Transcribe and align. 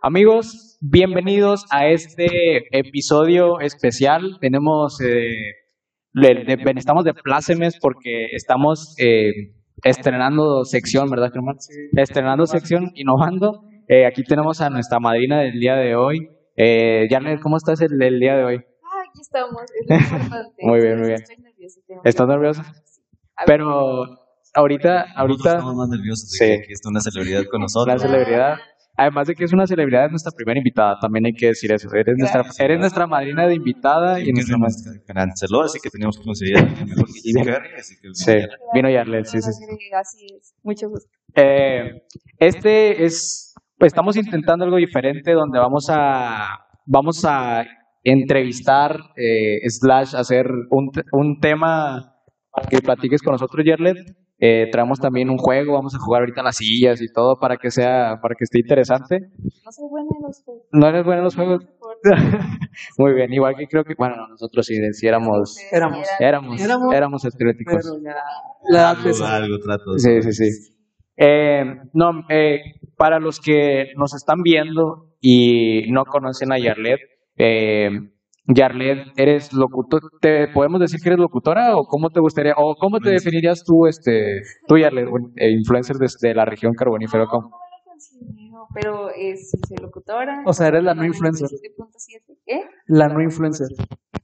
Amigos, 0.00 0.78
bienvenidos 0.80 1.66
a 1.70 1.88
este 1.88 2.28
episodio 2.78 3.60
especial. 3.60 4.38
Tenemos, 4.40 5.00
eh, 5.02 5.52
le- 6.14 6.44
estamos 6.78 7.04
de 7.04 7.12
plácemes 7.12 7.76
porque 7.78 8.26
estamos 8.32 8.94
eh, 8.98 9.52
estrenando 9.84 10.64
sección, 10.64 11.08
¿verdad, 11.10 11.30
Germán? 11.32 11.56
Estrenando 11.96 12.46
sección, 12.46 12.90
innovando. 12.94 13.62
Eh, 13.88 14.06
aquí 14.06 14.22
tenemos 14.24 14.60
a 14.60 14.70
nuestra 14.70 14.98
madrina 14.98 15.40
del 15.40 15.58
día 15.60 15.74
de 15.76 15.94
hoy. 15.94 16.28
Eh, 16.56 17.06
Yarlet, 17.10 17.40
¿cómo 17.40 17.56
estás 17.56 17.80
el, 17.82 18.00
el 18.02 18.18
día 18.18 18.34
de 18.36 18.44
hoy? 18.44 18.56
Ah, 18.56 19.02
aquí 19.08 19.20
estamos, 19.20 19.62
es 19.62 19.88
lo 19.88 19.96
importante. 20.18 20.54
Muy 20.62 20.80
bien, 20.80 20.98
muy 20.98 21.08
bien. 21.08 21.20
Estoy 21.22 21.36
nerviosa. 21.36 21.80
tengo 21.86 22.00
¿Estás 22.04 22.26
nerviosa? 22.28 22.62
Ver, 22.62 23.46
Pero 23.46 24.04
ahorita, 24.54 25.04
ahorita, 25.14 25.50
estamos 25.50 25.74
más 25.76 25.88
nerviosos 25.90 26.30
de 26.30 26.38
Sí. 26.38 26.46
que 26.46 26.54
aquí 26.64 26.72
está 26.72 26.88
una 26.88 27.00
celebridad 27.00 27.42
con 27.50 27.60
la 27.60 27.64
nosotros. 27.64 28.02
celebridad. 28.02 28.54
Además 28.96 29.26
de 29.28 29.34
que 29.34 29.44
es 29.44 29.52
una 29.52 29.66
celebridad, 29.66 30.06
es 30.06 30.10
nuestra 30.10 30.32
primera 30.34 30.58
invitada, 30.58 30.98
también 30.98 31.26
hay 31.26 31.32
que 31.32 31.48
decir 31.48 31.70
eso. 31.70 31.88
Eres 31.92 32.14
nuestra, 32.16 32.42
eres 32.58 32.78
nuestra 32.78 33.06
madrina 33.06 33.46
de 33.46 33.54
invitada 33.54 34.18
y 34.20 34.30
Y 34.30 34.32
nuestra 34.32 34.56
nos 34.56 34.74
canceló, 35.06 35.62
así 35.62 35.78
que 35.82 35.90
teníamos 35.90 36.18
que 36.18 36.24
conseguir 36.24 36.56
a 36.56 36.60
alguien 36.60 36.88
mejor 36.88 37.06
que 37.06 37.20
Jim 37.20 37.44
Carrey, 37.44 37.72
así 37.78 37.94
que 38.00 38.08
Sí, 38.12 38.34
vino 38.72 38.88
Yarlet, 38.88 39.26
sí, 39.26 39.42
sí, 39.42 39.52
sí. 39.52 39.64
Así 39.94 40.26
es, 40.38 40.54
mucho 40.62 40.88
gusto. 40.88 41.10
Eh, 41.34 42.02
este 42.38 43.04
es, 43.04 43.54
pues 43.76 43.92
estamos 43.92 44.16
intentando 44.16 44.64
algo 44.64 44.78
diferente 44.78 45.32
donde 45.32 45.58
vamos 45.58 45.88
a, 45.90 46.60
vamos 46.86 47.22
a 47.26 47.64
entrevistar, 48.02 48.98
eh, 49.16 49.68
slash, 49.68 50.16
hacer 50.16 50.46
un, 50.70 50.90
un 51.12 51.38
tema 51.40 52.14
para 52.50 52.68
que 52.68 52.78
platiques 52.80 53.20
con 53.20 53.32
nosotros, 53.32 53.62
Yerlet. 53.62 54.25
Eh, 54.38 54.68
traemos 54.70 55.00
también 55.00 55.30
un 55.30 55.38
juego, 55.38 55.72
vamos 55.74 55.94
a 55.94 55.98
jugar 55.98 56.20
ahorita 56.22 56.40
en 56.42 56.44
las 56.44 56.56
sillas 56.56 57.00
y 57.00 57.10
todo 57.10 57.38
para 57.38 57.56
que 57.56 57.70
sea, 57.70 58.18
para 58.20 58.34
que 58.34 58.44
esté 58.44 58.58
interesante. 58.60 59.20
No 59.64 59.72
soy 59.72 59.88
buena 59.88 60.08
en 60.14 60.22
los 60.22 60.42
juegos. 60.44 60.62
¿No 60.72 60.86
eres 60.88 61.04
bueno 61.04 61.18
en 61.20 61.24
los 61.24 61.34
juegos? 61.34 61.66
Muy 62.98 63.14
bien, 63.14 63.32
igual 63.32 63.56
que 63.56 63.66
creo 63.66 63.84
que, 63.84 63.94
bueno, 63.96 64.28
nosotros 64.28 64.66
sí, 64.66 64.74
si 64.92 65.06
éramos, 65.06 65.56
Éramos. 65.72 66.06
éramos, 66.20 66.60
Éramos- 66.60 66.94
éramos 66.94 67.24
atléticos. 67.24 67.74
Pero 67.82 68.02
ya 68.02 68.14
la 68.68 68.78
edad 68.78 68.96
algo, 69.06 69.24
algo 69.24 69.58
trato. 69.60 69.98
Sí, 69.98 70.22
sí, 70.22 70.32
sí. 70.32 70.72
Eh, 71.16 71.64
no, 71.94 72.10
eh, 72.28 72.60
para 72.96 73.18
los 73.18 73.40
que 73.40 73.92
nos 73.96 74.14
están 74.14 74.42
viendo 74.42 75.14
y 75.20 75.90
no 75.90 76.04
conocen 76.04 76.52
a 76.52 76.58
Yarlet, 76.58 77.00
eh, 77.38 77.90
Yarlet, 78.48 79.08
¿eres 79.16 79.52
locutor? 79.52 80.00
¿Te 80.20 80.48
podemos 80.48 80.80
decir 80.80 81.00
que 81.02 81.08
eres 81.08 81.18
locutora 81.18 81.76
o 81.76 81.84
cómo 81.86 82.10
te 82.10 82.20
gustaría, 82.20 82.54
o 82.56 82.74
cómo 82.76 83.00
te 83.00 83.10
definirías 83.10 83.64
tú, 83.64 83.86
este, 83.86 84.42
tú 84.68 84.78
Yarlet, 84.78 85.08
eh, 85.36 85.50
influencer 85.50 85.96
desde 85.96 86.34
la 86.34 86.44
región 86.44 86.72
carbonífera? 86.74 87.24
No, 87.24 87.30
¿cómo? 87.30 87.50
pero 88.74 89.08
es, 89.10 89.50
soy 89.66 89.76
locutora. 89.78 90.42
O 90.44 90.52
sea, 90.52 90.68
eres 90.68 90.84
la 90.84 90.94
no 90.94 91.04
influencer. 91.04 91.48
97.7. 91.48 92.38
¿Qué? 92.44 92.60
La 92.88 93.08
no 93.08 93.22
influencer. 93.22 93.68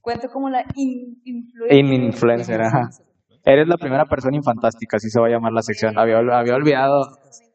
Cuento 0.01 0.27
como 0.31 0.49
la 0.49 0.63
in- 0.75 1.21
influencer. 1.23 1.77
In- 1.77 2.03
influencer, 2.03 2.61
ajá. 2.61 2.89
Eres 3.45 3.67
la 3.67 3.77
primera 3.77 4.05
persona 4.05 4.35
infantástica, 4.37 4.97
así 4.97 5.09
se 5.09 5.19
va 5.19 5.27
a 5.27 5.31
llamar 5.31 5.51
la 5.53 5.61
sección. 5.61 5.97
Había, 5.97 6.17
había 6.19 6.55
olvidado, 6.55 7.01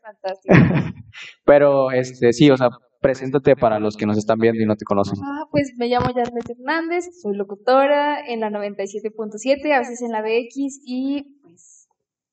pero 1.45 1.91
este, 1.93 2.33
sí, 2.33 2.51
o 2.51 2.57
sea, 2.57 2.69
preséntate 3.01 3.57
para 3.57 3.79
los 3.79 3.97
que 3.97 4.07
nos 4.07 4.19
están 4.19 4.39
viendo 4.39 4.63
y 4.63 4.67
no 4.67 4.77
te 4.77 4.85
conocen. 4.85 5.19
Ah, 5.23 5.45
pues 5.51 5.73
me 5.77 5.87
llamo 5.89 6.09
Yarlet 6.09 6.51
Hernández, 6.51 7.07
soy 7.23 7.37
locutora 7.37 8.21
en 8.27 8.41
la 8.41 8.51
97.7, 8.51 9.73
a 9.73 9.79
veces 9.79 10.03
en 10.03 10.13
la 10.13 10.23
BX 10.23 10.81
y 10.85 11.39
pues 11.43 11.89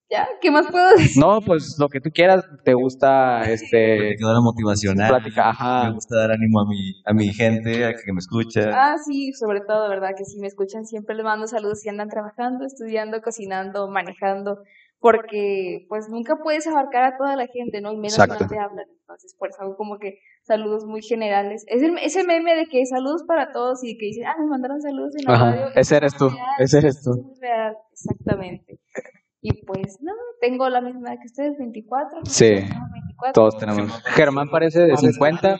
ya, 0.09 0.27
¿qué 0.39 0.51
más 0.51 0.67
puedo 0.69 0.87
decir? 0.91 1.19
No, 1.19 1.41
pues 1.41 1.77
lo 1.79 1.89
que 1.89 1.99
tú 1.99 2.11
quieras, 2.13 2.43
te 2.63 2.75
gusta 2.75 3.41
este 3.51 3.97
Platicadora 3.97 4.39
motivacional. 4.41 5.09
plática, 5.09 5.49
ajá. 5.49 5.85
Me 5.85 5.93
gusta 5.95 6.17
dar 6.17 6.31
ánimo 6.31 6.59
a 6.61 6.65
mi, 6.67 7.01
a 7.05 7.13
mi 7.13 7.33
gente, 7.33 7.85
a 7.85 7.93
que 7.93 8.13
me 8.13 8.19
escucha. 8.19 8.69
Ah, 8.71 8.97
sí, 9.03 9.33
sobre 9.33 9.61
todo, 9.61 9.89
¿verdad? 9.89 10.11
Que 10.15 10.23
si 10.25 10.39
me 10.39 10.45
escuchan 10.47 10.85
siempre 10.85 11.15
les 11.15 11.23
mando 11.23 11.47
saludos 11.47 11.79
si 11.81 11.89
andan 11.89 12.09
trabajando, 12.09 12.65
estudiando, 12.65 13.21
cocinando, 13.21 13.89
manejando, 13.89 14.59
porque 14.99 15.85
pues 15.89 16.09
nunca 16.09 16.37
puedes 16.41 16.65
abarcar 16.67 17.03
a 17.03 17.17
toda 17.17 17.35
la 17.35 17.47
gente, 17.47 17.81
¿no? 17.81 17.91
Y 17.93 17.97
menos 17.97 18.13
Exacto. 18.13 18.35
cuando 18.37 18.55
te 18.55 18.59
hablan. 18.59 18.85
Entonces, 19.01 19.35
por 19.37 19.49
eso 19.49 19.61
hago 19.61 19.75
como 19.77 19.99
que 19.99 20.19
saludos 20.43 20.85
muy 20.85 21.01
generales. 21.01 21.63
Es 21.67 21.83
el, 21.83 21.97
ese 21.99 22.23
meme 22.23 22.55
de 22.55 22.65
que 22.65 22.85
saludos 22.85 23.23
para 23.27 23.51
todos 23.51 23.83
y 23.83 23.97
que 23.97 24.07
dicen, 24.07 24.25
ah, 24.25 24.35
me 24.39 24.47
mandaron 24.47 24.81
saludos 24.81 25.13
en 25.17 25.25
la 25.25 25.33
Ajá, 25.33 25.51
radio. 25.51 25.67
ese 25.75 25.97
eres 25.97 26.17
tú, 26.17 26.29
real, 26.29 26.47
ese 26.59 26.77
eres 26.79 27.03
tú. 27.03 27.11
es 27.11 27.23
muy 27.23 27.35
real, 27.39 27.77
exactamente. 27.91 28.79
Y 29.41 29.63
pues, 29.63 29.99
no, 30.01 30.11
tengo 30.41 30.67
la 30.69 30.81
misma 30.81 31.09
edad 31.09 31.19
que 31.21 31.27
ustedes, 31.27 31.55
24. 31.59 32.19
¿no? 32.19 32.25
Sí, 32.25 32.55
Tenemos 32.55 32.91
24. 32.91 33.33
Todos 33.33 33.57
tenemos. 33.59 34.03
Germán 34.15 34.49
parece 34.49 34.81
de 34.81 34.97
50, 34.97 35.59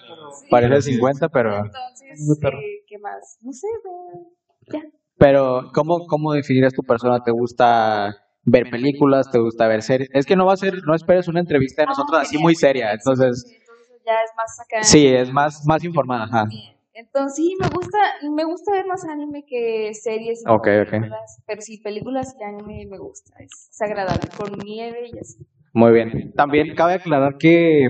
parece 0.50 0.74
de 0.74 0.82
50, 0.82 1.30
pero 1.30 1.56
Entonces, 1.58 2.40
eh, 2.42 2.84
¿qué 2.88 2.98
más? 2.98 3.38
No 3.42 3.52
sé, 3.54 3.68
pero 3.84 4.80
ya. 4.82 4.90
pero 5.20 5.72
¿cómo 5.72 6.08
cómo 6.08 6.34
definirías 6.34 6.74
tu 6.74 6.82
persona? 6.82 7.24
¿Te 7.24 7.30
gusta 7.30 8.25
ver 8.46 8.70
películas? 8.70 9.30
¿Te 9.32 9.40
gusta 9.40 9.68
ver 9.68 9.82
series? 9.82 10.10
Es 10.14 10.26
que 10.26 10.36
no 10.36 10.46
va 10.46 10.54
a 10.54 10.58
ser, 10.58 10.76
no 10.86 10.96
esperes 10.96 11.28
una 11.28 11.40
entrevista 11.40 11.82
de 11.84 11.88
nosotros 11.88 12.18
Ah, 12.18 12.22
así 12.22 12.32
genial. 12.36 12.44
muy 12.44 12.56
seria, 12.56 12.92
entonces 12.94 13.46
Sí, 13.48 13.56
entonces 13.56 14.02
ya 14.06 14.14
es 14.24 14.32
más 14.38 14.60
acá. 14.60 14.84
sí, 14.84 15.08
es 15.08 15.32
más 15.32 15.64
más 15.66 15.84
informada, 15.84 16.24
ajá. 16.26 16.46
Entonces 16.94 17.36
sí, 17.36 17.56
me 17.60 17.68
gusta, 17.68 17.98
me 18.32 18.46
gusta 18.46 18.72
ver 18.72 18.86
más 18.86 19.04
anime 19.06 19.44
que 19.46 19.94
series 19.94 20.42
y 20.42 20.50
Ok, 20.50 20.68
ok. 20.84 20.90
películas, 20.92 21.42
pero 21.46 21.62
sí, 21.62 21.78
películas 21.80 22.36
y 22.40 22.44
anime 22.44 22.86
me 22.90 22.98
gusta, 22.98 23.34
es, 23.40 23.70
es 23.70 23.82
agradable, 23.82 24.30
con 24.38 24.58
nieve 24.60 25.10
y 25.14 25.20
así. 25.20 25.46
Muy 25.74 25.92
bien. 25.92 26.32
También 26.38 26.74
cabe 26.74 26.94
aclarar 26.94 27.36
que 27.38 27.88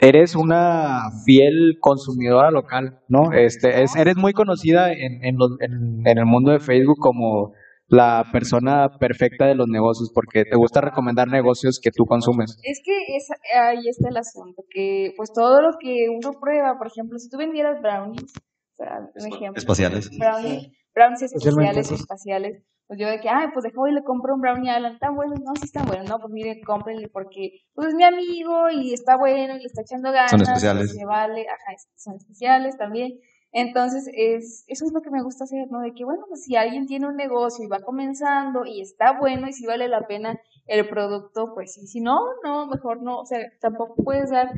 eres 0.00 0.34
una 0.36 1.10
fiel 1.26 1.76
consumidora 1.80 2.50
local, 2.50 3.00
¿no? 3.08 3.32
Este, 3.32 3.82
es, 3.82 3.94
eres 3.96 4.16
muy 4.16 4.32
conocida 4.32 4.92
en, 4.92 5.22
en, 5.24 5.36
los- 5.36 5.60
en- 5.60 6.06
en 6.06 6.18
el 6.18 6.24
mundo 6.24 6.52
de 6.52 6.60
Facebook 6.60 6.98
como 6.98 7.52
la 7.88 8.24
persona 8.30 8.88
perfecta 9.00 9.46
de 9.46 9.54
los 9.54 9.66
negocios, 9.68 10.10
porque 10.14 10.44
te 10.44 10.56
gusta 10.56 10.80
recomendar 10.80 11.28
negocios 11.28 11.80
que 11.82 11.90
tú 11.90 12.04
consumes. 12.04 12.58
Es 12.62 12.80
que 12.84 12.92
es, 13.16 13.28
ahí 13.56 13.88
está 13.88 14.08
el 14.10 14.16
asunto, 14.18 14.62
que 14.70 15.12
pues 15.16 15.32
todo 15.32 15.62
lo 15.62 15.70
que 15.80 16.08
uno 16.10 16.38
prueba, 16.38 16.76
por 16.76 16.88
ejemplo, 16.88 17.18
si 17.18 17.30
tú 17.30 17.38
vendieras 17.38 17.80
brownies, 17.80 18.24
o 18.24 18.76
sea, 18.76 18.98
un 19.00 19.32
ejemplo, 19.32 19.58
Espaciales. 19.58 20.10
brownies, 20.18 20.68
brownies 20.94 21.22
esos. 21.22 22.00
espaciales, 22.00 22.62
pues 22.86 23.00
yo 23.00 23.08
de 23.08 23.20
que, 23.20 23.28
ay, 23.28 23.48
pues 23.52 23.64
dejo 23.64 23.86
y 23.88 23.92
le 23.92 24.02
compro 24.02 24.34
un 24.34 24.40
brownie 24.40 24.70
a 24.70 24.76
Alan, 24.76 24.98
¿tan 24.98 25.14
bueno? 25.14 25.34
No, 25.36 25.52
sí 25.56 25.64
está 25.64 25.82
bueno, 25.84 26.04
no, 26.04 26.18
pues 26.18 26.32
mire, 26.32 26.60
cómprenle 26.64 27.08
porque 27.08 27.64
pues 27.74 27.88
es 27.88 27.94
mi 27.94 28.04
amigo 28.04 28.70
y 28.70 28.92
está 28.92 29.16
bueno 29.16 29.56
y 29.56 29.60
le 29.60 29.66
está 29.66 29.82
echando 29.82 30.12
ganas. 30.12 30.30
Son 30.30 30.40
especiales. 30.40 30.92
Se 30.94 31.04
vale, 31.04 31.42
ajá, 31.42 31.76
son 31.96 32.16
especiales 32.16 32.76
también. 32.76 33.12
Entonces, 33.52 34.08
es, 34.12 34.64
eso 34.68 34.84
es 34.84 34.92
lo 34.92 35.00
que 35.00 35.10
me 35.10 35.22
gusta 35.22 35.44
hacer, 35.44 35.68
¿no? 35.70 35.80
De 35.80 35.92
que, 35.92 36.04
bueno, 36.04 36.24
pues 36.28 36.44
si 36.44 36.56
alguien 36.56 36.86
tiene 36.86 37.06
un 37.06 37.16
negocio 37.16 37.64
y 37.64 37.68
va 37.68 37.80
comenzando 37.80 38.64
y 38.66 38.82
está 38.82 39.18
bueno 39.18 39.48
y 39.48 39.52
si 39.52 39.66
vale 39.66 39.88
la 39.88 40.06
pena 40.06 40.38
el 40.66 40.86
producto, 40.88 41.52
pues 41.54 41.72
sí, 41.72 41.86
si 41.86 42.00
no, 42.00 42.18
no, 42.44 42.66
mejor 42.66 43.02
no, 43.02 43.20
o 43.20 43.24
sea, 43.24 43.38
tampoco 43.60 43.94
puedes 44.04 44.30
dar 44.30 44.50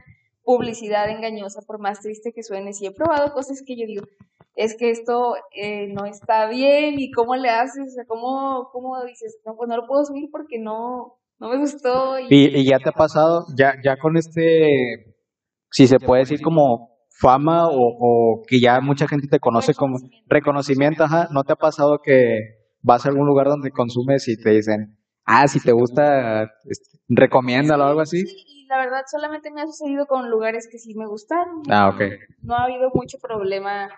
publicidad 0.42 1.08
engañosa 1.08 1.60
por 1.64 1.78
más 1.78 2.00
triste 2.00 2.32
que 2.32 2.42
suene. 2.42 2.72
Si 2.72 2.86
he 2.86 2.90
probado 2.90 3.32
cosas 3.32 3.62
que 3.64 3.76
yo 3.76 3.86
digo, 3.86 4.04
es 4.56 4.76
que 4.76 4.90
esto 4.90 5.36
eh, 5.54 5.86
no 5.92 6.04
está 6.06 6.48
bien 6.48 6.98
y 6.98 7.12
cómo 7.12 7.36
le 7.36 7.48
haces, 7.48 7.86
o 7.86 7.94
sea, 7.94 8.04
cómo, 8.06 8.70
cómo 8.72 9.02
dices, 9.04 9.38
no, 9.46 9.54
pues 9.56 9.68
no 9.68 9.76
lo 9.76 9.86
puedo 9.86 10.04
subir 10.04 10.28
porque 10.32 10.58
no, 10.58 11.18
no 11.38 11.48
me 11.48 11.58
gustó. 11.58 12.18
Y, 12.18 12.26
Y, 12.28 12.58
y 12.58 12.68
ya 12.68 12.78
te 12.78 12.88
ha 12.88 12.92
pasado, 12.92 13.44
ya, 13.56 13.74
ya 13.84 13.96
con 13.98 14.16
este, 14.16 15.14
si 15.70 15.86
se 15.86 16.00
puede 16.00 16.22
decir 16.22 16.42
como 16.42 16.90
fama 17.20 17.68
o, 17.68 17.76
o 17.76 18.42
que 18.46 18.60
ya 18.60 18.80
mucha 18.80 19.06
gente 19.06 19.28
te 19.28 19.38
conoce 19.38 19.74
como 19.74 19.98
reconocimiento, 20.26 21.04
ajá, 21.04 21.28
¿no 21.30 21.44
te 21.44 21.52
ha 21.52 21.56
pasado 21.56 22.00
que 22.02 22.40
vas 22.82 23.04
a 23.04 23.10
algún 23.10 23.26
lugar 23.26 23.46
donde 23.48 23.70
consumes 23.70 24.26
y 24.28 24.40
te 24.42 24.50
dicen, 24.50 24.96
ah, 25.26 25.46
si 25.46 25.60
te 25.60 25.72
gusta, 25.72 26.44
este, 26.64 26.98
recomiéndalo 27.08 27.84
o 27.84 27.88
algo 27.88 28.00
así? 28.00 28.26
Sí, 28.26 28.44
y 28.46 28.66
la 28.66 28.78
verdad 28.78 29.02
solamente 29.10 29.50
me 29.50 29.60
ha 29.60 29.66
sucedido 29.66 30.06
con 30.06 30.30
lugares 30.30 30.66
que 30.70 30.78
sí 30.78 30.94
me 30.94 31.06
gustaron. 31.06 31.62
Ah, 31.68 31.90
ok. 31.90 32.00
No 32.42 32.54
ha 32.54 32.64
habido 32.64 32.90
mucho 32.94 33.18
problema 33.18 33.90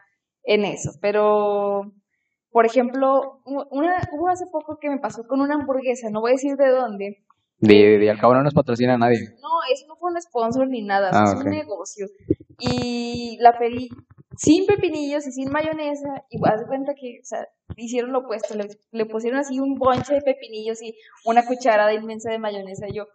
en 0.43 0.65
eso, 0.65 0.91
pero 1.01 1.93
por 2.51 2.67
ejemplo, 2.67 3.41
una, 3.45 3.97
hubo 4.13 4.29
hace 4.29 4.47
poco 4.51 4.79
que 4.81 4.91
me 4.91 4.99
pasó 4.99 5.23
con 5.29 5.41
una 5.41 5.55
hamburguesa, 5.55 6.11
no 6.11 6.21
voy 6.21 6.33
a 6.33 6.35
decir 6.35 6.57
de 6.57 6.69
dónde. 6.71 7.25
De, 7.61 7.99
de 7.99 8.11
al 8.11 8.19
cabo 8.19 8.35
no 8.35 8.43
nos 8.43 8.53
patrocina 8.53 8.95
a 8.95 8.99
nadie. 8.99 9.21
No, 9.41 9.49
eso 9.73 9.87
no 9.87 9.95
fue 9.95 10.11
un 10.11 10.21
sponsor 10.21 10.69
ni 10.69 10.83
nada, 10.83 11.11
Ah, 11.13 11.25
es 11.25 11.35
un 11.35 11.51
negocio. 11.51 12.09
Y 12.65 13.39
la 13.41 13.59
pedí 13.59 13.89
sin 14.37 14.67
pepinillos 14.67 15.27
y 15.27 15.33
sin 15.33 15.51
mayonesa, 15.51 16.25
y 16.31 16.39
haz 16.45 16.65
cuenta 16.67 16.95
que, 16.95 17.19
o 17.21 17.25
sea, 17.25 17.49
hicieron 17.77 18.13
lo 18.13 18.21
opuesto, 18.21 18.55
le, 18.55 18.69
le 18.93 19.07
pusieron 19.07 19.39
así 19.41 19.59
un 19.59 19.75
bonche 19.75 20.15
de 20.15 20.23
pepinillos 20.23 20.81
y 20.83 20.95
una 21.25 21.45
cucharada 21.45 21.93
inmensa 21.93 22.31
de 22.31 22.39
mayonesa. 22.39 22.89
Y 22.89 22.95
yo, 22.95 23.07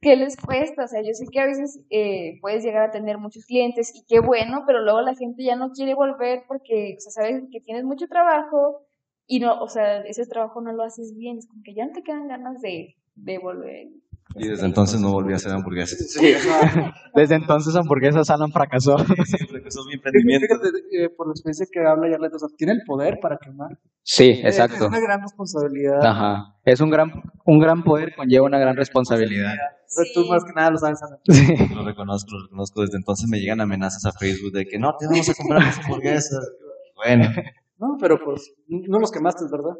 ¿qué 0.00 0.16
les 0.16 0.36
cuesta? 0.36 0.84
O 0.84 0.88
sea, 0.88 1.02
yo 1.02 1.12
sé 1.12 1.26
que 1.30 1.40
a 1.40 1.46
veces 1.46 1.80
eh, 1.90 2.38
puedes 2.40 2.64
llegar 2.64 2.88
a 2.88 2.90
tener 2.90 3.18
muchos 3.18 3.44
clientes 3.46 3.92
y 3.94 4.04
qué 4.06 4.20
bueno, 4.20 4.64
pero 4.66 4.82
luego 4.82 5.00
la 5.02 5.14
gente 5.14 5.44
ya 5.44 5.56
no 5.56 5.70
quiere 5.70 5.94
volver 5.94 6.44
porque, 6.48 6.94
o 6.96 7.00
sea, 7.00 7.12
sabes 7.12 7.42
que 7.52 7.60
tienes 7.60 7.84
mucho 7.84 8.06
trabajo 8.06 8.86
y 9.26 9.40
no, 9.40 9.60
o 9.60 9.68
sea, 9.68 10.00
ese 10.02 10.26
trabajo 10.26 10.60
no 10.60 10.72
lo 10.72 10.82
haces 10.82 11.14
bien, 11.16 11.38
es 11.38 11.46
como 11.46 11.62
que 11.64 11.74
ya 11.74 11.86
no 11.86 11.92
te 11.92 12.02
quedan 12.02 12.28
ganas 12.28 12.60
de, 12.60 12.96
de 13.14 13.38
volver. 13.38 13.88
Y 14.36 14.48
desde 14.48 14.66
entonces 14.66 15.00
no 15.00 15.10
volví 15.12 15.32
a 15.32 15.36
hacer 15.36 15.52
hamburguesas. 15.52 15.98
Sí, 16.10 16.32
Desde 17.14 17.34
entonces 17.34 17.74
hamburguesas 17.74 18.30
Alan 18.30 18.52
fracasó. 18.52 18.96
Que 18.96 19.70
son 19.70 19.86
mi 19.86 19.94
emprendimiento. 19.94 20.46
fíjate, 20.46 20.68
eh, 20.92 21.08
por 21.16 21.26
la 21.26 21.32
experiencia 21.32 21.66
que 21.70 21.80
habla 21.80 22.08
Yarlet, 22.08 22.32
o 22.34 22.38
sea, 22.38 22.48
tiene 22.56 22.74
el 22.74 22.82
poder 22.86 23.18
para 23.20 23.38
quemar. 23.38 23.78
Sí, 24.02 24.30
Eh, 24.30 24.42
exacto. 24.44 24.76
Es 24.76 24.82
una 24.82 25.00
gran 25.00 25.20
responsabilidad. 25.22 26.04
Ajá. 26.04 26.54
Es 26.64 26.80
un 26.80 26.90
gran, 26.90 27.10
un 27.44 27.58
gran 27.58 27.82
poder 27.82 28.14
conlleva 28.14 28.46
una 28.46 28.58
gran 28.58 28.76
responsabilidad. 28.76 29.52
O 29.54 29.90
sea, 29.92 30.04
tú 30.14 30.22
Sí. 30.22 30.30
más 30.30 30.44
que 30.44 30.52
nada 30.54 30.70
lo 30.70 30.78
sabes. 30.78 31.00
Sí. 31.28 31.46
Lo 31.74 31.84
reconozco, 31.84 32.30
lo 32.36 32.42
reconozco. 32.44 32.82
Desde 32.82 32.96
entonces 32.98 33.28
me 33.28 33.40
llegan 33.40 33.60
amenazas 33.60 34.04
a 34.06 34.12
Facebook 34.16 34.52
de 34.52 34.64
que 34.66 34.78
no, 34.78 34.94
te 34.96 35.06
vamos 35.06 35.28
a 35.28 35.34
comprar 35.34 35.62
las 35.62 35.78
hamburguesas. 35.80 36.50
Bueno, 37.02 37.24
No, 37.78 37.96
pero 37.98 38.18
pues, 38.22 38.52
no 38.68 38.98
los 38.98 39.10
quemaste, 39.10 39.44
¿verdad? 39.50 39.72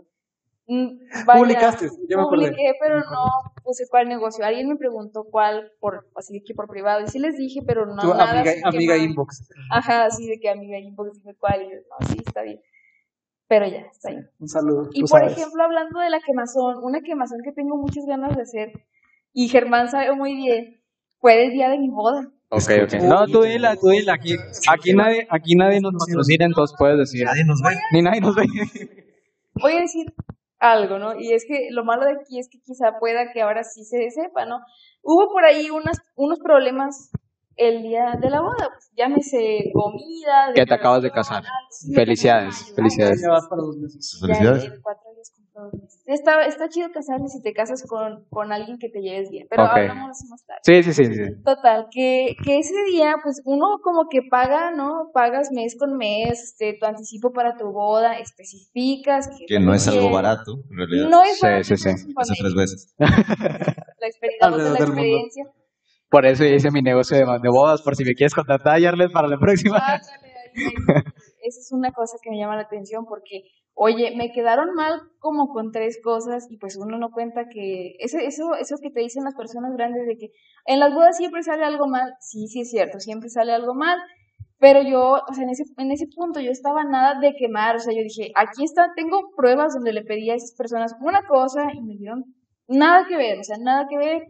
Mm, 0.72 1.26
vaya, 1.26 1.40
Publicaste, 1.40 1.90
ya 2.08 2.16
me 2.16 2.22
acordé. 2.22 2.46
Publiqué, 2.46 2.74
pero 2.80 3.00
no 3.00 3.26
puse 3.64 3.88
cuál 3.90 4.08
negocio. 4.08 4.44
Alguien 4.44 4.68
me 4.68 4.76
preguntó 4.76 5.24
cuál, 5.24 5.72
por, 5.80 6.08
así 6.14 6.44
que 6.46 6.54
por 6.54 6.68
privado, 6.68 7.02
y 7.04 7.08
sí 7.08 7.18
les 7.18 7.36
dije, 7.36 7.60
pero 7.66 7.86
no 7.86 8.00
tu 8.00 8.08
nada 8.10 8.38
amiga, 8.38 8.54
que 8.54 8.60
amiga 8.62 8.96
inbox. 8.96 9.50
Ajá, 9.68 10.04
así 10.04 10.28
de 10.28 10.38
que 10.38 10.48
amiga 10.48 10.78
inbox, 10.78 11.14
dime 11.14 11.34
cuál, 11.34 11.62
y 11.62 11.70
yo, 11.70 11.76
no, 11.90 12.06
sí, 12.06 12.22
está 12.24 12.42
bien. 12.42 12.60
Pero 13.48 13.66
ya, 13.66 13.80
está 13.80 14.10
bien. 14.10 14.30
Un 14.38 14.46
saludo. 14.46 14.90
Y 14.92 15.00
por 15.00 15.08
sabes. 15.08 15.32
ejemplo, 15.32 15.60
hablando 15.64 15.98
de 15.98 16.08
la 16.08 16.20
quemazón, 16.20 16.84
una 16.84 17.00
quemazón 17.00 17.40
que 17.42 17.50
tengo 17.50 17.76
muchas 17.76 18.04
ganas 18.06 18.36
de 18.36 18.42
hacer, 18.42 18.70
y 19.32 19.48
Germán 19.48 19.90
sabe 19.90 20.14
muy 20.14 20.36
bien, 20.36 20.84
fue 21.18 21.46
el 21.46 21.50
día 21.50 21.68
de 21.68 21.78
mi 21.78 21.90
boda. 21.90 22.30
Ok, 22.50 22.70
ok. 22.84 23.02
No, 23.02 23.26
tú 23.26 23.42
dila, 23.42 23.74
tú 23.74 23.88
dila. 23.88 24.14
Aquí, 24.14 24.36
aquí, 24.70 24.92
nadie, 24.94 25.26
aquí 25.30 25.56
nadie 25.56 25.80
nos 25.80 25.94
patrocina, 25.98 26.44
entonces 26.44 26.76
puedes 26.78 26.96
decir. 26.96 27.24
nadie 27.24 27.44
nos 27.44 27.60
ve. 27.60 27.76
Ni 27.90 28.02
nadie 28.02 28.20
nos 28.20 28.36
ve. 28.36 28.44
Voy 29.54 29.72
a 29.72 29.80
decir 29.80 30.14
algo, 30.60 30.98
¿no? 30.98 31.18
Y 31.18 31.32
es 31.32 31.44
que 31.46 31.68
lo 31.70 31.84
malo 31.84 32.04
de 32.04 32.12
aquí 32.12 32.38
es 32.38 32.48
que 32.48 32.60
quizá 32.60 32.98
pueda 33.00 33.32
que 33.32 33.42
ahora 33.42 33.64
sí 33.64 33.84
se 33.84 34.10
sepa, 34.10 34.44
¿no? 34.44 34.60
Hubo 35.02 35.32
por 35.32 35.44
ahí 35.44 35.70
unas, 35.70 35.98
unos 36.14 36.38
problemas 36.38 37.10
el 37.56 37.82
día 37.82 38.16
de 38.20 38.30
la 38.30 38.40
boda, 38.40 38.70
pues, 38.72 38.90
llámese 38.96 39.70
comida. 39.72 40.48
De 40.48 40.54
que 40.54 40.66
te 40.66 40.74
acabas 40.74 41.02
de 41.02 41.10
casar. 41.10 41.42
Felicidades, 41.94 42.72
felicidades. 42.74 43.22
Felicidades. 44.20 44.70
Está, 46.06 46.44
está 46.44 46.68
chido 46.68 46.90
casarse 46.92 47.28
si 47.28 47.42
te 47.42 47.52
casas 47.52 47.84
con, 47.86 48.24
con 48.30 48.52
alguien 48.52 48.78
que 48.78 48.88
te 48.88 49.00
lleves 49.00 49.30
bien, 49.30 49.46
pero 49.48 49.64
okay. 49.64 49.82
hablamos 49.82 50.18
más 50.28 50.44
tarde. 50.44 50.60
Sí, 50.62 50.82
sí, 50.82 50.92
sí, 50.92 51.14
sí. 51.14 51.42
Total, 51.44 51.86
que, 51.90 52.36
que 52.44 52.58
ese 52.58 52.74
día, 52.90 53.16
pues 53.22 53.42
uno 53.44 53.78
como 53.82 54.08
que 54.10 54.22
paga, 54.22 54.70
¿no? 54.70 55.10
Pagas 55.12 55.50
mes 55.52 55.76
con 55.78 55.96
mes, 55.96 56.42
este, 56.42 56.76
tu 56.78 56.86
anticipo 56.86 57.32
para 57.32 57.56
tu 57.56 57.72
boda, 57.72 58.18
especificas. 58.18 59.28
Que, 59.28 59.46
que 59.46 59.60
no 59.60 59.74
es 59.74 59.86
algo 59.88 60.10
barato, 60.10 60.64
en 60.70 60.76
realidad. 60.76 61.08
No 61.08 61.22
es 61.22 61.40
barato. 61.40 61.64
Sí, 61.64 61.76
sí, 61.76 61.90
sí. 61.96 62.12
Hace 62.16 62.34
tres 62.38 62.54
veces. 62.54 62.94
La 62.98 64.06
experiencia. 64.06 64.50
la 64.50 64.78
experiencia. 64.78 65.44
Por 66.10 66.26
eso 66.26 66.44
hice 66.44 66.70
mi 66.72 66.82
negocio 66.82 67.16
de, 67.16 67.24
de 67.24 67.48
bodas, 67.48 67.82
por 67.82 67.94
si 67.94 68.04
me 68.04 68.14
quieres 68.14 68.34
contratar, 68.34 68.80
Yarlet, 68.80 69.12
para 69.12 69.28
la 69.28 69.38
próxima. 69.38 69.78
Ah, 69.80 70.00
dale, 70.00 70.34
dale. 70.34 71.04
Esa 71.42 71.60
es 71.60 71.72
una 71.72 71.92
cosa 71.92 72.18
que 72.22 72.30
me 72.30 72.38
llama 72.38 72.56
la 72.56 72.62
atención 72.62 73.04
porque 73.06 73.44
oye, 73.82 74.14
me 74.14 74.30
quedaron 74.30 74.74
mal 74.74 75.00
como 75.20 75.48
con 75.48 75.72
tres 75.72 75.98
cosas 76.04 76.46
y 76.50 76.58
pues 76.58 76.76
uno 76.76 76.98
no 76.98 77.12
cuenta 77.12 77.48
que 77.48 77.96
eso, 77.98 78.18
eso, 78.18 78.54
eso 78.54 78.76
que 78.82 78.90
te 78.90 79.00
dicen 79.00 79.24
las 79.24 79.34
personas 79.34 79.72
grandes 79.72 80.06
de 80.06 80.18
que 80.18 80.32
en 80.66 80.80
las 80.80 80.92
bodas 80.92 81.16
siempre 81.16 81.42
sale 81.42 81.64
algo 81.64 81.88
mal, 81.88 82.12
sí, 82.20 82.46
sí 82.46 82.60
es 82.60 82.70
cierto, 82.70 83.00
siempre 83.00 83.30
sale 83.30 83.52
algo 83.54 83.74
mal, 83.74 83.98
pero 84.58 84.82
yo, 84.82 85.22
o 85.26 85.32
sea, 85.32 85.44
en 85.44 85.48
ese, 85.48 85.64
en 85.78 85.90
ese 85.92 86.08
punto 86.14 86.40
yo 86.40 86.50
estaba 86.50 86.84
nada 86.84 87.18
de 87.20 87.34
quemar, 87.34 87.76
o 87.76 87.78
sea, 87.78 87.94
yo 87.94 88.02
dije, 88.02 88.30
aquí 88.34 88.64
está, 88.64 88.92
tengo 88.94 89.30
pruebas 89.34 89.72
donde 89.72 89.94
le 89.94 90.04
pedí 90.04 90.28
a 90.28 90.34
esas 90.34 90.54
personas 90.54 90.94
una 91.00 91.26
cosa 91.26 91.72
y 91.72 91.80
me 91.80 91.96
dieron 91.96 92.24
nada 92.68 93.06
que 93.08 93.16
ver, 93.16 93.38
o 93.38 93.44
sea, 93.44 93.56
nada 93.58 93.86
que 93.88 93.96
ver. 93.96 94.26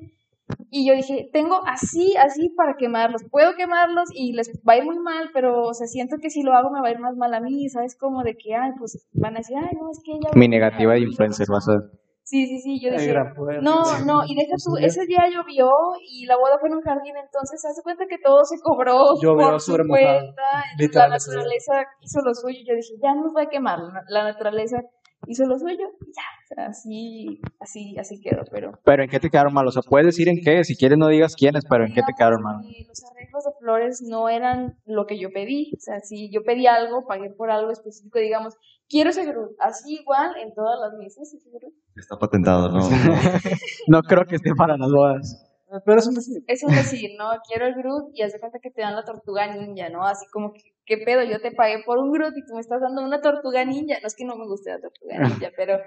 Y 0.71 0.87
yo 0.89 0.95
dije, 0.95 1.29
tengo 1.33 1.61
así, 1.67 2.15
así 2.17 2.51
para 2.57 2.77
quemarlos. 2.77 3.23
Puedo 3.31 3.55
quemarlos 3.55 4.09
y 4.15 4.33
les 4.33 4.51
va 4.69 4.75
a 4.75 4.77
ir 4.79 4.85
muy 4.85 4.99
mal, 4.99 5.31
pero, 5.33 5.63
o 5.63 5.75
sea, 5.75 5.87
siento 5.87 6.17
que 6.21 6.31
si 6.31 6.43
lo 6.43 6.53
hago 6.53 6.71
me 6.71 6.81
va 6.81 6.89
a 6.89 6.93
ir 6.93 6.99
más 6.99 7.17
mal 7.17 7.35
a 7.35 7.41
mí, 7.41 7.69
¿sabes? 7.69 7.97
Como 7.97 8.23
de 8.23 8.37
que, 8.37 8.55
ay, 8.55 8.73
pues 8.79 9.07
van 9.13 9.35
a 9.35 9.39
decir, 9.39 9.57
ay, 9.57 9.77
no, 9.81 9.91
es 9.91 10.01
que 10.05 10.13
ella... 10.13 10.31
Mi 10.35 10.49
negativa 10.49 10.95
de 10.95 11.01
influencer, 11.01 11.47
vas 11.49 11.69
a. 11.69 12.01
Sí, 12.31 12.47
sí, 12.47 12.61
sí, 12.61 12.81
yo 12.81 12.93
dije, 12.93 13.13
no, 13.61 13.83
no, 14.07 14.23
y 14.25 14.37
deja 14.37 14.55
tú, 14.65 14.77
ese 14.79 15.05
día 15.05 15.25
llovió 15.29 15.69
y 16.01 16.27
la 16.27 16.37
boda 16.37 16.59
fue 16.61 16.69
en 16.69 16.77
un 16.77 16.83
jardín, 16.83 17.17
entonces 17.17 17.65
hace 17.65 17.83
cuenta 17.83 18.05
que 18.09 18.19
todo 18.23 18.45
se 18.45 18.55
cobró 18.63 19.21
Llovió 19.21 19.51
por 19.51 19.61
su 19.61 19.77
cuenta, 19.77 20.63
la 20.79 21.09
naturaleza 21.09 21.83
hizo 22.01 22.21
lo 22.23 22.33
suyo, 22.33 22.61
yo 22.65 22.77
dije, 22.77 22.95
ya 23.03 23.17
nos 23.17 23.35
va 23.35 23.43
a 23.43 23.49
quemar, 23.49 23.81
la, 24.07 24.23
naturaleza 24.23 24.79
hizo 25.27 25.45
lo 25.45 25.59
suyo 25.59 25.75
y 25.75 26.13
ya, 26.15 26.23
así, 26.57 27.41
así, 27.61 27.97
así 27.99 28.21
quedó, 28.21 28.43
pero... 28.51 28.73
Pero 28.85 29.03
¿en 29.03 29.11
qué 29.11 29.21
te 29.21 29.31
quedaron 29.31 29.55
mal? 29.55 29.67
O 29.67 29.71
sea, 29.71 29.83
puedes 29.83 30.07
decir 30.07 30.29
en 30.29 30.41
qué, 30.43 30.65
si 30.65 30.77
quieres 30.77 30.99
no 30.99 31.09
digas 31.09 31.37
quiénes, 31.37 31.65
pero 31.69 31.85
¿en 31.85 31.93
qué 31.93 32.03
te 32.03 32.13
quedaron 32.17 32.43
mal? 32.43 32.57
Los 32.89 33.05
arreglos 33.05 33.45
de 33.45 33.53
flores 33.59 34.03
no 34.03 34.29
eran 34.29 34.79
lo 34.87 35.07
que 35.07 35.19
yo 35.19 35.31
pedí. 35.33 35.73
O 35.77 35.81
sea, 35.81 36.01
si 36.01 36.31
yo 36.33 36.43
pedí 36.43 36.67
algo, 36.67 37.07
pagué 37.07 37.31
por 37.31 37.51
algo 37.51 37.71
específico, 37.71 38.19
digamos, 38.19 38.57
quiero 38.89 39.11
ese 39.11 39.25
Groot. 39.25 39.53
Así 39.61 39.99
igual 40.01 40.33
en 40.43 40.55
todas 40.55 40.79
las 40.81 40.93
mesas. 40.99 41.33
ese. 41.33 41.49
Está 41.97 42.17
patentado, 42.17 42.69
¿no? 42.71 42.81
No 43.89 44.03
creo 44.03 44.25
que 44.25 44.37
esté 44.37 44.55
para 44.55 44.77
las 44.77 44.91
bodas. 44.91 45.50
Pero 45.85 45.99
es 45.99 46.07
un 46.07 46.15
decir. 46.15 46.43
Es 46.47 46.63
un 46.65 46.75
decir, 46.75 47.11
¿no? 47.17 47.31
Quiero 47.47 47.67
el 47.67 47.75
Groot 47.75 48.11
y 48.15 48.23
haz 48.23 48.33
de 48.33 48.41
cuenta 48.41 48.59
que 48.61 48.71
te 48.71 48.83
dan 48.83 48.97
la 48.97 49.05
tortuga 49.05 49.47
ninja, 49.55 49.89
¿no? 49.89 50.05
Así 50.05 50.27
como 50.33 50.53
que, 50.53 50.61
¿qué 50.85 50.99
pedo? 50.99 51.23
Yo 51.23 51.41
te 51.41 51.53
pagué 51.53 51.83
por 51.85 51.99
un 51.99 52.11
Groot 52.11 52.37
y 52.37 52.45
tú 52.45 52.55
me 52.55 52.61
estás 52.61 52.81
dando 52.81 53.03
una 53.03 53.21
tortuga 53.21 53.65
ninja. 53.65 53.99
No 54.01 54.07
es 54.07 54.17
que 54.17 54.25
no 54.25 54.37
me 54.37 54.47
guste 54.47 54.71
la 54.71 54.81
tortuga 54.81 55.19
ninja, 55.19 55.51
pero 55.57 55.79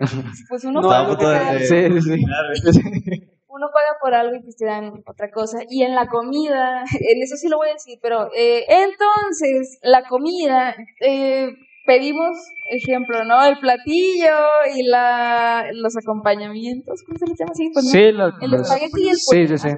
pues 0.50 0.64
uno 0.64 0.82
No, 0.82 0.88
paga 0.88 1.18
por 1.18 1.26
algo. 1.26 1.60
Sí, 1.60 2.02
sí, 2.02 2.02
sí. 2.72 3.28
uno 3.48 3.68
paga 3.74 3.98
por 4.02 4.14
algo 4.14 4.36
y 4.36 4.42
pues 4.42 4.56
te 4.56 4.66
dan 4.66 5.04
otra 5.06 5.30
cosa. 5.32 5.60
Y 5.70 5.84
en 5.84 5.96
la 5.96 6.08
comida, 6.08 6.84
en 7.00 7.22
eso 7.22 7.36
sí 7.36 7.50
lo 7.50 7.58
voy 7.58 7.70
a 7.70 7.74
decir, 7.74 8.00
pero 8.02 8.30
eh, 8.36 8.66
entonces 8.70 9.80
la 9.82 10.04
comida, 10.08 10.76
eh, 11.02 11.50
pedimos, 11.86 12.38
ejemplo, 12.72 13.24
¿no? 13.26 13.44
El 13.46 13.58
platillo 13.60 14.36
y 14.76 14.84
la, 14.84 15.66
los 15.74 15.96
acompañamientos, 15.98 17.04
¿cómo 17.06 17.18
se 17.18 17.28
les 17.28 17.38
llama 17.40 17.52
así? 17.52 17.70
Pues, 17.74 17.86
¿no? 17.86 17.92
Sí, 17.92 18.12
los- 18.12 18.34
El 18.42 18.54
espagueti 18.54 19.04
y 19.04 19.10
el 19.10 19.18
sí, 19.18 19.26
pollo. 19.28 19.58
sí, 19.58 19.70
sí. 19.70 19.76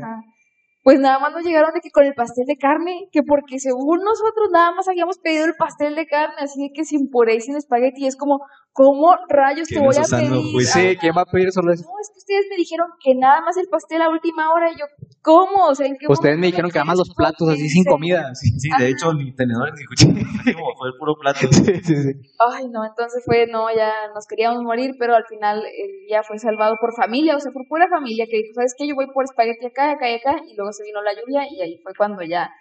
Pues 0.83 0.99
nada 0.99 1.17
más 1.17 1.31
nos 1.33 1.43
llegaron 1.43 1.71
de 1.73 1.81
que 1.81 1.89
con 1.89 2.05
el 2.05 2.13
pastel 2.13 2.45
de 2.45 2.57
carne, 2.57 3.07
que 3.11 3.23
porque 3.23 3.57
según 3.59 4.01
nosotros 4.03 4.49
nada 4.51 4.71
más 4.71 4.87
habíamos 4.87 5.17
pedido 5.17 5.45
el 5.45 5.55
pastel 5.57 5.95
de 5.95 6.05
carne, 6.05 6.35
así 6.39 6.61
de 6.61 6.69
que 6.75 6.85
sin 6.85 7.09
puré 7.09 7.35
y 7.35 7.41
sin 7.41 7.55
espagueti, 7.55 8.05
es 8.05 8.15
como, 8.15 8.41
¿cómo 8.75 9.15
rayos 9.29 9.69
te 9.69 9.75
¿Quién 9.75 9.85
voy 9.85 9.95
a 9.95 10.03
pedir? 10.03 10.51
juicio? 10.51 10.81
Sí, 10.81 10.97
¿quién 10.97 11.13
va 11.15 11.21
a 11.21 11.25
pedir 11.25 11.49
solo 11.53 11.71
eso? 11.71 11.85
No, 11.87 11.95
es 12.01 12.11
que 12.11 12.19
ustedes 12.19 12.45
me 12.49 12.57
dijeron 12.57 12.89
que 13.01 13.15
nada 13.15 13.39
más 13.39 13.55
el 13.55 13.67
pastel 13.71 14.01
a 14.01 14.09
última 14.09 14.51
hora 14.51 14.69
y 14.69 14.75
yo, 14.77 14.85
¿cómo? 15.21 15.67
O 15.67 15.75
sea, 15.75 15.87
¿en 15.87 15.95
qué 15.97 16.07
Ustedes 16.09 16.37
me 16.37 16.47
dijeron 16.47 16.69
que 16.69 16.79
nada 16.79 16.91
más 16.91 16.97
los 16.97 17.13
platos 17.15 17.47
así 17.47 17.69
sin 17.69 17.85
comida. 17.85 18.35
Sí, 18.35 18.51
Sí, 18.59 18.69
de 18.77 18.89
hecho, 18.89 19.13
ni 19.13 19.33
tenedores 19.33 19.73
ni 19.79 19.85
cuchillos. 19.85 20.27
Fue 20.43 20.87
el 20.89 20.97
puro 20.99 21.15
plato. 21.15 21.39
sí, 21.51 21.75
sí. 21.83 21.95
sí. 21.95 22.11
Ay, 22.37 22.67
no, 22.67 22.83
entonces 22.85 23.23
fue, 23.25 23.47
no, 23.47 23.73
ya 23.73 23.91
nos 24.13 24.27
queríamos 24.27 24.61
morir, 24.61 24.95
pero 24.99 25.15
al 25.15 25.25
final 25.25 25.63
el 25.63 26.07
día 26.07 26.21
fue 26.23 26.37
salvado 26.37 26.75
por 26.81 26.93
familia, 26.93 27.37
o 27.37 27.39
sea, 27.39 27.53
por 27.53 27.65
pura 27.69 27.87
familia 27.87 28.25
que 28.29 28.37
dijo, 28.37 28.55
¿sabes 28.55 28.75
qué? 28.77 28.87
Yo 28.87 28.95
voy 28.95 29.07
por 29.13 29.23
espagueti 29.23 29.67
acá, 29.67 29.91
acá 29.91 30.11
y 30.11 30.15
acá, 30.15 30.35
y 30.51 30.55
luego 30.55 30.73
se 30.73 30.83
vino 30.83 31.01
la 31.01 31.13
lluvia 31.13 31.47
y 31.49 31.61
ahí 31.61 31.79
fue 31.81 31.93
cuando 31.97 32.23
ya, 32.23 32.51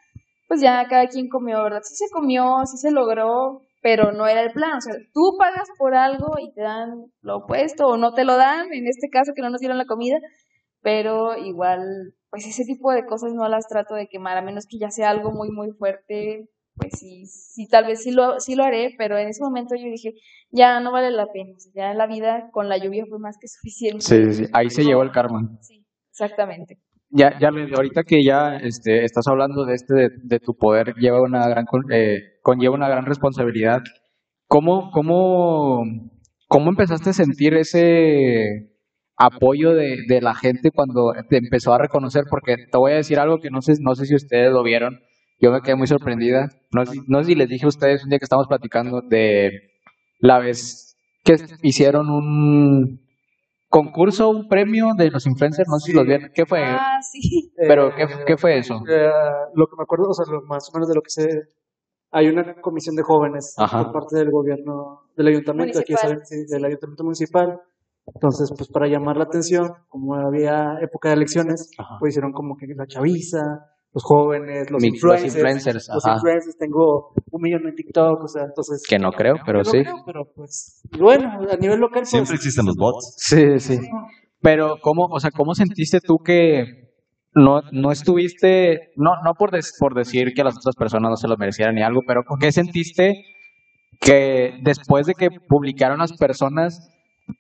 pues 0.46 0.60
ya 0.60 0.86
cada 0.88 1.08
quien 1.08 1.28
comió, 1.28 1.60
¿verdad? 1.64 1.82
Sí 1.82 1.96
se 1.96 2.08
comió, 2.12 2.62
sí 2.66 2.76
se 2.76 2.92
logró, 2.92 3.62
pero 3.84 4.12
no 4.12 4.26
era 4.26 4.40
el 4.40 4.50
plan, 4.50 4.78
o 4.78 4.80
sea, 4.80 4.94
tú 5.12 5.36
pagas 5.38 5.68
por 5.76 5.94
algo 5.94 6.38
y 6.40 6.50
te 6.54 6.62
dan 6.62 7.04
lo 7.20 7.36
opuesto, 7.36 7.86
o 7.86 7.98
no 7.98 8.14
te 8.14 8.24
lo 8.24 8.38
dan, 8.38 8.72
en 8.72 8.86
este 8.86 9.10
caso 9.10 9.32
que 9.36 9.42
no 9.42 9.50
nos 9.50 9.60
dieron 9.60 9.76
la 9.76 9.84
comida, 9.84 10.16
pero 10.80 11.36
igual, 11.36 11.80
pues 12.30 12.46
ese 12.46 12.64
tipo 12.64 12.92
de 12.92 13.04
cosas 13.04 13.34
no 13.34 13.46
las 13.46 13.68
trato 13.68 13.94
de 13.94 14.08
quemar, 14.08 14.38
a 14.38 14.42
menos 14.42 14.64
que 14.66 14.78
ya 14.78 14.88
sea 14.88 15.10
algo 15.10 15.32
muy, 15.32 15.50
muy 15.50 15.70
fuerte, 15.72 16.48
pues 16.76 16.98
sí, 16.98 17.26
sí, 17.26 17.68
tal 17.68 17.84
vez 17.84 18.02
sí 18.02 18.10
lo, 18.10 18.40
sí 18.40 18.54
lo 18.54 18.64
haré, 18.64 18.94
pero 18.96 19.18
en 19.18 19.28
ese 19.28 19.44
momento 19.44 19.74
yo 19.76 19.84
dije, 19.84 20.14
ya 20.50 20.80
no 20.80 20.90
vale 20.90 21.10
la 21.10 21.26
pena, 21.26 21.52
o 21.54 21.60
sea, 21.60 21.72
ya 21.74 21.92
en 21.92 21.98
la 21.98 22.06
vida 22.06 22.48
con 22.52 22.70
la 22.70 22.78
lluvia 22.78 23.04
fue 23.06 23.18
más 23.18 23.36
que 23.38 23.48
suficiente. 23.48 24.00
Sí, 24.00 24.24
sí, 24.32 24.44
sí. 24.46 24.50
Ahí 24.54 24.70
se 24.70 24.82
llevó 24.82 25.02
el 25.02 25.12
karma. 25.12 25.58
Sí, 25.60 25.84
exactamente. 26.10 26.78
Ya, 27.10 27.38
ya, 27.38 27.48
ahorita 27.48 28.02
que 28.02 28.24
ya 28.24 28.56
este, 28.56 29.04
estás 29.04 29.28
hablando 29.28 29.66
de 29.66 29.74
este, 29.74 29.94
de, 29.94 30.08
de 30.22 30.40
tu 30.40 30.56
poder, 30.56 30.94
lleva 30.94 31.20
una 31.20 31.46
gran, 31.48 31.66
eh, 31.92 32.33
conlleva 32.44 32.74
una 32.76 32.88
gran 32.88 33.06
responsabilidad. 33.06 33.82
¿Cómo, 34.46 34.90
cómo, 34.92 35.82
cómo 36.46 36.70
empezaste 36.70 37.10
a 37.10 37.14
sentir 37.14 37.54
ese 37.54 38.70
apoyo 39.16 39.72
de, 39.74 40.04
de 40.06 40.20
la 40.20 40.34
gente 40.34 40.70
cuando 40.70 41.12
te 41.30 41.38
empezó 41.38 41.72
a 41.72 41.78
reconocer? 41.78 42.24
Porque 42.30 42.56
te 42.70 42.78
voy 42.78 42.92
a 42.92 42.96
decir 42.96 43.18
algo 43.18 43.38
que 43.40 43.50
no 43.50 43.62
sé, 43.62 43.72
no 43.80 43.94
sé 43.94 44.04
si 44.06 44.14
ustedes 44.14 44.52
lo 44.52 44.62
vieron. 44.62 45.00
Yo 45.40 45.50
me 45.50 45.62
quedé 45.62 45.74
muy 45.74 45.86
sorprendida. 45.86 46.50
No, 46.72 46.84
sé- 46.86 47.00
no 47.08 47.20
sé 47.20 47.24
si 47.30 47.34
les 47.34 47.48
dije 47.48 47.64
a 47.64 47.68
ustedes 47.68 48.04
un 48.04 48.10
día 48.10 48.18
que 48.18 48.24
estábamos 48.26 48.46
platicando 48.48 49.00
de 49.00 49.50
la 50.20 50.38
vez 50.38 50.96
que 51.24 51.36
hicieron 51.62 52.10
un 52.10 53.00
concurso, 53.68 54.28
un 54.28 54.46
premio 54.48 54.92
de 54.96 55.10
los 55.10 55.26
influencers, 55.26 55.68
no 55.68 55.78
sé 55.80 55.90
si 55.90 55.96
los 55.96 56.06
vieron. 56.06 56.30
¿Qué 56.34 56.46
fue? 56.46 56.62
Ah, 56.62 56.98
sí. 57.02 57.50
Pero, 57.56 57.88
Eh, 57.88 57.92
¿qué, 57.96 58.06
qué 58.26 58.36
fue 58.36 58.58
eso? 58.58 58.80
eh, 58.88 59.10
lo 59.54 59.66
que 59.66 59.76
me 59.76 59.82
acuerdo, 59.82 60.10
o 60.10 60.14
sea, 60.14 60.26
lo 60.30 60.42
más 60.42 60.68
o 60.68 60.72
menos 60.74 60.88
de 60.88 60.94
lo 60.94 61.02
que 61.02 61.10
sé, 61.10 61.28
hay 62.14 62.28
una 62.28 62.54
comisión 62.62 62.94
de 62.96 63.02
jóvenes 63.02 63.54
Ajá. 63.58 63.82
por 63.84 63.92
parte 63.92 64.16
del 64.18 64.30
gobierno, 64.30 65.02
del 65.16 65.26
ayuntamiento, 65.28 65.80
aquí 65.80 65.92
Municipal. 65.92 66.22
saben, 66.22 66.24
sí, 66.26 66.36
del 66.48 66.64
ayuntamiento 66.64 67.04
municipal. 67.04 67.60
Entonces, 68.06 68.52
pues 68.56 68.70
para 68.70 68.86
llamar 68.86 69.16
la 69.16 69.24
atención, 69.24 69.72
como 69.88 70.14
había 70.14 70.78
época 70.80 71.08
de 71.08 71.14
elecciones, 71.16 71.70
Ajá. 71.78 71.96
pues 71.98 72.12
hicieron 72.12 72.32
como 72.32 72.56
que 72.56 72.66
la 72.76 72.86
chaviza, 72.86 73.40
los 73.92 74.02
jóvenes, 74.04 74.70
los 74.70 74.82
Mi- 74.82 74.88
los 74.90 74.94
influencers. 74.96 75.34
influencers, 75.34 75.88
los 75.92 76.04
ajá. 76.06 76.14
influencers, 76.16 76.56
tengo 76.58 77.12
un 77.30 77.40
millón 77.42 77.66
en 77.66 77.74
TikTok, 77.74 78.22
o 78.24 78.28
sea, 78.28 78.42
entonces... 78.44 78.82
Que 78.88 78.98
no 78.98 79.10
creo, 79.10 79.36
pero 79.46 79.58
no 79.60 79.64
sí. 79.64 79.82
creo, 79.82 80.02
pero 80.04 80.24
pues, 80.34 80.82
bueno, 80.98 81.28
a 81.50 81.56
nivel 81.56 81.78
local, 81.80 82.00
pues, 82.02 82.10
Siempre 82.10 82.34
existen 82.36 82.66
los 82.66 82.76
bots. 82.76 83.14
Sí, 83.18 83.58
sí. 83.58 83.78
Pero, 84.42 84.76
¿cómo, 84.82 85.06
o 85.10 85.18
sea, 85.18 85.30
cómo 85.30 85.54
sentiste 85.54 86.00
tú 86.00 86.18
que 86.22 86.83
no, 87.34 87.62
no 87.72 87.90
estuviste, 87.92 88.92
no, 88.96 89.12
no 89.24 89.34
por, 89.34 89.50
des- 89.50 89.74
por 89.78 89.94
decir 89.94 90.32
que 90.34 90.44
las 90.44 90.56
otras 90.56 90.76
personas 90.76 91.10
no 91.10 91.16
se 91.16 91.28
lo 91.28 91.36
merecieran 91.36 91.74
ni 91.74 91.82
algo, 91.82 92.00
pero 92.06 92.22
¿qué 92.40 92.52
sentiste 92.52 93.24
que 94.00 94.54
después 94.62 95.06
de 95.06 95.14
que 95.14 95.30
publicaron 95.48 95.98
las 95.98 96.12
personas, 96.16 96.90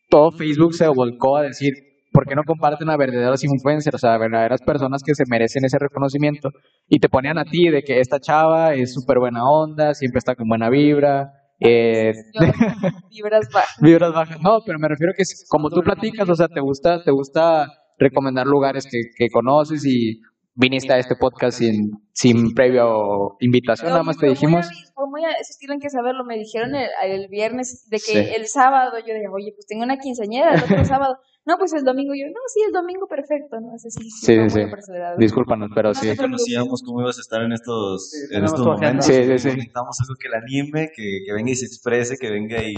todo 0.08 0.30
Facebook 0.32 0.74
se 0.74 0.88
volcó 0.88 1.36
a 1.36 1.42
decir, 1.42 1.74
¿por 2.12 2.26
qué 2.26 2.34
no 2.34 2.44
comparten 2.44 2.88
a 2.90 2.96
verdaderos 2.96 3.44
influencers, 3.44 3.96
o 3.96 3.98
sea, 3.98 4.14
a 4.14 4.18
verdaderas 4.18 4.62
personas 4.62 5.02
que 5.04 5.14
se 5.14 5.24
merecen 5.28 5.64
ese 5.64 5.78
reconocimiento? 5.78 6.50
Y 6.88 7.00
te 7.00 7.08
ponían 7.08 7.38
a 7.38 7.44
ti 7.44 7.68
de 7.68 7.82
que 7.82 8.00
esta 8.00 8.20
chava 8.20 8.74
es 8.74 8.94
súper 8.94 9.18
buena 9.18 9.44
onda, 9.44 9.94
siempre 9.94 10.18
está 10.18 10.34
con 10.34 10.48
buena 10.48 10.70
vibra, 10.70 11.32
eh, 11.60 12.12
vibras 13.10 13.48
bajas. 13.52 13.76
Vibras 13.80 14.12
bajas. 14.12 14.40
No, 14.40 14.60
pero 14.64 14.78
me 14.78 14.88
refiero 14.88 15.12
que 15.16 15.24
como 15.48 15.70
tú 15.70 15.82
platicas, 15.82 16.28
o 16.28 16.34
sea, 16.34 16.48
te 16.48 16.60
gusta, 16.60 17.02
te 17.02 17.10
gusta 17.10 17.66
recomendar 17.98 18.46
lugares 18.46 18.86
que, 18.90 19.00
que 19.16 19.28
conoces 19.30 19.84
y 19.86 20.20
viniste 20.56 20.92
a 20.92 20.98
este 20.98 21.16
podcast 21.16 21.58
sin, 21.58 21.90
sin 22.12 22.54
previo 22.54 23.36
invitación, 23.40 23.90
nada 23.90 24.04
más 24.04 24.16
te 24.16 24.20
Fue 24.20 24.28
muy 24.28 24.34
dijimos. 24.34 24.66
a 24.66 24.92
Fue 24.94 25.08
muy 25.10 25.24
a 25.24 25.30
eso 25.32 25.54
tienen 25.58 25.80
que 25.80 25.90
saberlo. 25.90 26.24
Me 26.24 26.36
dijeron 26.38 26.74
el, 26.76 26.88
el 27.04 27.28
viernes 27.28 27.88
de 27.90 27.96
que 27.96 28.02
Sí. 28.02 28.18
el 28.36 28.46
sábado 28.46 28.98
yo 28.98 29.14
dije, 29.14 29.26
oye, 29.32 29.52
pues 29.54 29.66
tengo 29.66 29.82
una 29.84 29.96
quinceañera 29.98 30.54
el 30.54 30.62
otro 30.62 30.84
sábado. 30.84 31.16
No, 31.46 31.58
pues 31.58 31.74
el 31.74 31.84
domingo 31.84 32.14
yo, 32.14 32.24
no, 32.28 32.40
sí, 32.46 32.60
el 32.66 32.72
domingo 32.72 33.06
perfecto, 33.06 33.60
¿no? 33.60 33.74
Ese 33.76 33.90
sí, 33.90 34.08
Sí, 34.08 34.32
sí, 34.32 34.38
muy 34.38 34.48
sí. 34.48 34.60
Discúlpanos, 35.18 35.68
pero 35.74 35.90
No 35.90 35.94
sí. 35.94 36.08
te 36.08 36.16
Conocíamos 36.16 36.82
cómo 36.82 37.02
ibas 37.02 37.18
a 37.18 37.20
estar 37.20 37.42
en 37.42 37.52
estos, 37.52 38.08
Sí, 38.12 38.34
en 38.34 38.44
estos 38.46 38.64
momentos. 38.64 39.04
Sí, 39.04 39.12
sí, 39.12 39.38
sí. 39.38 39.48
Necesitamos 39.48 40.00
algo 40.00 40.14
que 40.18 40.28
la 40.30 40.38
anime, 40.38 40.90
que, 40.96 41.18
que 41.26 41.32
venga 41.34 41.50
y 41.50 41.54
se 41.56 41.66
exprese, 41.66 42.16
que 42.18 42.30
venga 42.30 42.62
y, 42.62 42.72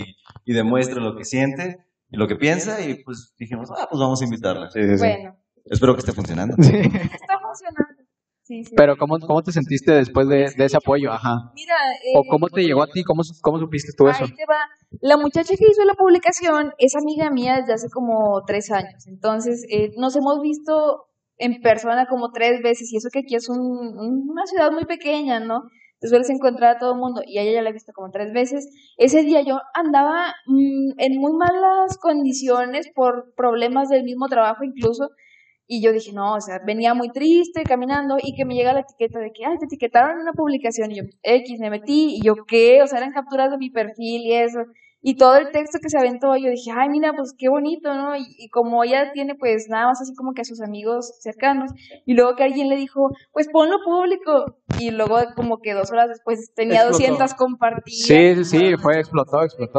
y 0.45 0.53
demuestre 0.53 1.01
lo 1.01 1.15
que 1.17 1.25
siente 1.25 1.79
y 2.11 2.17
lo 2.17 2.27
que 2.29 2.37
piensa. 2.37 2.81
Y 2.87 3.03
pues 3.05 3.35
dijimos, 3.39 3.71
ah, 3.77 3.87
pues 3.91 4.01
vamos 4.01 4.21
a 4.21 4.25
invitarla. 4.25 4.71
Sí, 4.71 4.81
sí, 4.83 4.99
sí. 4.99 4.99
Bueno, 4.99 5.37
Espero 5.65 5.95
que 5.95 6.01
esté 6.01 6.13
funcionando. 6.13 6.55
está 6.59 7.39
funcionando. 7.41 8.03
Sí, 8.45 8.63
sí. 8.63 8.75
Pero 8.77 8.97
¿cómo, 8.97 9.19
¿cómo 9.19 9.43
te 9.43 9.51
sentiste 9.51 9.93
después 9.93 10.29
de, 10.29 10.49
de 10.57 10.65
ese 10.67 10.77
apoyo? 10.77 11.11
Ajá. 11.11 11.51
Mira, 11.55 11.75
¿O 12.15 12.21
eh, 12.21 12.27
cómo 12.31 12.49
te 12.49 12.63
llegó 12.63 12.83
a 12.85 12.87
ti? 12.87 13.03
¿Cómo, 13.03 13.23
cómo 13.43 13.59
supiste 13.59 13.91
tú 13.99 14.07
eso? 14.07 14.23
Ahí 14.23 14.31
te 14.37 14.47
va. 14.49 14.59
La 15.01 15.17
muchacha 15.17 15.57
que 15.57 15.65
hizo 15.69 15.85
la 15.85 15.95
publicación 15.95 16.73
es 16.79 16.95
amiga 16.95 17.29
mía 17.31 17.57
desde 17.57 17.73
hace 17.73 17.89
como 17.91 18.41
tres 18.47 18.71
años. 18.71 19.05
Entonces, 19.09 19.67
eh, 19.69 19.91
nos 19.97 20.15
hemos 20.15 20.41
visto 20.41 21.07
en 21.39 21.61
persona 21.61 22.07
como 22.07 22.31
tres 22.31 22.63
veces. 22.63 22.93
Y 22.93 22.99
eso 22.99 23.09
que 23.13 23.19
aquí 23.21 23.35
es 23.35 23.49
un- 23.49 24.29
una 24.31 24.47
ciudad 24.47 24.71
muy 24.71 24.85
pequeña, 24.85 25.41
¿no? 25.41 25.63
Te 26.01 26.09
sueles 26.09 26.29
encontrar 26.31 26.77
a 26.77 26.79
todo 26.79 26.93
el 26.93 26.99
mundo. 26.99 27.23
Y 27.27 27.39
ella 27.39 27.53
ya 27.53 27.63
la 27.63 27.71
he 27.71 27.73
visto 27.73 27.93
como 27.93 28.11
tres 28.11 28.33
veces. 28.33 28.69
Ese 28.97 29.23
día 29.23 29.43
yo 29.43 29.61
andaba 29.75 30.35
mm, 30.47 30.99
en 30.99 31.19
muy 31.19 31.33
malas 31.33 31.99
condiciones 31.99 32.91
por 32.95 33.35
problemas 33.35 33.89
del 33.89 34.05
mismo 34.05 34.29
trabajo 34.29 34.65
incluso. 34.65 35.11
Y 35.69 35.83
yo 35.83 35.93
dije, 35.93 36.13
no, 36.13 36.35
o 36.35 36.41
sea, 36.41 36.61
venía 36.65 36.95
muy 36.95 37.11
triste 37.11 37.65
caminando 37.65 38.19
y 38.23 38.37
que 38.37 38.45
me 38.45 38.55
llega 38.55 38.73
la 38.73 38.81
etiqueta 38.81 39.19
de 39.19 39.33
que, 39.33 39.45
ay, 39.45 39.59
te 39.59 39.65
etiquetaron 39.65 40.13
en 40.13 40.21
una 40.21 40.33
publicación. 40.33 40.93
Y 40.93 40.97
yo, 40.97 41.03
X, 41.23 41.59
me 41.59 41.71
metí 41.71 42.17
y 42.19 42.23
yo, 42.23 42.35
¿qué? 42.47 42.83
O 42.83 42.87
sea, 42.87 42.99
eran 42.99 43.13
capturas 43.13 43.51
de 43.51 43.59
mi 43.59 43.71
perfil 43.71 44.23
y 44.23 44.35
eso. 44.35 44.61
Y 45.09 45.15
todo 45.15 45.37
el 45.37 45.53
texto 45.53 45.79
que 45.81 45.89
se 45.89 45.99
aventó, 45.99 46.35
yo 46.35 46.51
dije, 46.51 46.73
ay, 46.77 46.89
mira, 46.89 47.13
pues 47.17 47.33
qué 47.39 47.49
bonito, 47.49 47.95
¿no? 47.95 48.17
Y, 48.17 48.27
y 48.39 48.49
como 48.49 48.83
ella 48.83 49.13
tiene, 49.13 49.37
pues 49.37 49.69
nada 49.69 49.87
más 49.87 50.01
así 50.03 50.13
como 50.17 50.33
que 50.33 50.41
a 50.41 50.45
sus 50.45 50.61
amigos 50.61 51.21
cercanos. 51.21 51.71
Y 52.05 52.15
luego 52.15 52.35
que 52.35 52.43
alguien 52.43 52.69
le 52.69 52.75
dijo, 52.75 53.11
pues 53.33 53.47
ponlo 53.53 53.77
público. 53.85 54.59
Y 54.81 54.91
luego, 54.91 55.19
como 55.37 55.59
que 55.59 55.75
dos 55.75 55.93
horas 55.93 56.09
después 56.09 56.53
tenía 56.57 56.81
Explotó. 56.81 56.99
200 56.99 57.35
compartidas. 57.35 58.05
Sí, 58.05 58.35
sí, 58.35 58.45
sí, 58.45 58.77
fue, 58.83 58.99
explotó, 58.99 59.45
explotó. 59.45 59.79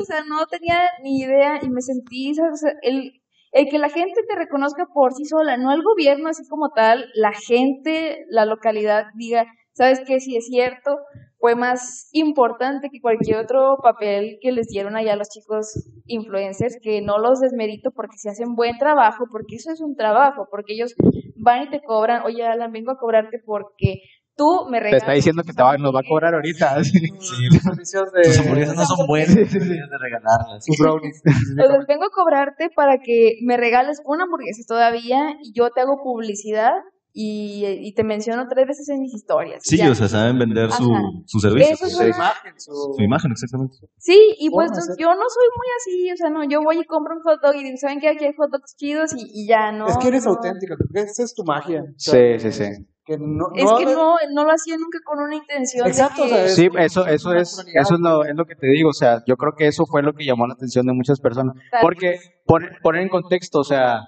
o 0.00 0.04
sea, 0.06 0.24
no 0.24 0.46
tenía 0.46 0.78
ni 1.02 1.20
idea 1.20 1.58
y 1.60 1.68
me 1.68 1.82
sentí. 1.82 2.30
O 2.30 2.56
sea, 2.56 2.72
el, 2.80 3.20
el 3.52 3.68
que 3.68 3.78
la 3.78 3.90
gente 3.90 4.22
te 4.26 4.34
reconozca 4.34 4.86
por 4.94 5.12
sí 5.12 5.26
sola, 5.26 5.58
no 5.58 5.72
el 5.74 5.82
gobierno 5.82 6.30
así 6.30 6.48
como 6.48 6.70
tal, 6.70 7.04
la 7.12 7.32
gente, 7.32 8.24
la 8.30 8.46
localidad 8.46 9.08
diga, 9.14 9.44
¿sabes 9.74 10.00
qué? 10.06 10.20
Si 10.20 10.38
es 10.38 10.46
cierto, 10.46 10.96
fue 11.42 11.56
más 11.56 12.08
importante 12.12 12.88
que 12.88 13.00
cualquier 13.00 13.38
otro 13.38 13.78
papel 13.82 14.38
que 14.40 14.52
les 14.52 14.68
dieron 14.68 14.94
allá 14.94 15.14
a 15.14 15.16
los 15.16 15.28
chicos 15.28 15.90
influencers, 16.06 16.78
que 16.80 17.02
no 17.02 17.18
los 17.18 17.40
desmerito 17.40 17.90
porque 17.90 18.16
se 18.16 18.30
hacen 18.30 18.54
buen 18.54 18.78
trabajo, 18.78 19.24
porque 19.28 19.56
eso 19.56 19.72
es 19.72 19.80
un 19.80 19.96
trabajo, 19.96 20.46
porque 20.48 20.74
ellos 20.74 20.94
van 21.36 21.64
y 21.64 21.70
te 21.70 21.82
cobran, 21.82 22.22
oye 22.22 22.46
Alan, 22.46 22.70
vengo 22.70 22.92
a 22.92 22.96
cobrarte 22.96 23.40
porque 23.44 24.02
tú 24.36 24.66
me 24.70 24.78
Te 24.78 24.84
regalas. 24.84 25.02
está 25.02 25.12
diciendo 25.14 25.42
que 25.44 25.52
te 25.52 25.64
va, 25.64 25.76
nos 25.78 25.92
va 25.92 25.98
a 25.98 26.08
cobrar 26.08 26.32
ahorita. 26.32 26.84
Sí, 26.84 27.00
servicios 27.60 28.04
tus 28.12 28.36
de 28.36 28.38
hamburguesas 28.38 28.76
no 28.76 28.84
son 28.84 29.06
buenas, 29.08 29.34
de 29.34 29.98
regalarlas. 29.98 30.64
brownies. 30.78 31.22
Entonces 31.58 31.86
vengo 31.88 32.04
a 32.04 32.10
cobrarte 32.14 32.70
para 32.70 32.98
que 32.98 33.38
me 33.42 33.56
regales 33.56 34.00
una 34.04 34.24
hamburguesa 34.24 34.62
todavía 34.68 35.34
y 35.42 35.52
yo 35.58 35.70
te 35.70 35.80
hago 35.80 35.96
publicidad 36.04 36.70
y, 37.14 37.64
y 37.66 37.94
te 37.94 38.04
menciono 38.04 38.46
tres 38.48 38.66
veces 38.66 38.88
en 38.88 39.00
mis 39.00 39.12
historias. 39.14 39.60
Sí, 39.64 39.76
Ya. 39.76 39.90
o 39.90 39.94
sea, 39.94 40.08
saben 40.08 40.38
vender 40.38 40.70
su, 40.72 40.90
Ajá. 40.92 41.02
su 41.26 41.40
servicio. 41.40 41.74
Eso 41.74 41.86
es 41.86 41.92
su, 41.92 41.98
una- 41.98 42.08
imagen, 42.08 42.52
su- 42.60 42.94
su 42.96 43.02
imagen, 43.02 43.32
exactamente. 43.32 43.76
Sí, 43.98 44.18
y 44.38 44.48
pues 44.50 44.70
de 44.70 44.80
ser. 44.80 44.94
yo 44.98 45.08
no 45.08 45.20
soy 45.28 45.48
muy 45.56 45.66
así, 45.78 46.12
o 46.12 46.16
sea, 46.16 46.30
no, 46.30 46.42
yo 46.48 46.62
voy 46.62 46.78
y 46.80 46.84
compro 46.84 47.14
un 47.14 47.22
hot 47.22 47.40
dog 47.42 47.54
y 47.54 47.64
digo, 47.64 47.76
¿saben 47.76 48.00
qué? 48.00 48.08
Aquí 48.08 48.24
hay 48.24 48.32
hot 48.36 48.50
dogs 48.50 48.74
chidos 48.76 49.12
y, 49.16 49.42
y 49.42 49.46
ya, 49.46 49.72
¿no? 49.72 49.86
Es 49.88 49.98
que 49.98 50.08
eres 50.08 50.24
no. 50.24 50.32
auténtica, 50.32 50.74
esa 50.94 51.22
es 51.24 51.34
tu 51.34 51.44
magia. 51.44 51.82
O 51.82 51.92
Sí, 51.96 52.10
sea, 52.10 52.38
sí, 52.38 52.52
sí. 52.52 52.64
Que 53.04 53.18
no, 53.18 53.46
Es 53.56 53.64
que 53.78 53.84
no, 53.84 54.14
no 54.32 54.44
lo 54.44 54.52
hacía 54.52 54.76
nunca 54.78 54.98
con 55.04 55.18
una 55.18 55.34
intención. 55.34 55.82
de 55.84 55.90
Exacto, 55.90 56.22
o 56.22 56.24
que- 56.24 56.30
sea, 56.30 56.44
es- 56.46 56.54
Sí, 56.54 56.68
eso, 56.78 57.04
eso 57.06 57.34
es, 57.34 57.58
eso 57.74 57.94
es 57.94 58.00
lo, 58.00 58.24
es 58.24 58.34
lo 58.36 58.44
que 58.46 58.54
te 58.54 58.68
digo, 58.68 58.90
o 58.90 58.92
sea, 58.94 59.22
yo 59.26 59.36
creo 59.36 59.54
que 59.58 59.66
eso 59.66 59.84
fue 59.86 60.02
lo 60.02 60.14
que 60.14 60.24
llamó 60.24 60.46
la 60.46 60.54
atención 60.54 60.86
de 60.86 60.92
muchas 60.92 61.20
personas, 61.20 61.56
porque 61.82 62.20
poner, 62.46 62.78
poner 62.80 63.02
en 63.02 63.08
contexto, 63.08 63.58
o 63.58 63.64
sea, 63.64 64.02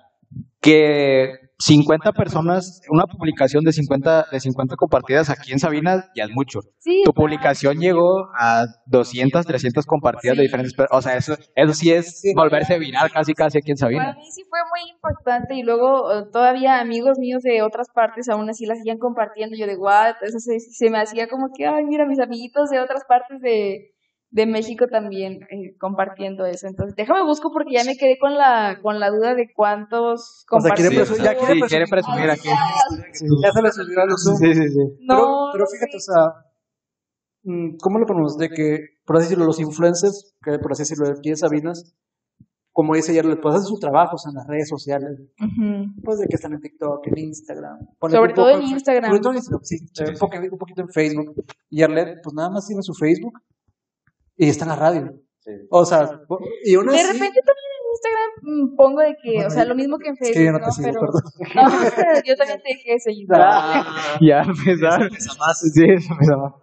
que 0.61 1.33
50 1.67 2.13
personas, 2.13 2.83
una 2.91 3.07
publicación 3.07 3.65
de 3.65 3.73
50, 3.73 4.27
de 4.31 4.39
50 4.39 4.77
compartidas 4.77 5.31
aquí 5.31 5.51
en 5.53 5.59
Sabinas 5.59 6.05
ya 6.15 6.25
es 6.25 6.31
mucho. 6.31 6.61
Sí, 6.79 7.01
Tu 7.07 7.13
publicación 7.15 7.79
llegó 7.79 8.29
a 8.39 8.67
200, 8.85 9.47
300 9.47 9.87
compartidas 9.87 10.37
de 10.37 10.43
diferentes 10.43 10.75
personas, 10.75 10.99
o 10.99 11.01
sea, 11.01 11.17
eso, 11.17 11.35
eso 11.55 11.73
sí 11.73 11.91
es 11.91 12.21
volverse 12.37 12.79
viral 12.79 13.11
casi 13.11 13.33
casi 13.33 13.57
aquí 13.57 13.71
en 13.71 13.79
Para 13.79 13.89
Sabinas. 13.97 14.17
mí 14.19 14.31
sí 14.31 14.43
fue 14.51 14.59
muy 14.69 14.91
impactante 14.95 15.55
y 15.55 15.63
luego 15.63 16.13
eh, 16.13 16.25
todavía 16.31 16.81
amigos 16.81 17.19
míos 17.19 17.41
de 17.43 17.63
otras 17.63 17.87
partes 17.95 18.29
aún 18.29 18.51
así 18.51 18.67
las 18.67 18.77
seguían 18.77 18.99
compartiendo. 18.99 19.57
Yo 19.57 19.67
de 19.67 19.79
what, 19.79 20.17
eso 20.21 20.39
se, 20.41 20.61
se 20.61 20.91
me 20.91 20.99
hacía 20.99 21.29
como 21.29 21.47
que, 21.57 21.67
ay, 21.67 21.85
mira, 21.89 22.05
mis 22.07 22.21
amiguitos 22.21 22.69
de 22.69 22.81
otras 22.81 23.05
partes 23.09 23.41
de, 23.41 23.94
de 24.35 24.47
México 24.47 24.87
también 24.89 25.43
eh, 25.49 25.77
compartiendo 25.79 26.45
eso. 26.45 26.67
Entonces, 26.67 26.97
déjame 26.97 27.23
busco 27.23 27.53
porque 27.53 27.75
ya 27.75 27.85
me 27.85 27.97
quedé 27.97 28.19
con 28.19 28.35
la 28.35 28.81
con 28.83 28.99
la 28.99 29.09
duda 29.11 29.37
de 29.37 29.47
cuántos 29.55 30.45
O 30.51 30.61
sea, 30.61 30.75
quiere 30.75 30.91
presumir- 30.91 31.23
ya 31.23 31.31
Sí, 31.39 31.45
quiere 31.47 31.61
quiere 31.69 31.85
presumir 31.89 32.31
aquí. 32.31 32.49
Ya 32.49 33.53
se 33.53 33.63
le 33.63 33.71
subió 33.71 34.01
a 34.03 34.07
los 34.07 34.25
Zoom. 34.25 34.37
Sí, 34.39 34.55
sí, 34.55 34.69
sí. 34.71 34.81
No, 35.03 35.15
pero, 35.17 35.29
pero 35.53 35.65
fíjate, 35.69 35.97
o 35.97 36.01
sea, 36.01 36.23
mm, 37.45 37.77
¿cómo 37.81 38.01
lo 38.01 38.07
ponemos? 38.07 38.37
De 38.37 38.49
que, 38.49 38.81
por 39.07 39.17
así 39.17 39.27
decirlo, 39.27 39.45
los 39.45 39.61
influencers, 39.61 40.35
que 40.43 40.59
por 40.59 40.73
así 40.73 40.83
decirlo, 40.83 41.07
aquí 41.17 41.29
en 41.29 41.37
Sabinas, 41.37 41.95
como 42.73 42.97
dice 42.97 43.13
ayer, 43.13 43.25
pues 43.41 43.55
hacen 43.55 43.69
su 43.69 43.79
trabajo 43.79 44.17
o 44.17 44.19
sea, 44.19 44.31
en 44.31 44.35
las 44.35 44.49
redes 44.49 44.69
sociales, 44.69 45.21
Ujú. 45.41 45.95
pues 46.03 46.19
de 46.19 46.27
que 46.27 46.35
están 46.35 46.55
en 46.55 46.61
TikTok, 46.61 47.07
en 47.07 47.19
Instagram. 47.19 47.79
Ponle 48.01 48.17
Sobre 48.17 48.31
un 48.31 48.35
todo 48.35 48.51
poco 48.51 48.59
en 48.65 48.69
Instagram. 48.69 49.11
Sobre 49.11 49.21
todo 49.21 49.33
en 49.33 49.37
Instagram, 49.37 49.63
sí. 49.63 49.77
un, 50.11 50.19
poquito, 50.19 50.43
un 50.55 50.59
poquito 50.59 50.83
en 50.83 50.89
Facebook. 50.89 51.45
Y 51.71 51.83
Arlet, 51.85 52.19
pues 52.21 52.35
nada 52.35 52.51
más 52.51 52.67
tiene 52.67 52.83
su 52.83 52.93
Facebook 52.95 53.39
y 54.37 54.49
está 54.49 54.65
en 54.65 54.69
la 54.71 54.77
radio. 54.77 55.13
O 55.71 55.85
sea, 55.85 56.09
y 56.65 56.75
aún 56.75 56.87
De 56.87 56.95
así- 56.97 57.07
repente 57.13 57.41
también 57.45 57.71
en 57.77 57.85
Instagram 57.93 58.31
mm, 58.73 58.77
pongo 58.77 59.01
de 59.01 59.15
que, 59.23 59.33
Bueno, 59.35 59.47
o 59.47 59.51
sea, 59.51 59.65
lo 59.67 59.75
mismo 59.75 59.99
que 59.99 60.09
en 60.09 60.15
es 60.15 60.19
que 60.21 60.25
Facebook, 60.35 60.45
yo 60.47 60.53
no 60.53 60.59
te 60.59 60.65
¿no? 60.65 60.73
sigo, 60.73 60.89
Pero, 60.89 61.01
perdón. 61.01 61.23
no, 62.17 62.23
yo 62.25 62.37
también 62.37 62.63
te 62.63 62.69
dejé 62.71 62.93
de 62.93 63.01
seguir. 63.01 63.27
Ah, 63.33 64.17
Ya 64.23 64.41
empezaron. 64.43 65.11
Sí, 65.11 65.85
eso 65.87 66.15
me 66.19 66.27
da- 66.27 66.55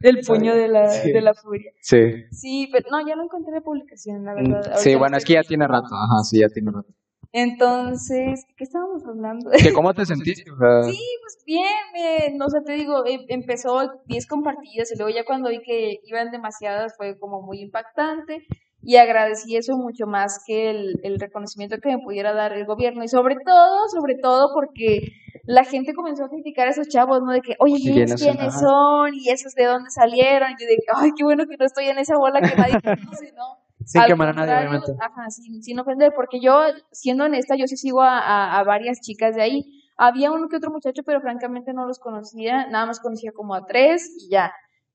El 0.00 0.20
puño 0.26 0.54
de 0.54 0.68
la, 0.68 0.88
Sí. 0.88 1.12
de 1.12 1.20
la 1.20 1.34
furia. 1.34 1.72
Sí. 1.82 1.98
Sí, 2.30 2.68
pero 2.72 2.88
no, 2.90 3.06
ya 3.06 3.16
no 3.16 3.24
encontré 3.24 3.52
la 3.52 3.60
publicación, 3.60 4.24
la 4.24 4.32
verdad. 4.34 4.76
Sí, 4.76 4.94
bueno, 4.94 5.10
no 5.12 5.16
es 5.18 5.24
que 5.26 5.34
ya 5.34 5.42
tiene 5.42 5.66
rato. 5.68 5.88
Ajá, 5.94 6.24
sí, 6.24 6.40
ya 6.40 6.48
tiene 6.48 6.70
rato. 6.72 6.88
Entonces, 7.32 8.44
¿qué 8.56 8.64
estábamos 8.64 9.04
hablando? 9.06 9.50
¿Que 9.50 9.52
¿Cómo 9.72 9.94
te 9.94 10.04
sentiste? 10.06 10.50
O 10.50 10.56
sea, 10.56 10.82
Sí, 10.82 10.98
pues 11.22 11.38
bien, 11.46 11.64
me, 11.92 12.36
no 12.36 12.48
sé, 12.48 12.60
te 12.64 12.72
digo, 12.72 13.04
em- 13.06 13.24
empezó 13.28 13.80
10 14.06 14.26
compartidas 14.26 14.90
y 14.92 14.96
luego 14.96 15.14
ya 15.14 15.24
cuando 15.24 15.50
vi 15.50 15.60
que 15.62 15.98
iban 16.04 16.30
demasiadas 16.30 16.94
fue 16.96 17.18
como 17.18 17.42
muy 17.42 17.60
impactante 17.60 18.44
y 18.82 18.96
agradecí 18.96 19.56
eso 19.56 19.76
mucho 19.76 20.06
más 20.06 20.42
que 20.46 20.70
el, 20.70 20.94
el 21.02 21.20
reconocimiento 21.20 21.76
que 21.82 21.90
me 21.90 22.02
pudiera 22.02 22.32
dar 22.32 22.52
el 22.54 22.64
gobierno 22.64 23.04
y 23.04 23.08
sobre 23.08 23.36
todo, 23.44 23.88
sobre 23.90 24.14
todo 24.16 24.48
porque 24.54 25.00
la 25.44 25.64
gente 25.64 25.92
comenzó 25.94 26.24
a 26.24 26.28
criticar 26.28 26.66
a 26.66 26.70
esos 26.70 26.88
chavos, 26.88 27.20
¿no? 27.22 27.32
De 27.32 27.40
que, 27.42 27.56
oye, 27.60 27.76
Sí, 27.76 27.90
¿y 27.90 27.92
ellos 28.00 28.14
¿quiénes 28.14 28.20
son? 28.20 28.36
quiénes 28.36 28.54
son? 28.60 29.14
¿Y 29.14 29.28
esos 29.30 29.54
de 29.54 29.64
dónde 29.66 29.90
salieron? 29.90 30.50
Y 30.50 30.62
yo 30.62 30.66
de 30.66 30.76
que, 30.76 30.92
ay, 30.94 31.10
qué 31.16 31.24
bueno 31.24 31.44
que 31.46 31.56
no 31.58 31.66
estoy 31.66 31.86
en 31.86 31.98
esa 31.98 32.16
bola 32.16 32.40
que 32.40 32.56
nadie 32.56 32.74
conoce, 32.82 33.32
¿no? 33.36 33.59
Sin 33.84 34.02
quemar 34.04 34.28
a 34.28 34.32
nadie, 34.32 34.56
obviamente. 34.58 34.92
Ajá, 35.00 35.30
sin, 35.30 35.62
sin 35.62 35.78
ofender, 35.78 36.12
porque 36.14 36.40
yo, 36.40 36.60
siendo 36.92 37.24
honesta, 37.24 37.54
yo 37.56 37.66
sí 37.66 37.76
sigo 37.76 38.02
a, 38.02 38.18
a, 38.18 38.58
a 38.58 38.64
varias 38.64 39.00
chicas 39.00 39.34
de 39.34 39.42
ahí. 39.42 39.64
Había 39.96 40.32
uno 40.32 40.48
que 40.48 40.56
otro 40.56 40.70
muchacho, 40.70 41.02
pero 41.04 41.20
francamente 41.20 41.72
no 41.72 41.86
los 41.86 41.98
conocía, 41.98 42.66
nada 42.68 42.86
más 42.86 43.00
conocía 43.00 43.32
como 43.32 43.54
a 43.54 43.66
tres 43.66 44.10
y 44.18 44.30
ya. 44.30 44.52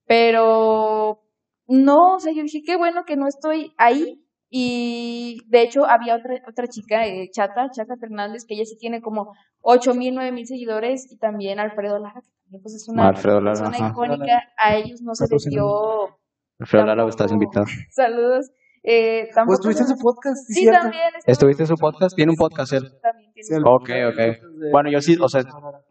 Pero 0.07 1.21
no, 1.67 2.15
o 2.15 2.19
sea, 2.19 2.33
yo 2.33 2.43
dije, 2.43 2.61
qué 2.65 2.77
bueno 2.77 3.03
que 3.05 3.15
no 3.15 3.27
estoy 3.27 3.73
ahí. 3.77 4.21
Y 4.49 5.41
de 5.47 5.63
hecho 5.63 5.85
había 5.85 6.15
otra, 6.15 6.35
otra 6.47 6.67
chica, 6.67 7.05
eh, 7.05 7.29
Chata, 7.31 7.69
Chata 7.71 7.95
Fernández, 7.99 8.45
que 8.47 8.53
ella 8.53 8.63
sí 8.63 8.77
tiene 8.77 9.01
como 9.01 9.33
ocho 9.59 9.93
mil, 9.93 10.13
nueve 10.15 10.31
mil 10.31 10.45
seguidores, 10.45 11.11
y 11.11 11.17
también 11.17 11.59
Alfredo 11.59 11.99
Lara, 11.99 12.21
que 12.21 12.31
también 12.43 12.61
pues 12.61 12.75
es 12.75 12.87
una 12.87 13.09
Alfredo 13.09 13.41
Lara, 13.41 13.59
persona 13.59 13.77
ajá. 13.77 13.89
icónica. 13.89 14.43
A 14.57 14.75
ellos 14.75 15.01
no 15.01 15.13
se 15.15 15.27
les 15.29 15.45
dio 15.45 16.17
Alfredo 16.59 16.85
Lara, 16.85 17.07
estás 17.07 17.31
invitado. 17.31 17.65
saludos. 17.91 18.51
Eh, 18.87 19.29
tampoco 19.33 19.57
Pues 19.63 19.75
estuviste 19.75 19.81
en 19.83 19.87
se- 19.87 19.95
su 19.95 19.99
podcast, 20.03 20.37
sí, 20.47 20.53
cierto. 20.61 20.79
también. 20.81 21.03
¿Estuviste 21.25 21.63
en 21.63 21.67
su 21.67 21.75
podcast? 21.75 22.15
¿Tiene 22.15 22.31
un 22.31 22.35
podcast 22.37 22.71
él? 22.73 22.83
También 23.01 23.31
tiene- 23.33 23.47
Sí, 23.47 23.53
Ok, 23.65 23.89
ok. 24.13 24.71
Bueno, 24.71 24.91
yo 24.91 25.01
sí, 25.01 25.17
o 25.19 25.27
sea, 25.27 25.41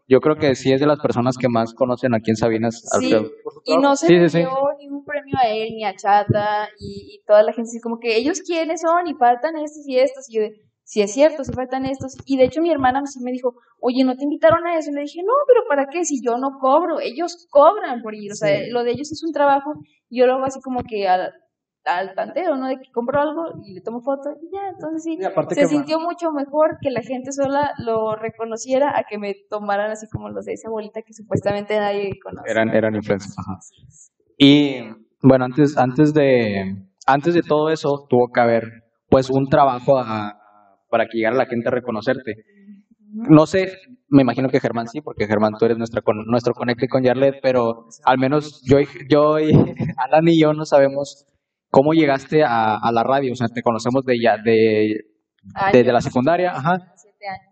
yo 0.07 0.19
creo 0.21 0.35
que 0.37 0.55
sí 0.55 0.71
es 0.71 0.79
de 0.79 0.87
las 0.87 0.99
personas 0.99 1.35
que 1.37 1.49
más 1.49 1.73
conocen 1.73 2.13
aquí 2.15 2.31
en 2.31 2.37
Sabinas, 2.37 2.81
Sí. 3.01 3.13
Y 3.65 3.77
no 3.77 3.95
se 3.97 4.07
Sí, 4.07 4.13
le 4.13 4.27
dio 4.29 4.49
ningún 4.79 5.03
premio 5.03 5.35
a 5.43 5.49
él, 5.49 5.69
ni 5.75 5.83
a 5.83 5.93
Chata, 5.95 6.69
y, 6.79 7.15
y 7.19 7.23
toda 7.25 7.43
la 7.43 7.51
gente 7.51 7.67
así 7.69 7.81
como 7.81 7.97
que 7.99 8.15
ellos 8.15 8.41
quiénes 8.45 8.79
son, 8.81 9.07
y 9.07 9.13
faltan 9.15 9.57
estos 9.57 9.83
y 9.87 9.97
estos, 9.99 10.29
y 10.29 10.35
yo 10.37 10.41
de, 10.43 10.51
sí 10.83 11.01
es 11.01 11.11
cierto, 11.11 11.43
sí 11.43 11.51
faltan 11.53 11.83
estos, 11.85 12.15
y 12.25 12.37
de 12.37 12.45
hecho 12.45 12.61
mi 12.61 12.71
hermana 12.71 13.01
sí 13.05 13.19
me 13.23 13.31
dijo, 13.31 13.55
oye, 13.81 14.03
¿no 14.05 14.15
te 14.15 14.23
invitaron 14.23 14.65
a 14.67 14.77
eso? 14.77 14.91
Y 14.91 14.93
le 14.95 15.01
dije, 15.01 15.19
no, 15.25 15.33
pero 15.47 15.61
¿para 15.67 15.87
qué? 15.91 16.05
Si 16.05 16.21
yo 16.23 16.37
no 16.37 16.59
cobro, 16.61 16.99
ellos 17.01 17.47
cobran 17.49 18.01
por 18.01 18.13
ir, 18.15 18.31
o 18.31 18.35
sea, 18.35 18.55
Sí. 18.63 18.69
lo 18.69 18.83
de 18.83 18.91
ellos 18.91 19.11
es 19.11 19.21
un 19.25 19.33
trabajo, 19.33 19.71
y 20.09 20.19
yo 20.19 20.27
lo 20.27 20.33
hago 20.35 20.45
así 20.45 20.61
como 20.61 20.81
que 20.87 21.07
al, 21.07 21.33
al 21.85 22.13
tanteo, 22.15 22.55
¿no? 22.57 22.67
De 22.67 22.77
que 22.77 22.91
compro 22.91 23.21
algo 23.21 23.43
y 23.63 23.73
le 23.75 23.81
tomo 23.81 24.01
foto, 24.01 24.29
y 24.41 24.49
ya, 24.53 24.69
entonces 24.73 25.03
sí, 25.03 25.17
se 25.55 25.67
sintió 25.67 25.99
mucho 25.99 26.31
mejor 26.31 26.77
que 26.81 26.89
la 26.89 27.01
gente 27.01 27.31
sola 27.31 27.71
lo 27.77 28.15
reconociera 28.15 28.97
a 28.97 29.03
que 29.03 29.17
me 29.17 29.35
tomaran 29.49 29.91
así 29.91 30.07
como 30.11 30.29
los 30.29 30.45
de 30.45 30.53
esa 30.53 30.69
bolita 30.69 31.01
que 31.01 31.13
supuestamente 31.13 31.77
nadie 31.79 32.11
conoce. 32.23 32.49
Eran, 32.51 32.69
eran 32.69 32.95
influencers. 32.95 33.37
ajá. 33.37 33.59
Y 34.37 34.79
bueno, 35.21 35.45
antes, 35.45 35.77
antes 35.77 36.13
de, 36.13 36.75
antes 37.07 37.33
de 37.33 37.41
todo 37.41 37.69
eso, 37.69 38.05
tuvo 38.09 38.29
que 38.33 38.41
haber 38.41 38.63
pues 39.09 39.29
un 39.29 39.47
trabajo 39.47 39.97
a- 39.97 40.29
a- 40.29 40.39
para 40.89 41.05
que 41.05 41.17
llegara 41.17 41.35
la 41.35 41.45
gente 41.45 41.67
a 41.67 41.71
reconocerte. 41.71 42.33
No 43.13 43.45
sé, 43.45 43.77
me 44.09 44.23
imagino 44.23 44.49
que 44.49 44.59
Germán 44.59 44.87
sí, 44.87 44.99
porque 45.01 45.25
Germán 45.27 45.53
tú 45.57 45.65
eres 45.65 45.77
nuestra, 45.77 46.01
con- 46.01 46.25
nuestro 46.25 46.53
conecte 46.53 46.87
con 46.89 47.01
Yarlet, 47.03 47.35
pero 47.41 47.85
al 48.03 48.17
menos 48.17 48.61
yo, 48.65 48.79
y- 48.79 48.87
yo 49.09 49.39
y 49.39 49.51
Alan 49.97 50.27
y 50.27 50.39
yo 50.41 50.53
no 50.53 50.65
sabemos 50.65 51.25
cómo 51.75 51.91
llegaste 51.93 52.41
a, 52.41 52.77
a 52.77 52.89
la 52.93 53.03
radio, 53.03 53.33
o 53.33 53.35
sea, 53.35 53.49
te 53.49 53.61
conocemos 53.61 54.05
de 54.05 54.15
ya, 54.17 54.37
de, 54.37 54.95
desde 55.73 55.91
la 55.91 55.99
secundaria, 55.99 56.51
ajá, 56.51 56.71
años. 56.71 56.87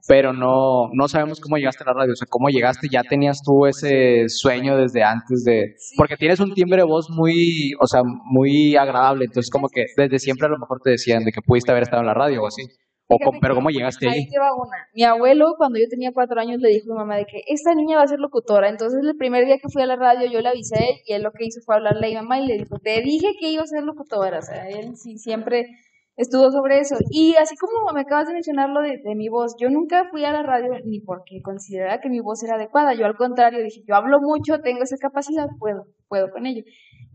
pero 0.07 0.31
no, 0.31 0.87
no 0.93 1.07
sabemos 1.09 1.41
cómo 1.41 1.57
llegaste 1.57 1.83
a 1.83 1.87
la 1.87 1.93
radio, 1.93 2.13
o 2.13 2.15
sea, 2.15 2.25
cómo 2.29 2.47
llegaste, 2.47 2.87
ya 2.89 3.03
tenías 3.03 3.41
tú 3.43 3.65
ese 3.65 4.29
sueño 4.29 4.77
desde 4.77 5.03
antes 5.03 5.43
de, 5.43 5.73
Sí. 5.77 5.95
porque 5.97 6.15
tienes 6.15 6.39
un 6.39 6.53
timbre 6.53 6.77
de 6.83 6.87
voz 6.87 7.09
muy, 7.09 7.73
o 7.81 7.85
sea, 7.87 8.01
muy 8.05 8.77
agradable, 8.77 9.25
entonces 9.25 9.51
como 9.51 9.67
que 9.67 9.87
desde 9.97 10.19
siempre 10.19 10.47
a 10.47 10.51
lo 10.51 10.57
mejor 10.57 10.79
te 10.81 10.91
decían 10.91 11.25
de 11.25 11.31
que 11.33 11.41
pudiste 11.41 11.71
haber 11.71 11.83
estado 11.83 12.01
en 12.01 12.07
la 12.07 12.13
radio 12.13 12.43
o 12.43 12.47
así, 12.47 12.63
o 13.07 13.17
pero 13.41 13.55
cómo 13.55 13.69
llegaste 13.69 14.07
ahí. 14.07 14.19
Ahí 14.19 14.29
te 14.29 14.39
va 14.39 14.55
una. 14.55 14.87
Mi 14.93 15.03
abuelo, 15.03 15.55
cuando 15.57 15.79
yo 15.79 15.85
tenía 15.89 16.11
cuatro 16.13 16.39
años, 16.39 16.59
le 16.59 16.69
dijo 16.69 16.91
a 16.91 16.95
mi 16.95 16.99
mamá 16.99 17.17
de 17.17 17.25
que 17.25 17.43
esta 17.47 17.75
niña 17.75 17.97
va 17.97 18.03
a 18.03 18.07
ser 18.07 18.19
locutora. 18.19 18.69
Entonces, 18.69 18.99
el 19.03 19.15
primer 19.17 19.45
día 19.45 19.57
que 19.57 19.69
fui 19.69 19.81
a 19.81 19.85
la 19.85 19.95
radio, 19.95 20.29
yo 20.29 20.41
le 20.41 20.49
avisé 20.49 21.01
y 21.05 21.13
él 21.13 21.23
lo 21.23 21.31
que 21.31 21.45
hizo 21.45 21.61
fue 21.61 21.75
hablarle 21.75 22.07
a 22.07 22.09
mi 22.09 22.15
mamá 22.15 22.39
y 22.39 22.47
le 22.47 22.57
dijo, 22.57 22.79
te 22.79 23.01
dije 23.01 23.33
que 23.39 23.49
iba 23.49 23.63
a 23.63 23.67
ser 23.67 23.83
locutora. 23.83 24.39
O 24.39 24.41
sea, 24.41 24.69
él 24.69 24.95
sí 24.95 25.17
siempre 25.17 25.67
estuvo 26.15 26.51
sobre 26.51 26.79
eso. 26.79 26.95
Y 27.09 27.35
así 27.35 27.55
como 27.55 27.91
me 27.93 28.01
acabas 28.01 28.27
de 28.27 28.33
mencionar 28.33 28.69
lo 28.69 28.81
de, 28.81 28.99
mi 29.15 29.29
voz, 29.29 29.55
yo 29.59 29.69
nunca 29.69 30.07
fui 30.11 30.23
a 30.25 30.31
la 30.31 30.43
radio 30.43 30.73
ni 30.85 30.99
porque 30.99 31.41
consideraba 31.41 31.99
que 31.99 32.09
mi 32.09 32.19
voz 32.19 32.43
era 32.43 32.55
adecuada. 32.55 32.93
Yo 32.93 33.05
al 33.05 33.15
contrario 33.15 33.63
dije, 33.63 33.81
yo 33.87 33.95
hablo 33.95 34.19
mucho, 34.21 34.59
tengo 34.61 34.83
esa 34.83 34.97
capacidad, 34.97 35.47
puedo, 35.59 35.85
puedo 36.07 36.29
con 36.31 36.45
ello. 36.45 36.63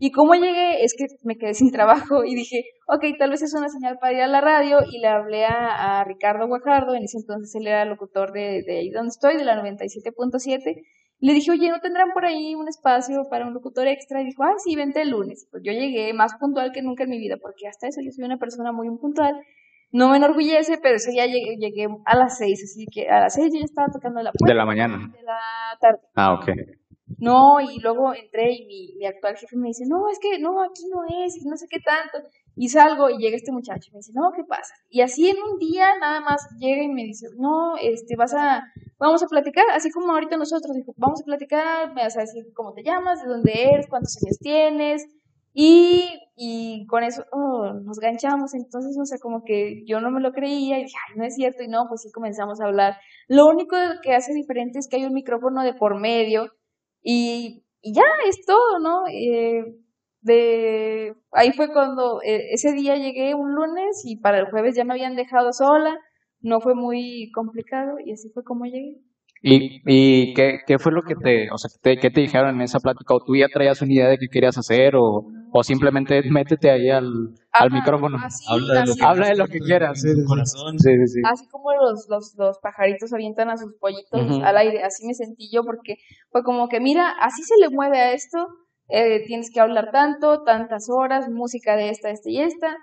Y 0.01 0.11
cómo 0.11 0.33
llegué 0.33 0.83
es 0.83 0.95
que 0.97 1.05
me 1.23 1.37
quedé 1.37 1.53
sin 1.55 1.71
trabajo 1.71 2.23
y 2.23 2.35
dije, 2.35 2.63
ok, 2.87 3.05
tal 3.17 3.31
vez 3.31 3.41
es 3.41 3.53
una 3.53 3.69
señal 3.69 3.97
para 3.99 4.13
ir 4.13 4.21
a 4.21 4.27
la 4.27 4.41
radio 4.41 4.79
y 4.89 4.99
le 4.99 5.07
hablé 5.07 5.45
a, 5.45 5.99
a 5.99 6.03
Ricardo 6.03 6.47
Guajardo, 6.47 6.95
en 6.95 7.03
ese 7.03 7.17
entonces 7.17 7.53
él 7.55 7.67
era 7.67 7.85
locutor 7.85 8.31
de, 8.31 8.63
de 8.65 8.77
ahí 8.79 8.89
donde 8.89 9.09
estoy, 9.09 9.37
de 9.37 9.45
la 9.45 9.61
97.7. 9.61 10.81
Le 11.21 11.33
dije, 11.33 11.51
oye, 11.51 11.69
¿no 11.69 11.79
tendrán 11.81 12.11
por 12.13 12.25
ahí 12.25 12.55
un 12.55 12.67
espacio 12.69 13.27
para 13.29 13.45
un 13.45 13.53
locutor 13.53 13.87
extra? 13.87 14.21
Y 14.21 14.25
dijo, 14.25 14.43
ah, 14.43 14.53
sí, 14.57 14.75
vente 14.75 15.01
el 15.01 15.09
lunes. 15.09 15.47
Pues 15.51 15.63
yo 15.63 15.73
llegué 15.73 16.13
más 16.13 16.33
puntual 16.39 16.71
que 16.71 16.81
nunca 16.81 17.03
en 17.03 17.09
mi 17.09 17.19
vida, 17.19 17.35
porque 17.41 17.67
hasta 17.67 17.87
eso 17.87 17.99
yo 18.01 18.11
soy 18.11 18.23
una 18.23 18.37
persona 18.37 18.71
muy 18.71 18.87
puntual. 18.97 19.35
No 19.91 20.09
me 20.09 20.17
enorgullece, 20.17 20.77
pero 20.81 20.95
ese 20.95 21.11
día 21.11 21.25
llegué, 21.25 21.57
llegué 21.57 21.87
a 22.05 22.15
las 22.15 22.37
seis, 22.37 22.63
así 22.63 22.85
que 22.85 23.09
a 23.09 23.21
las 23.21 23.33
seis 23.33 23.51
yo 23.51 23.59
ya 23.59 23.65
estaba 23.65 23.87
tocando 23.91 24.21
la 24.21 24.31
De 24.31 24.37
puerta 24.37 24.53
la 24.53 24.65
mañana. 24.65 25.11
de 25.11 25.23
la 25.23 25.39
tarde. 25.81 25.99
Ah, 26.15 26.33
ok. 26.33 26.49
No, 27.17 27.59
y 27.59 27.79
luego 27.79 28.13
entré 28.13 28.53
y 28.53 28.65
mi, 28.67 28.95
mi 28.99 29.05
actual 29.07 29.35
jefe 29.35 29.57
me 29.57 29.69
dice, 29.69 29.83
no, 29.87 30.07
es 30.09 30.19
que 30.19 30.37
no, 30.39 30.61
aquí 30.61 30.83
no 30.93 31.01
es, 31.25 31.43
no 31.43 31.57
sé 31.57 31.65
qué 31.67 31.79
tanto. 31.79 32.19
Y 32.61 32.67
salgo 32.67 33.09
y 33.09 33.17
llega 33.17 33.37
este 33.37 33.53
muchacho 33.53 33.87
y 33.87 33.93
me 33.93 33.99
dice, 33.99 34.11
no, 34.13 34.33
¿qué 34.35 34.43
pasa? 34.43 34.73
Y 34.89 34.99
así 34.99 35.29
en 35.29 35.37
un 35.41 35.57
día 35.59 35.97
nada 35.97 36.19
más 36.19 36.45
llega 36.59 36.83
y 36.83 36.89
me 36.89 37.03
dice, 37.05 37.27
no, 37.37 37.77
este, 37.77 38.17
vas 38.17 38.33
a, 38.33 38.65
vamos 38.97 39.23
a 39.23 39.27
platicar, 39.27 39.63
así 39.73 39.89
como 39.91 40.11
ahorita 40.11 40.35
nosotros, 40.35 40.75
dijo, 40.75 40.93
vamos 40.97 41.21
a 41.21 41.23
platicar, 41.23 41.93
me 41.93 42.03
vas 42.03 42.17
a 42.17 42.19
decir 42.19 42.43
cómo 42.53 42.73
te 42.73 42.83
llamas, 42.83 43.23
de 43.23 43.29
dónde 43.29 43.53
eres, 43.63 43.87
cuántos 43.87 44.17
años 44.21 44.39
tienes, 44.39 45.07
y, 45.53 46.03
y 46.35 46.85
con 46.87 47.05
eso 47.05 47.23
oh, 47.31 47.71
nos 47.81 47.97
ganchamos, 47.97 48.53
entonces, 48.53 48.97
no 48.97 49.05
sé, 49.05 49.19
como 49.19 49.45
que 49.45 49.85
yo 49.87 50.01
no 50.01 50.11
me 50.11 50.19
lo 50.19 50.33
creía 50.33 50.79
y 50.79 50.83
dije, 50.83 50.97
ay, 51.07 51.17
no 51.17 51.23
es 51.23 51.35
cierto, 51.35 51.63
y 51.63 51.69
no, 51.69 51.85
pues 51.87 52.01
sí 52.01 52.11
comenzamos 52.11 52.59
a 52.59 52.65
hablar. 52.65 52.97
Lo 53.29 53.47
único 53.47 53.77
que 54.03 54.15
hace 54.15 54.33
diferente 54.33 54.79
es 54.79 54.89
que 54.89 54.97
hay 54.97 55.05
un 55.05 55.13
micrófono 55.13 55.63
de 55.63 55.75
por 55.75 55.97
medio 55.97 56.51
y, 57.01 57.63
y 57.81 57.93
ya 57.93 58.03
es 58.27 58.45
todo, 58.45 58.79
¿no? 58.79 59.07
Eh, 59.07 59.63
de 60.21 61.13
ahí 61.31 61.51
fue 61.53 61.71
cuando 61.71 62.21
eh, 62.23 62.53
ese 62.53 62.73
día 62.73 62.95
llegué 62.95 63.33
un 63.35 63.53
lunes 63.53 64.01
y 64.05 64.17
para 64.17 64.39
el 64.39 64.49
jueves 64.49 64.75
ya 64.75 64.83
me 64.83 64.93
habían 64.93 65.15
dejado 65.15 65.53
sola, 65.53 65.97
no 66.41 66.59
fue 66.61 66.75
muy 66.75 67.31
complicado 67.33 67.97
y 68.03 68.11
así 68.13 68.29
fue 68.33 68.43
como 68.43 68.65
llegué. 68.65 68.97
¿Y, 69.41 69.81
y 69.85 70.33
qué, 70.33 70.59
qué 70.67 70.77
fue 70.79 70.91
lo 70.91 71.03
que 71.03 71.15
te, 71.15 71.49
o 71.49 71.57
sea, 71.57 71.69
te, 71.81 71.97
qué 71.97 72.09
te 72.11 72.19
dijeron 72.21 72.55
en 72.55 72.61
esa 72.61 72.79
plática? 72.81 73.13
¿O 73.13 73.23
tú 73.23 73.37
ya 73.37 73.47
traías 73.47 73.81
una 73.81 73.93
idea 73.93 74.09
de 74.09 74.17
qué 74.17 74.27
querías 74.27 74.57
hacer? 74.57 74.97
¿O, 74.97 75.23
o 75.51 75.63
simplemente 75.63 76.21
métete 76.29 76.69
ahí 76.69 76.89
al, 76.89 77.05
al 77.53 77.71
micrófono? 77.71 78.17
así, 78.21 78.43
Habla 78.49 78.73
de 78.73 78.85
lo 78.85 78.91
así, 78.91 78.99
que- 78.99 79.05
Habla 79.05 79.27
de 79.29 79.35
lo 79.37 79.47
que 79.47 79.59
quieras. 79.59 80.01
Sí, 80.01 80.09
sí, 80.09 80.15
sí. 80.15 80.25
Corazón. 80.25 80.77
Sí, 80.79 80.89
sí, 80.97 81.07
sí. 81.07 81.21
así 81.23 81.47
como 81.47 81.71
los, 81.73 82.07
los, 82.09 82.35
los 82.37 82.59
pajaritos 82.59 83.13
avientan 83.13 83.49
a 83.49 83.55
sus 83.55 83.73
pollitos 83.79 84.41
al 84.43 84.57
aire, 84.57 84.83
así 84.83 85.07
me 85.07 85.13
sentí 85.13 85.49
yo 85.49 85.63
porque 85.63 85.95
fue 86.31 86.43
como 86.43 86.67
que, 86.67 86.81
mira, 86.81 87.09
así 87.21 87.41
se 87.43 87.55
le 87.61 87.69
mueve 87.69 87.97
a 87.97 88.11
esto, 88.11 88.45
eh, 88.89 89.23
tienes 89.25 89.51
que 89.51 89.59
hablar 89.59 89.91
tanto, 89.91 90.43
tantas 90.43 90.89
horas, 90.89 91.29
música 91.29 91.75
de 91.75 91.89
esta, 91.89 92.09
esta 92.09 92.29
y 92.29 92.41
esta, 92.41 92.75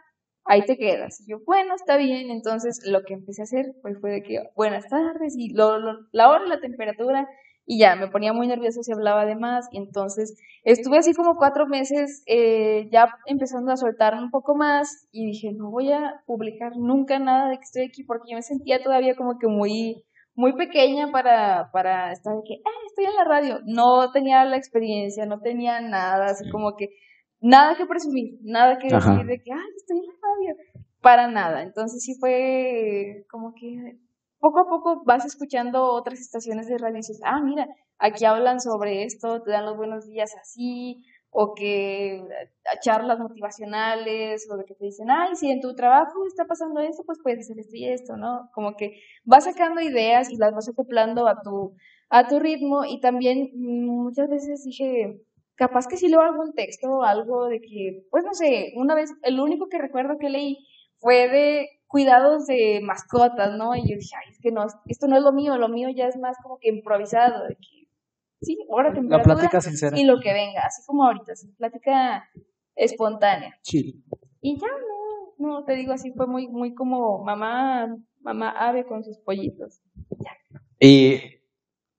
ahí 0.45 0.62
te 0.64 0.77
quedas. 0.77 1.21
Y 1.21 1.31
yo, 1.31 1.38
bueno, 1.45 1.75
está 1.75 1.97
bien, 1.97 2.31
entonces 2.31 2.81
lo 2.87 3.03
que 3.03 3.14
empecé 3.14 3.42
a 3.42 3.45
hacer 3.45 3.75
pues, 3.83 3.99
fue 4.01 4.11
de 4.11 4.23
que, 4.23 4.42
buenas 4.55 4.88
tardes, 4.88 5.35
y 5.37 5.53
lo, 5.53 5.79
la 6.12 6.31
hora, 6.31 6.47
la 6.47 6.61
temperatura, 6.61 7.29
y 7.69 7.81
ya, 7.81 7.97
me 7.97 8.07
ponía 8.07 8.33
muy 8.33 8.47
nerviosa 8.47 8.85
si 8.85 8.92
hablaba 8.92 9.27
de 9.27 9.35
más, 9.35 9.66
y 9.73 9.79
entonces 9.79 10.38
estuve 10.62 10.99
así 10.99 11.12
como 11.14 11.37
cuatro 11.37 11.66
meses 11.66 12.23
eh, 12.27 12.88
ya 12.92 13.09
empezando 13.27 13.73
a 13.73 13.77
soltar 13.77 14.14
un 14.14 14.31
poco 14.31 14.55
más, 14.55 15.09
y 15.11 15.27
dije, 15.27 15.53
no 15.53 15.71
voy 15.71 15.90
a 15.90 16.23
publicar 16.27 16.77
nunca 16.77 17.19
nada 17.19 17.51
de 17.51 17.57
que 17.57 17.64
estoy 17.64 17.83
aquí, 17.83 18.05
porque 18.05 18.31
yo 18.31 18.37
me 18.37 18.42
sentía 18.42 18.81
todavía 18.81 19.16
como 19.16 19.38
que 19.40 19.49
muy 19.49 20.06
muy 20.37 20.53
pequeña 20.53 21.11
para, 21.11 21.70
para 21.72 22.12
estar 22.12 22.35
de 22.37 22.42
que, 22.46 22.55
ah, 22.64 22.85
estoy 22.87 23.07
en 23.07 23.14
la 23.14 23.25
radio. 23.25 23.61
No 23.64 24.12
tenía 24.12 24.44
la 24.44 24.57
experiencia, 24.57 25.27
no 25.27 25.40
tenía 25.40 25.81
nada, 25.81 26.27
así 26.27 26.49
como 26.51 26.77
que, 26.77 26.90
nada 27.40 27.77
que 27.77 27.87
presumir, 27.87 28.38
nada 28.42 28.79
que 28.79 28.94
Ajá. 28.94 29.12
decir 29.12 29.27
de 29.27 29.42
que, 29.42 29.51
ah, 29.53 29.64
estoy 29.77 29.99
en 29.99 30.07
la 30.07 30.12
radio. 30.12 30.83
Para 31.01 31.29
nada. 31.29 31.62
Entonces 31.62 32.03
sí 32.05 32.14
fue 32.20 33.25
como 33.31 33.55
que 33.55 33.99
poco 34.38 34.61
a 34.61 34.68
poco 34.68 35.03
vas 35.05 35.25
escuchando 35.25 35.92
otras 35.92 36.20
estaciones 36.20 36.66
de 36.68 36.79
radio 36.79 36.96
y 36.96 36.99
dices, 36.99 37.20
ah, 37.25 37.40
mira, 37.42 37.66
aquí 37.99 38.25
hablan 38.27 38.61
sobre 38.61 39.05
esto, 39.05 39.42
te 39.42 39.51
dan 39.51 39.64
los 39.64 39.77
buenos 39.77 40.07
días 40.07 40.31
así, 40.40 41.03
o 41.38 41.55
que 41.55 42.14
eh, 42.16 42.22
charlas 42.81 43.18
motivacionales, 43.18 44.49
o 44.51 44.57
de 44.57 44.64
que 44.64 44.75
te 44.75 44.87
dicen, 44.87 45.11
ay, 45.11 45.37
si 45.37 45.51
en 45.51 45.61
tu 45.61 45.75
trabajo 45.75 46.27
está 46.27 46.46
pasando 46.46 46.81
esto, 46.81 47.03
pues 47.05 47.18
puedes 47.22 47.40
hacer 47.40 47.59
esto 47.59 47.77
y 47.77 47.85
esto, 47.88 48.16
¿no? 48.16 48.49
Como 48.55 48.75
que 48.75 49.03
vas 49.25 49.44
sacando 49.44 49.83
ideas 49.83 50.31
y 50.31 50.37
las 50.38 50.55
vas 50.55 50.66
acoplando 50.70 51.29
a 51.29 51.42
tu, 51.42 51.75
a 52.09 52.27
tu 52.27 52.38
ritmo 52.38 52.87
y 52.87 53.01
también 53.01 53.51
mm, 53.55 53.87
muchas 54.05 54.31
veces 54.31 54.64
dije, 54.64 55.20
capaz 55.57 55.87
que 55.87 55.99
sí 55.99 56.09
leo 56.09 56.22
algún 56.22 56.55
texto 56.55 56.88
o 56.88 57.03
algo 57.03 57.49
de 57.49 57.61
que, 57.61 58.07
pues 58.11 58.25
no 58.25 58.33
sé, 58.33 58.72
una 58.75 58.94
vez, 58.94 59.12
el 59.22 59.38
único 59.38 59.68
que 59.68 59.77
recuerdo 59.77 60.16
que 60.18 60.31
leí 60.31 60.66
fue 61.01 61.29
de 61.29 61.68
cuidados 61.87 62.46
de 62.46 62.81
mascotas, 62.83 63.59
¿no? 63.59 63.77
Y 63.77 63.83
yo 63.83 63.96
dije, 63.96 64.16
ay, 64.16 64.33
es 64.33 64.38
que 64.40 64.53
no, 64.53 64.64
esto 64.87 65.07
no 65.07 65.16
es 65.18 65.22
lo 65.22 65.33
mío, 65.33 65.59
lo 65.59 65.68
mío 65.68 65.90
ya 65.94 66.07
es 66.09 66.16
más 66.16 66.38
como 66.42 66.59
que 66.59 66.70
improvisado, 66.70 67.46
de 67.46 67.57
que, 67.57 67.76
sí, 68.46 68.59
hora 68.68 68.88
La 68.90 68.94
temperatura 68.94 69.35
plática 69.37 69.61
sincera. 69.61 69.98
y 69.98 70.04
lo 70.04 70.20
que 70.20 70.32
venga, 70.32 70.62
así 70.66 70.82
como 70.87 71.04
ahorita, 71.04 71.32
así, 71.32 71.48
plática 71.59 72.24
espontánea. 72.74 73.54
Chill. 73.62 74.02
Y 74.40 74.59
ya, 74.59 74.66
no, 75.38 75.48
no, 75.61 75.64
te 75.64 75.74
digo 75.74 75.92
así, 75.92 76.12
fue 76.16 76.26
muy, 76.26 76.48
muy 76.48 76.74
como 76.74 77.22
mamá, 77.24 77.88
mamá 78.20 78.50
ave 78.50 78.85
con 78.87 79.02
sus 79.02 79.18
pollitos. 79.18 79.80
Y 80.80 81.20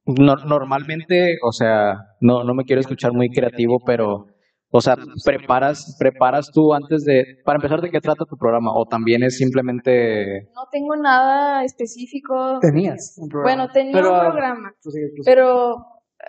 no- 0.06 0.36
normalmente, 0.46 1.38
o 1.44 1.52
sea, 1.52 1.98
no, 2.22 2.44
no 2.44 2.54
me 2.54 2.64
quiero 2.64 2.80
escuchar 2.80 3.12
muy 3.14 3.30
creativo, 3.30 3.80
pero, 3.86 4.28
o 4.70 4.82
sea, 4.82 4.96
preparas, 5.26 5.96
preparas 6.00 6.52
tú 6.52 6.74
antes 6.74 7.04
de, 7.04 7.26
para 7.44 7.58
empezar, 7.58 7.82
¿de 7.82 7.90
qué 7.90 8.00
trata 8.00 8.26
tu 8.26 8.38
programa? 8.38 8.72
O 8.74 8.86
también 8.86 9.24
es 9.24 9.38
simplemente, 9.38 10.50
No 10.56 10.64
tengo 10.72 10.96
nada 10.96 11.64
específico. 11.64 12.60
Tenías 12.62 13.16
un 13.18 13.28
programa. 13.30 13.56
Bueno, 13.64 13.74
tenía 13.74 13.94
Pero, 13.94 14.14
un 14.14 14.20
programa, 14.20 14.74
pues, 14.84 14.94
sí, 14.96 15.02
pues, 15.16 15.26
pero 15.26 15.78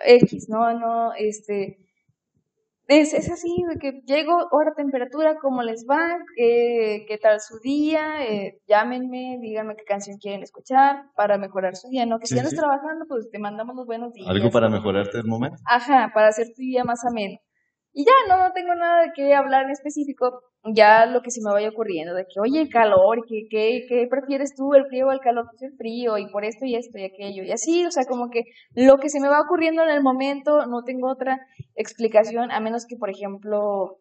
X, 0.05 0.47
no, 0.49 0.73
no, 0.79 1.13
este, 1.13 1.77
es, 2.87 3.13
es 3.13 3.29
así, 3.29 3.63
de 3.69 3.77
que 3.77 4.01
llego, 4.05 4.47
hora, 4.51 4.73
temperatura, 4.75 5.37
cómo 5.39 5.61
les 5.61 5.85
va, 5.89 6.17
qué, 6.35 7.05
qué 7.07 7.17
tal 7.19 7.39
su 7.39 7.59
día, 7.59 8.25
eh, 8.25 8.59
llámenme, 8.67 9.37
díganme 9.41 9.75
qué 9.75 9.83
canción 9.83 10.17
quieren 10.17 10.41
escuchar 10.41 11.03
para 11.15 11.37
mejorar 11.37 11.75
su 11.75 11.87
día, 11.89 12.05
¿no? 12.07 12.17
Que 12.19 12.25
si 12.25 12.33
Sí, 12.33 12.39
andas 12.39 12.51
sí. 12.51 12.57
trabajando, 12.57 13.05
pues 13.07 13.29
te 13.29 13.37
mandamos 13.37 13.75
los 13.75 13.85
buenos 13.85 14.13
días. 14.13 14.27
Algo 14.29 14.49
para 14.49 14.69
mejorarte 14.69 15.19
el 15.19 15.25
momento. 15.25 15.57
Ajá, 15.65 16.11
para 16.13 16.29
hacer 16.29 16.47
tu 16.55 16.61
día 16.61 16.83
más 16.83 17.05
ameno. 17.05 17.37
Y 17.91 18.05
ya, 18.05 18.11
no, 18.27 18.37
no 18.47 18.51
tengo 18.53 18.75
nada 18.75 19.01
de 19.01 19.11
qué 19.15 19.33
hablar 19.33 19.65
en 19.65 19.71
específico, 19.71 20.41
ya 20.75 21.05
lo 21.07 21.21
que 21.21 21.31
se 21.31 21.41
me 21.43 21.51
vaya 21.51 21.69
ocurriendo, 21.69 22.13
de 22.13 22.25
que, 22.25 22.39
oye, 22.39 22.61
el 22.61 22.69
calor, 22.69 23.25
¿qué, 23.27 23.47
qué, 23.49 23.85
qué 23.89 24.07
prefieres 24.07 24.53
tú, 24.55 24.73
el 24.75 24.85
frío 24.85 25.07
o 25.07 25.11
el 25.11 25.19
calor? 25.21 25.45
Pues 25.49 25.61
el 25.63 25.75
frío, 25.77 26.17
y 26.17 26.29
por 26.29 26.45
esto 26.45 26.65
y 26.65 26.75
esto 26.75 26.97
y 26.99 27.03
aquello, 27.05 27.43
y 27.43 27.51
así, 27.51 27.85
o 27.85 27.91
sea, 27.91 28.03
como 28.05 28.29
que 28.29 28.43
lo 28.75 28.97
que 28.99 29.09
se 29.09 29.19
me 29.19 29.27
va 29.29 29.41
ocurriendo 29.41 29.81
en 29.83 29.89
el 29.89 30.03
momento, 30.03 30.65
no 30.67 30.83
tengo 30.83 31.09
otra 31.09 31.39
explicación, 31.75 32.51
a 32.51 32.59
menos 32.59 32.85
que, 32.85 32.95
por 32.95 33.09
ejemplo, 33.09 33.97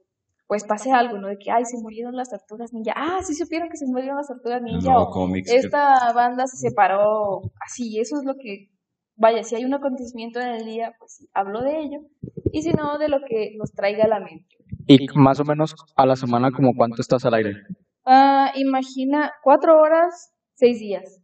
pues 0.47 0.65
pase 0.65 0.91
algo, 0.93 1.19
¿no? 1.19 1.29
De 1.29 1.39
que, 1.39 1.51
ay, 1.51 1.65
se 1.65 1.77
murieron 1.79 2.17
las 2.17 2.31
tortugas 2.31 2.73
ninja, 2.73 2.93
ah, 2.97 3.19
sí 3.23 3.35
supieron 3.35 3.69
que 3.69 3.77
se 3.77 3.87
murieron 3.87 4.17
las 4.17 4.29
tortugas 4.29 4.63
ninja, 4.63 4.81
nuevo 4.93 5.11
o 5.11 5.13
que- 5.51 5.57
esta 5.67 6.13
banda 6.15 6.47
se 6.47 6.57
separó 6.57 7.41
así, 7.65 7.99
eso 8.01 8.17
es 8.19 8.25
lo 8.25 8.35
que, 8.35 8.69
vaya, 9.19 9.43
si 9.43 9.57
hay 9.57 9.65
un 9.65 9.75
acontecimiento 9.75 10.41
en 10.41 10.49
el 10.49 10.65
día, 10.65 10.93
pues 10.99 11.27
hablo 11.35 11.63
de 11.63 11.81
ello, 11.81 11.99
y 12.53 12.63
si 12.63 12.73
no, 12.73 12.97
de 12.99 13.09
lo 13.09 13.19
que 13.29 13.53
nos 13.59 13.73
traiga 13.73 14.05
a 14.05 14.09
la 14.09 14.21
mente. 14.21 14.47
y 14.87 15.07
más 15.15 15.39
o 15.41 15.45
menos 15.45 15.75
a 15.97 16.07
la 16.07 16.17
semana, 16.17 16.51
como 16.51 16.73
cuánto 16.75 17.03
estás 17.03 17.25
al 17.27 17.35
aire? 17.35 17.53
Ah, 18.07 18.53
imagina, 18.55 19.31
cuatro 19.43 19.79
horas, 19.79 20.33
seis 20.55 20.79
días. 20.81 21.21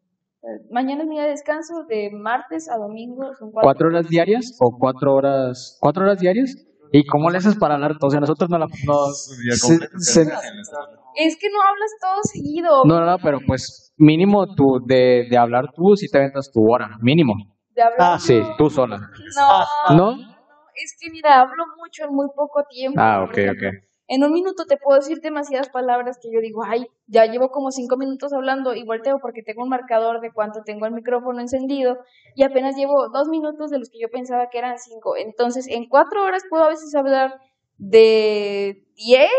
Mañana 0.70 1.02
es 1.04 1.08
mi 1.08 1.14
día 1.14 1.24
de 1.24 1.30
descanso, 1.30 1.84
de 1.88 2.10
martes 2.12 2.68
a 2.70 2.76
domingo 2.76 3.32
son 3.38 3.50
cuatro. 3.50 3.62
¿Cuatro 3.62 3.88
horas 3.88 4.08
diarias 4.08 4.58
o 4.60 4.76
cuatro 4.78 5.14
horas, 5.14 5.78
cuatro 5.80 6.02
horas 6.04 6.18
diarias? 6.18 6.54
¿Y 6.92 7.06
cómo 7.06 7.30
le 7.30 7.38
haces 7.38 7.56
para 7.56 7.74
hablar? 7.74 7.96
O 8.02 8.10
sea, 8.10 8.20
nosotros 8.20 8.50
no 8.50 8.58
la, 8.58 8.66
no, 8.66 9.06
Es 9.48 9.60
se- 9.60 9.78
se- 9.98 10.24
que 10.24 11.48
no 11.50 11.62
hablas 11.62 11.90
todo 12.00 12.20
seguido. 12.24 12.84
no, 12.84 13.00
no, 13.00 13.06
no, 13.06 13.18
pero 13.18 13.40
pues 13.46 13.94
mínimo 13.96 14.54
tú, 14.54 14.80
de, 14.84 15.26
de 15.30 15.36
hablar 15.38 15.72
tú, 15.74 15.96
si 15.96 16.08
te 16.08 16.18
ventas 16.18 16.50
tu 16.52 16.60
hora, 16.70 16.98
mínimo. 17.00 17.53
De 17.74 17.82
hablar 17.82 17.98
Ah, 18.00 18.18
sí, 18.18 18.40
no. 18.40 18.56
tú 18.56 18.70
sola. 18.70 18.98
No, 19.36 19.96
¿No? 19.96 20.16
no, 20.16 20.34
es 20.74 20.96
que 21.00 21.10
mira, 21.10 21.40
hablo 21.40 21.64
mucho 21.78 22.04
en 22.04 22.14
muy 22.14 22.28
poco 22.34 22.64
tiempo. 22.68 23.00
Ah, 23.00 23.22
ok, 23.24 23.38
ejemplo, 23.38 23.68
ok. 23.68 23.74
En 24.06 24.22
un 24.22 24.32
minuto 24.32 24.66
te 24.66 24.76
puedo 24.76 24.98
decir 24.98 25.20
demasiadas 25.22 25.70
palabras 25.70 26.18
que 26.20 26.28
yo 26.30 26.40
digo, 26.40 26.62
ay, 26.62 26.86
ya 27.06 27.24
llevo 27.24 27.48
como 27.48 27.70
cinco 27.70 27.96
minutos 27.96 28.34
hablando 28.34 28.74
y 28.74 28.84
volteo 28.84 29.18
porque 29.18 29.42
tengo 29.42 29.62
un 29.62 29.70
marcador 29.70 30.20
de 30.20 30.30
cuánto 30.30 30.60
tengo 30.62 30.84
el 30.84 30.92
micrófono 30.92 31.40
encendido 31.40 31.96
y 32.34 32.42
apenas 32.42 32.76
llevo 32.76 33.08
dos 33.08 33.28
minutos 33.28 33.70
de 33.70 33.78
los 33.78 33.88
que 33.88 33.98
yo 34.00 34.08
pensaba 34.10 34.48
que 34.50 34.58
eran 34.58 34.78
cinco. 34.78 35.16
Entonces, 35.16 35.66
en 35.68 35.88
cuatro 35.88 36.22
horas 36.22 36.42
puedo 36.50 36.64
a 36.64 36.68
veces 36.68 36.94
hablar 36.94 37.40
de 37.78 38.84
10 38.96 39.30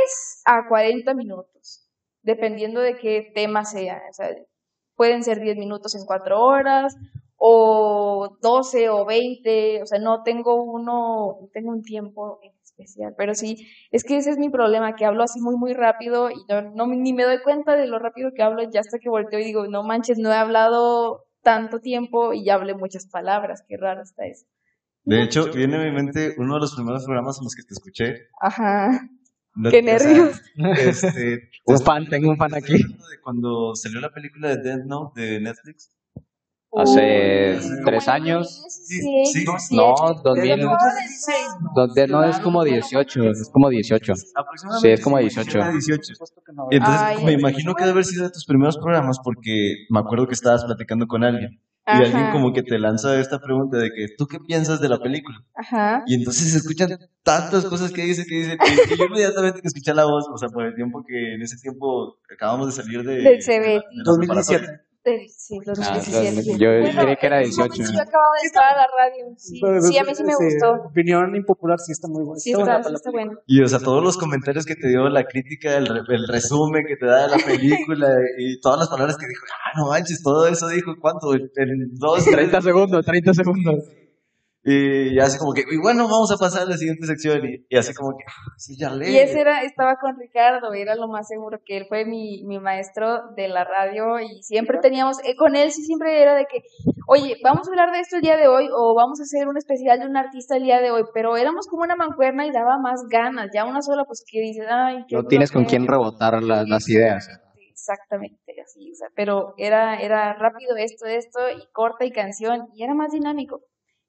a 0.45 0.67
40 0.67 1.13
minutos, 1.13 1.87
dependiendo 2.23 2.81
de 2.81 2.97
qué 2.97 3.31
tema 3.35 3.65
sea. 3.65 4.01
O 4.09 4.13
sea, 4.13 4.29
pueden 4.95 5.23
ser 5.23 5.41
10 5.41 5.57
minutos 5.57 5.93
en 5.95 6.05
cuatro 6.05 6.41
horas 6.41 6.95
o 7.47 8.37
12 8.41 8.89
o 8.89 9.05
20, 9.05 9.83
o 9.83 9.85
sea, 9.85 9.99
no 9.99 10.23
tengo 10.23 10.63
uno, 10.63 11.37
no 11.41 11.47
tengo 11.53 11.69
un 11.71 11.83
tiempo 11.83 12.39
en 12.41 12.51
especial, 12.63 13.13
pero 13.15 13.35
sí, 13.35 13.67
es 13.91 14.03
que 14.03 14.17
ese 14.17 14.31
es 14.31 14.39
mi 14.39 14.49
problema, 14.49 14.95
que 14.95 15.05
hablo 15.05 15.21
así 15.21 15.39
muy, 15.39 15.55
muy 15.55 15.73
rápido 15.73 16.31
y 16.31 16.43
no, 16.49 16.63
no 16.73 16.87
ni 16.87 17.13
me 17.13 17.23
doy 17.23 17.41
cuenta 17.43 17.75
de 17.75 17.85
lo 17.85 17.99
rápido 17.99 18.31
que 18.35 18.41
hablo, 18.41 18.63
ya 18.71 18.79
hasta 18.79 18.97
que 18.97 19.09
volteo 19.09 19.39
y 19.39 19.43
digo, 19.43 19.67
no 19.67 19.83
manches, 19.83 20.17
no 20.17 20.31
he 20.31 20.35
hablado 20.35 21.25
tanto 21.43 21.79
tiempo 21.81 22.33
y 22.33 22.43
ya 22.45 22.55
hablé 22.55 22.73
muchas 22.73 23.05
palabras, 23.07 23.63
qué 23.67 23.77
raro 23.77 24.01
está 24.01 24.25
eso. 24.25 24.47
De 25.03 25.21
hecho, 25.21 25.51
viene 25.51 25.75
a 25.77 25.83
mi 25.83 25.91
mente 25.91 26.33
uno 26.39 26.55
de 26.55 26.61
los 26.61 26.73
primeros 26.75 27.05
programas 27.05 27.37
en 27.37 27.43
los 27.43 27.53
que 27.53 27.61
te 27.61 27.75
escuché. 27.75 28.27
Ajá, 28.41 29.07
No- 29.53 29.69
qué 29.69 29.81
o 29.81 29.83
sea, 29.83 29.99
nervios. 29.99 30.41
Este, 30.79 31.49
Un 31.67 31.79
fan, 31.79 32.07
tengo 32.09 32.31
un 32.31 32.37
fan 32.37 32.55
aquí. 32.55 32.73
de 32.73 33.21
cuando 33.23 33.75
salió 33.75 33.99
la 34.01 34.11
película 34.11 34.49
de 34.49 34.57
Death 34.63 34.85
Note 34.85 35.21
de 35.21 35.39
Netflix. 35.39 35.94
Hace 36.77 37.59
tres 37.85 38.07
años. 38.07 38.61
2016, 38.63 38.85
Sí, 38.85 39.01
sí. 39.01 39.45
17. 39.45 39.75
No, 39.75 39.95
2000. 40.23 40.59
No, 42.11 42.21
no 42.21 42.23
es 42.29 42.39
como 42.39 42.63
18, 42.63 43.23
es 43.31 43.49
como 43.51 43.69
18. 43.69 44.13
Aproximadamente 44.35 44.87
Sí, 44.87 44.93
es 44.93 45.01
como 45.01 45.17
18. 45.17 45.57
era 45.57 45.71
18. 45.71 46.03
supuesto 46.13 46.41
que 46.45 46.53
no. 46.53 46.67
Y 46.71 46.77
entonces 46.77 47.23
me 47.23 47.31
imagino 47.33 47.73
que 47.75 47.83
debe 47.83 47.91
haber 47.93 48.05
sido 48.05 48.23
de 48.25 48.31
tus 48.31 48.45
primeros 48.45 48.77
programas 48.77 49.19
porque 49.23 49.85
me 49.89 49.99
acuerdo 49.99 50.27
que 50.27 50.33
estabas 50.33 50.63
platicando 50.65 51.07
con 51.07 51.23
alguien 51.23 51.59
y 51.87 51.91
alguien 51.91 52.31
como 52.31 52.51
que 52.51 52.63
te 52.63 52.79
lanza 52.79 53.19
esta 53.19 53.39
pregunta 53.39 53.77
de 53.77 53.91
que 53.91 54.07
¿tú 54.17 54.25
qué 54.25 54.39
piensas 54.39 54.81
de 54.81 54.89
la 54.89 54.97
película? 54.99 55.37
ajá. 55.53 56.03
Y 56.07 56.15
entonces 56.15 56.51
se 56.51 56.57
escuchan 56.57 56.89
tantas 57.23 57.63
cosas 57.65 57.91
que 57.91 58.01
dice 58.03 58.25
que 58.25 58.35
dice 58.35 58.57
que, 58.57 58.89
que 58.89 58.97
yo 58.97 59.05
inmediatamente 59.05 59.61
que 59.61 59.67
escuché 59.67 59.93
la 59.93 60.05
voz, 60.05 60.25
o 60.33 60.37
sea, 60.37 60.49
por 60.49 60.65
el 60.65 60.73
tiempo 60.75 61.03
que 61.07 61.35
en 61.35 61.41
ese 61.43 61.57
tiempo 61.57 62.17
acabamos 62.33 62.67
de 62.75 62.83
salir 62.83 63.03
de 63.03 63.17
Del 63.21 63.39
CBT. 63.41 63.49
de 63.51 63.59
la- 63.59 63.65
de 63.67 63.79
la 63.97 64.03
2017. 64.03 64.67
Sí, 65.37 65.59
los 65.65 65.79
Ah, 65.79 65.93
17. 65.93 66.57
yo 66.57 66.69
Bueno, 66.81 67.01
creí 67.03 67.15
que 67.17 67.25
era 67.27 67.37
en 67.41 67.43
ese 67.49 67.61
18. 67.61 67.69
momento 67.69 67.93
Yo 67.93 68.01
acababa 68.01 68.35
de 68.41 68.47
entrar 68.47 68.65
a 68.73 68.77
la 68.77 68.87
radio. 68.97 69.25
Sí, 69.37 69.61
sí, 69.91 69.97
a 69.99 70.03
mí 70.03 70.15
sí 70.15 70.23
me 70.23 70.33
gustó. 70.35 70.71
Opinión 70.89 71.35
impopular 71.35 71.79
sí 71.79 71.91
está 71.91 72.07
muy 72.07 72.23
buena. 72.23 72.39
Sí, 72.39 72.51
Está 72.51 72.63
buena 72.63 72.79
está, 72.79 72.93
está 72.93 73.11
bueno. 73.11 73.31
Y 73.45 73.61
o 73.61 73.67
sea, 73.67 73.79
todos 73.79 74.03
los 74.03 74.17
comentarios 74.17 74.65
que 74.65 74.75
te 74.75 74.87
dio, 74.87 75.07
la 75.09 75.23
crítica, 75.25 75.77
el, 75.77 75.85
re- 75.85 76.15
el 76.15 76.27
resumen 76.27 76.85
que 76.87 76.95
te 76.95 77.05
da 77.05 77.27
de 77.27 77.37
la 77.37 77.37
película 77.45 78.07
y 78.39 78.59
todas 78.59 78.79
las 78.79 78.89
palabras 78.89 79.15
que 79.17 79.27
dijo, 79.27 79.43
ah, 79.53 79.77
no 79.77 79.89
manches, 79.89 80.23
todo 80.23 80.47
eso 80.47 80.67
dijo, 80.69 80.95
¿cuánto? 80.99 81.33
En 81.35 81.91
dos, 81.93 82.25
30 82.25 82.61
segundos, 82.61 83.05
30 83.05 83.33
segundos. 83.33 83.83
Y 84.67 85.19
así 85.19 85.37
como 85.37 85.53
que, 85.53 85.61
y 85.61 85.77
bueno, 85.77 86.05
vamos 86.05 86.31
a 86.31 86.37
pasar 86.37 86.63
a 86.63 86.65
la 86.65 86.75
siguiente 86.75 87.05
sección. 87.05 87.45
Y, 87.45 87.67
y 87.69 87.77
así 87.77 87.93
como 87.93 88.17
que, 88.17 88.23
ah, 88.27 88.51
sí, 88.57 88.75
ya 88.75 88.89
leí. 88.89 89.13
Y 89.13 89.19
ese 89.19 89.39
era, 89.39 89.61
estaba 89.61 89.95
con 89.97 90.17
Ricardo, 90.17 90.73
era 90.73 90.95
lo 90.95 91.07
más 91.07 91.27
seguro 91.27 91.59
que 91.63 91.77
él 91.77 91.85
fue 91.87 92.03
mi, 92.05 92.43
mi 92.45 92.57
maestro 92.57 93.29
de 93.35 93.47
la 93.47 93.63
radio 93.63 94.19
y 94.19 94.41
siempre 94.41 94.79
teníamos, 94.81 95.17
eh, 95.23 95.35
con 95.35 95.55
él 95.55 95.71
sí 95.71 95.83
siempre 95.83 96.19
era 96.19 96.33
de 96.33 96.45
que, 96.45 96.63
oye, 97.07 97.35
vamos 97.43 97.67
a 97.67 97.71
hablar 97.71 97.91
de 97.91 97.99
esto 97.99 98.15
el 98.15 98.23
día 98.23 98.37
de 98.37 98.47
hoy 98.47 98.67
o 98.75 98.95
vamos 98.95 99.19
a 99.19 99.23
hacer 99.23 99.47
un 99.47 99.55
especial 99.57 99.99
de 99.99 100.07
un 100.07 100.17
artista 100.17 100.57
el 100.57 100.63
día 100.63 100.81
de 100.81 100.89
hoy, 100.89 101.03
pero 101.13 101.37
éramos 101.37 101.67
como 101.67 101.83
una 101.83 101.95
mancuerna 101.95 102.47
y 102.47 102.51
daba 102.51 102.79
más 102.79 103.01
ganas, 103.07 103.51
ya 103.53 103.65
una 103.65 103.83
sola 103.83 104.03
pues 104.05 104.23
que 104.27 104.39
dices, 104.39 104.65
ay, 104.67 105.05
qué 105.07 105.15
No 105.15 105.25
tienes 105.25 105.51
con 105.51 105.61
flojera". 105.65 105.77
quién 105.77 105.87
rebotar 105.87 106.41
las, 106.41 106.67
las 106.67 106.89
ideas. 106.89 107.29
Exactamente, 107.69 108.55
así, 108.63 108.91
o 108.91 108.95
sea, 108.95 109.09
pero 109.15 109.53
era, 109.57 109.99
era 109.99 110.33
rápido 110.33 110.75
esto, 110.75 111.05
esto, 111.05 111.39
y 111.55 111.67
corta 111.71 112.03
y 112.03 112.11
canción, 112.11 112.67
y 112.73 112.83
era 112.83 112.95
más 112.95 113.11
dinámico. 113.11 113.61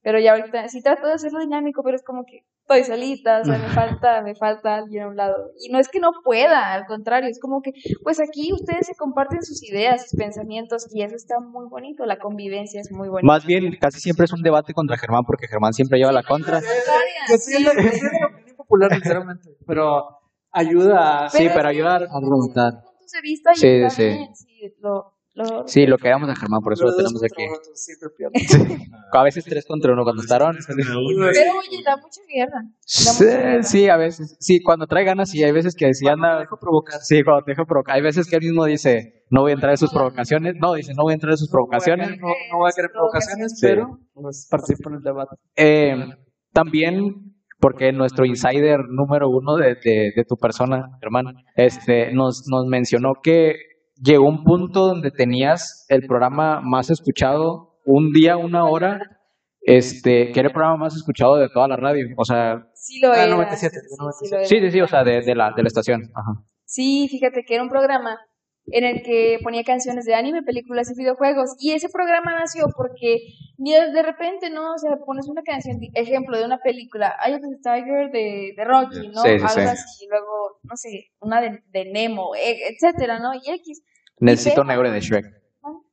Pero 0.06 0.20
ya 0.20 0.34
ahorita 0.34 0.68
sí 0.68 0.82
trato 0.82 1.08
de 1.08 1.14
hacerlo 1.14 1.40
dinámico, 1.40 1.82
pero 1.82 1.96
es 1.96 2.04
como 2.04 2.24
que 2.24 2.44
estoy 2.60 2.84
solita, 2.84 3.40
o 3.40 3.44
sea, 3.44 3.58
me 3.58 3.66
falta, 3.70 4.22
me 4.22 4.36
falta 4.36 4.76
alguien 4.76 5.02
a 5.02 5.08
un 5.08 5.16
lado. 5.16 5.50
Y 5.58 5.72
no 5.72 5.80
es 5.80 5.88
que 5.88 5.98
no 5.98 6.12
pueda, 6.22 6.74
al 6.74 6.86
contrario, 6.86 7.28
es 7.28 7.40
como 7.40 7.60
que, 7.60 7.72
pues 8.04 8.20
aquí 8.20 8.52
ustedes 8.52 8.86
se 8.86 8.94
comparten 8.94 9.42
sus 9.42 9.68
ideas, 9.68 10.08
sus 10.08 10.16
pensamientos, 10.16 10.86
y 10.94 11.02
eso 11.02 11.16
está 11.16 11.40
muy 11.40 11.68
bonito, 11.68 12.06
la 12.06 12.20
convivencia 12.20 12.80
es 12.80 12.92
muy 12.92 13.08
bonita. 13.08 13.26
Más 13.26 13.44
bien, 13.44 13.76
casi 13.80 13.98
siempre 13.98 14.26
es 14.26 14.32
un 14.32 14.42
debate 14.42 14.74
contra 14.74 14.96
Germán, 14.96 15.24
porque 15.26 15.48
Germán 15.48 15.72
siempre 15.72 15.98
lleva 15.98 16.12
la 16.12 16.22
contra. 16.22 16.60
Yo 16.60 17.58
la 17.58 17.72
opinión 17.72 18.56
popular, 18.56 18.94
sinceramente. 18.94 19.56
Pero 19.66 20.20
ayuda 20.52 21.24
a. 21.24 21.30
Sí, 21.30 21.48
pero 21.52 21.68
ayudar 21.68 22.04
a 22.04 22.20
rebotar. 22.20 22.74
puntos 22.74 23.10
de 23.10 23.20
vista 23.22 23.50
y 23.54 23.56
Sí, 23.56 23.90
sí. 23.90 24.04
bien, 24.04 24.36
sí, 24.36 24.74
lo, 24.78 25.15
lo- 25.36 25.68
Sí, 25.68 25.86
lo 25.86 25.98
queremos 25.98 26.28
a 26.28 26.34
Germán, 26.34 26.60
por 26.62 26.72
eso 26.72 26.84
lo 26.84 26.96
tenemos 26.96 27.22
aquí. 27.22 27.44
Pierde. 28.16 28.86
A 29.12 29.22
veces 29.22 29.44
tres 29.44 29.64
contra 29.66 29.92
uno 29.92 30.02
cuando 30.02 30.22
estaron. 30.22 30.56
Pero 30.66 31.00
oye, 31.00 31.82
da 31.84 31.96
mucha 31.96 32.20
guerra. 32.28 32.62
Sí, 32.84 33.24
sí, 33.62 33.88
a 33.88 33.96
veces. 33.96 34.36
Sí, 34.40 34.62
cuando 34.62 34.86
trae 34.86 35.04
ganas, 35.04 35.30
sí, 35.30 35.42
hay 35.44 35.52
veces 35.52 35.74
que 35.74 35.92
sí 35.94 36.08
anda. 36.08 36.40
dejo 36.40 36.58
provocar. 36.58 37.00
Sí, 37.00 37.22
cuando 37.22 37.44
te 37.44 37.52
dejo 37.52 37.66
provocar. 37.66 37.96
Hay 37.96 38.02
veces 38.02 38.28
que 38.28 38.36
él 38.36 38.42
mismo 38.42 38.64
dice, 38.64 39.24
no 39.30 39.42
voy 39.42 39.50
a 39.52 39.54
entrar 39.54 39.70
en 39.72 39.78
sus 39.78 39.90
provocaciones. 39.92 40.54
No, 40.60 40.74
dice, 40.74 40.92
no 40.94 41.02
voy 41.04 41.12
a 41.12 41.14
entrar 41.14 41.32
en 41.32 41.38
sus 41.38 41.50
provocaciones. 41.50 42.10
No, 42.18 42.28
no 42.52 42.58
voy 42.58 42.70
a 42.70 42.74
querer 42.74 42.90
provocaciones, 42.92 43.58
Sí. 43.60 43.66
pero 43.66 43.98
pues, 44.14 44.48
participo 44.50 44.88
en 44.90 44.96
el 44.96 45.02
debate. 45.02 45.36
Eh, 45.56 45.96
también, 46.52 47.34
porque 47.60 47.92
nuestro 47.92 48.24
insider 48.24 48.80
número 48.88 49.28
uno 49.28 49.56
de, 49.56 49.74
de, 49.76 50.12
de 50.14 50.24
tu 50.26 50.36
persona, 50.36 50.98
hermano, 51.02 51.32
este, 51.54 52.12
nos, 52.12 52.46
nos 52.48 52.66
mencionó 52.66 53.14
que 53.22 53.54
llegó 54.02 54.28
un 54.28 54.44
punto 54.44 54.86
donde 54.86 55.10
tenías 55.10 55.86
el 55.88 56.06
programa 56.06 56.60
más 56.60 56.90
escuchado 56.90 57.78
un 57.84 58.12
día, 58.12 58.36
una 58.36 58.64
hora, 58.64 59.00
este, 59.60 60.32
que 60.32 60.40
era 60.40 60.48
el 60.48 60.52
programa 60.54 60.76
más 60.76 60.96
escuchado 60.96 61.36
de 61.36 61.48
toda 61.48 61.68
la 61.68 61.76
radio. 61.76 62.06
O 62.16 62.24
sea, 62.24 62.66
Sí 62.74 63.00
lo 63.00 63.12
Ah, 63.12 63.24
era. 63.24 63.34
97, 63.34 63.74
sí, 63.74 63.88
sí, 63.88 63.96
97. 63.98 64.30
lo 64.30 64.38
era. 64.38 64.46
sí, 64.48 64.60
sí, 64.60 64.70
sí, 64.70 64.80
o 64.80 64.86
sea, 64.88 65.04
de, 65.04 65.22
de 65.22 65.34
la, 65.34 65.52
de 65.56 65.62
la 65.62 65.66
estación. 65.68 66.02
Ajá. 66.14 66.42
Sí, 66.64 67.08
fíjate 67.10 67.42
que 67.46 67.54
era 67.54 67.62
un 67.62 67.68
programa 67.68 68.16
en 68.68 68.84
el 68.84 69.02
que 69.02 69.38
ponía 69.42 69.62
canciones 69.64 70.04
de 70.04 70.14
anime, 70.14 70.42
películas 70.42 70.90
y 70.90 70.98
videojuegos. 70.98 71.56
Y 71.58 71.72
ese 71.72 71.88
programa 71.88 72.34
nació 72.38 72.66
porque 72.76 73.18
de 73.58 73.92
de 73.92 74.02
repente, 74.02 74.50
¿no? 74.50 74.74
O 74.74 74.78
sea, 74.78 74.96
pones 75.04 75.28
una 75.28 75.42
canción, 75.42 75.78
ejemplo, 75.94 76.38
de 76.38 76.44
una 76.44 76.58
película, 76.58 77.14
Eye 77.24 77.36
of 77.36 77.42
the 77.42 77.56
Tiger 77.62 78.10
de, 78.10 78.52
de 78.56 78.64
Rocky, 78.64 79.08
¿no? 79.08 79.22
Sí, 79.22 79.38
sí, 79.38 79.44
Algo 79.44 79.48
sí. 79.48 79.60
así, 79.60 80.04
y 80.04 80.08
luego, 80.08 80.58
no 80.64 80.76
sé, 80.76 81.06
una 81.20 81.40
de, 81.40 81.62
de 81.70 81.84
Nemo, 81.86 82.34
e- 82.34 82.68
etcétera, 82.68 83.18
¿no? 83.18 83.34
Y 83.34 83.50
X. 83.50 83.82
Necesito 84.20 84.62
pega. 84.62 84.74
negro 84.74 84.90
de 84.90 85.00
Shrek. 85.00 85.26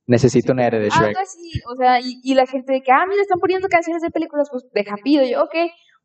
Necesito 0.06 0.52
negro 0.52 0.78
de 0.80 0.90
Shrek. 0.90 1.08
Algo 1.08 1.20
así, 1.20 1.50
o 1.72 1.76
sea, 1.76 2.00
y, 2.00 2.20
y 2.22 2.34
la 2.34 2.46
gente 2.46 2.74
de 2.74 2.82
que, 2.82 2.92
ah, 2.92 3.06
mira, 3.08 3.22
están 3.22 3.40
poniendo 3.40 3.68
canciones 3.68 4.02
de 4.02 4.10
películas, 4.10 4.48
pues 4.50 4.64
deja 4.74 4.96
pido. 5.02 5.24
Yo, 5.24 5.42
ok. 5.42 5.54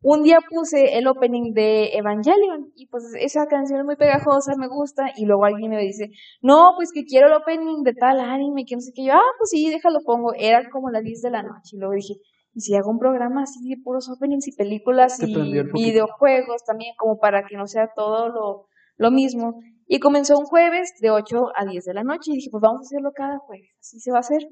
Un 0.02 0.22
día 0.22 0.38
puse 0.48 0.96
el 0.96 1.06
opening 1.06 1.52
de 1.52 1.90
Evangelion 1.92 2.72
y 2.74 2.86
pues 2.86 3.04
esa 3.18 3.46
canción 3.46 3.80
es 3.80 3.84
muy 3.84 3.96
pegajosa, 3.96 4.54
me 4.56 4.66
gusta. 4.66 5.12
Y 5.14 5.26
luego 5.26 5.44
alguien 5.44 5.70
me 5.70 5.78
dice, 5.78 6.08
no, 6.40 6.72
pues 6.76 6.90
que 6.92 7.04
quiero 7.04 7.26
el 7.26 7.34
opening 7.34 7.82
de 7.82 7.92
tal 7.92 8.18
anime, 8.18 8.64
que 8.66 8.76
no 8.76 8.80
sé 8.80 8.92
qué. 8.94 9.04
Yo, 9.04 9.12
ah, 9.12 9.32
pues 9.38 9.50
sí, 9.50 9.68
déjalo 9.68 10.00
pongo. 10.04 10.32
Era 10.34 10.70
como 10.70 10.90
las 10.90 11.02
10 11.02 11.20
de 11.20 11.30
la 11.30 11.42
noche. 11.42 11.72
Y 11.76 11.78
luego 11.78 11.92
dije, 11.94 12.14
¿y 12.54 12.60
si 12.60 12.74
hago 12.74 12.90
un 12.90 12.98
programa 12.98 13.42
así 13.42 13.68
de 13.68 13.76
puros 13.82 14.08
openings 14.08 14.48
y 14.48 14.56
películas 14.56 15.18
Te 15.18 15.26
y 15.26 15.62
videojuegos 15.74 16.64
también, 16.64 16.94
como 16.96 17.18
para 17.18 17.44
que 17.44 17.58
no 17.58 17.66
sea 17.66 17.90
todo 17.94 18.30
lo, 18.30 18.66
lo 18.96 19.10
mismo? 19.10 19.60
Y 19.86 19.98
comenzó 19.98 20.38
un 20.38 20.46
jueves 20.46 20.94
de 21.00 21.10
8 21.10 21.48
a 21.54 21.66
10 21.66 21.84
de 21.84 21.94
la 21.94 22.04
noche 22.04 22.30
y 22.32 22.36
dije, 22.36 22.48
pues 22.50 22.62
vamos 22.62 22.78
a 22.78 22.86
hacerlo 22.86 23.10
cada 23.14 23.38
jueves, 23.38 23.68
así 23.80 24.00
se 24.00 24.12
va 24.12 24.18
a 24.18 24.20
hacer. 24.20 24.46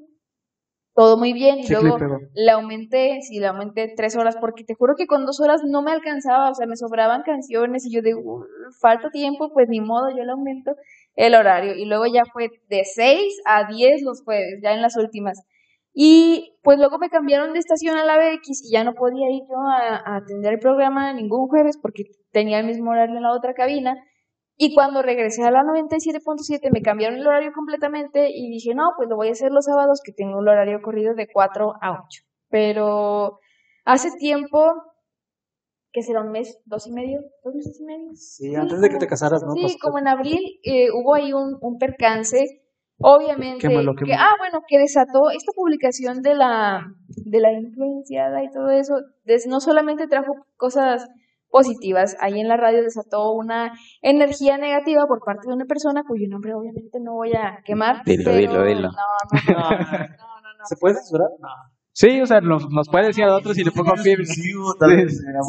Todo 0.98 1.16
muy 1.16 1.32
bien 1.32 1.60
y 1.60 1.68
luego 1.68 1.96
le 2.34 2.50
aumenté, 2.50 3.20
sí, 3.22 3.38
le 3.38 3.46
aumenté 3.46 3.92
tres 3.96 4.16
horas 4.16 4.36
porque 4.40 4.64
te 4.64 4.74
juro 4.74 4.94
que 4.96 5.06
con 5.06 5.26
dos 5.26 5.38
horas 5.40 5.60
no 5.64 5.80
me 5.80 5.92
alcanzaba, 5.92 6.50
o 6.50 6.54
sea, 6.54 6.66
me 6.66 6.76
sobraban 6.76 7.22
canciones 7.22 7.86
y 7.86 7.92
yo 7.94 8.02
de, 8.02 8.16
"Uh, 8.16 8.44
falta 8.80 9.08
tiempo, 9.10 9.52
pues 9.52 9.68
ni 9.68 9.80
modo, 9.80 10.10
yo 10.10 10.24
le 10.24 10.32
aumento 10.32 10.72
el 11.14 11.36
horario. 11.36 11.74
Y 11.76 11.84
luego 11.84 12.06
ya 12.06 12.24
fue 12.32 12.48
de 12.68 12.82
6 12.84 13.40
a 13.44 13.68
10 13.72 14.02
los 14.02 14.22
jueves, 14.24 14.58
ya 14.62 14.72
en 14.74 14.82
las 14.82 14.96
últimas. 14.96 15.40
Y 15.94 16.56
pues 16.64 16.78
luego 16.78 16.98
me 16.98 17.10
cambiaron 17.10 17.52
de 17.52 17.60
estación 17.60 17.96
a 17.96 18.04
la 18.04 18.16
BX 18.16 18.64
y 18.64 18.72
ya 18.72 18.82
no 18.84 18.94
podía 18.94 19.30
ir 19.30 19.42
yo 19.48 19.56
a, 19.56 19.96
a 19.98 20.16
atender 20.16 20.54
el 20.54 20.58
programa 20.60 21.12
ningún 21.12 21.48
jueves 21.48 21.78
porque 21.80 22.04
tenía 22.32 22.58
el 22.60 22.66
mismo 22.66 22.90
horario 22.90 23.16
en 23.16 23.22
la 23.22 23.32
otra 23.32 23.54
cabina. 23.54 23.96
Y 24.60 24.74
cuando 24.74 25.02
regresé 25.02 25.44
a 25.44 25.50
la 25.52 25.62
97.7 25.62 26.70
me 26.72 26.82
cambiaron 26.82 27.18
el 27.20 27.26
horario 27.26 27.52
completamente 27.54 28.28
y 28.28 28.50
dije, 28.50 28.74
no, 28.74 28.90
pues 28.96 29.08
lo 29.08 29.14
voy 29.16 29.28
a 29.28 29.32
hacer 29.32 29.52
los 29.52 29.64
sábados 29.66 30.00
que 30.04 30.12
tengo 30.12 30.36
un 30.38 30.48
horario 30.48 30.80
corrido 30.82 31.14
de 31.14 31.28
4 31.32 31.74
a 31.80 31.92
8. 31.92 32.22
Pero 32.50 33.38
hace 33.84 34.10
tiempo, 34.18 34.60
que 35.92 36.02
será 36.02 36.20
un 36.22 36.30
mes, 36.32 36.58
dos 36.66 36.86
y 36.86 36.92
medio, 36.92 37.20
dos 37.44 37.54
meses 37.54 37.80
y 37.80 37.84
medio. 37.84 38.10
Sí, 38.14 38.54
antes 38.54 38.80
de 38.80 38.88
que 38.90 38.96
te 38.98 39.06
casaras, 39.06 39.42
¿no? 39.44 39.52
Sí, 39.54 39.78
como 39.78 39.98
en 39.98 40.08
abril 40.08 40.40
eh, 40.64 40.88
hubo 40.92 41.14
ahí 41.14 41.32
un, 41.32 41.56
un 41.60 41.78
percance, 41.78 42.44
obviamente, 42.98 43.68
Qué 43.68 43.74
malo, 43.74 43.94
qué 43.96 44.04
que, 44.06 44.14
ah, 44.14 44.32
bueno, 44.38 44.60
que 44.68 44.78
desató 44.78 45.30
esta 45.30 45.52
publicación 45.54 46.20
de 46.20 46.34
la, 46.34 46.84
de 47.24 47.40
la 47.40 47.52
influenciada 47.52 48.42
y 48.42 48.50
todo 48.50 48.70
eso, 48.70 48.96
des- 49.24 49.46
no 49.46 49.60
solamente 49.60 50.08
trajo 50.08 50.34
cosas 50.56 51.08
positivas, 51.50 52.16
ahí 52.20 52.40
en 52.40 52.48
la 52.48 52.56
radio 52.56 52.82
desató 52.82 53.32
una 53.32 53.72
energía 54.02 54.58
negativa 54.58 55.06
por 55.06 55.20
parte 55.24 55.48
de 55.48 55.54
una 55.54 55.64
persona 55.64 56.04
cuyo 56.06 56.26
nombre 56.28 56.54
obviamente 56.54 56.98
no 57.00 57.14
voy 57.14 57.32
a 57.34 57.60
quemar. 57.64 58.02
Dilo, 58.04 58.24
pero- 58.24 58.36
dilo, 58.36 58.64
dilo. 58.64 58.88
No, 58.90 59.54
no, 59.54 59.54
no, 59.54 59.70
no, 59.70 60.40
no, 60.42 60.58
no. 60.58 60.64
¿Se 60.64 60.76
puede 60.76 60.94
censurar? 60.96 61.28
No. 61.40 61.48
Sí, 61.92 62.20
o 62.20 62.26
sea, 62.26 62.40
nos, 62.40 62.68
nos 62.70 62.88
puede 62.88 63.06
decir 63.08 63.24
a 63.24 63.34
otros 63.34 63.58
y 63.58 63.64
le 63.64 63.72
pongo 63.72 63.92
pib. 64.04 64.18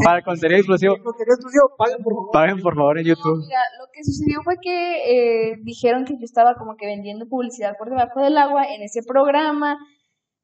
Para 0.03 0.23
contenido 0.23 0.57
exclusivo. 0.57 0.95
Contenido 1.03 1.35
exclusivo, 1.35 1.75
paguen 1.77 1.97
por 2.03 2.13
favor. 2.13 2.29
Paguen 2.33 2.62
por 2.62 2.75
favor 2.75 2.97
en 2.97 3.03
No, 3.03 3.09
YouTube. 3.09 3.38
mira, 3.45 3.59
lo 3.79 3.85
que 3.93 4.03
sucedió 4.03 4.41
fue 4.43 4.55
que 4.62 5.51
eh, 5.51 5.55
dijeron 5.63 6.05
que 6.05 6.13
yo 6.13 6.23
estaba 6.23 6.55
como 6.55 6.75
que 6.75 6.88
vendiendo 6.88 7.27
publicidad 7.27 7.73
por 7.77 7.89
debajo 7.89 8.19
del 8.21 8.38
agua 8.38 8.63
en 8.65 8.81
ese 8.81 9.01
programa 9.07 9.77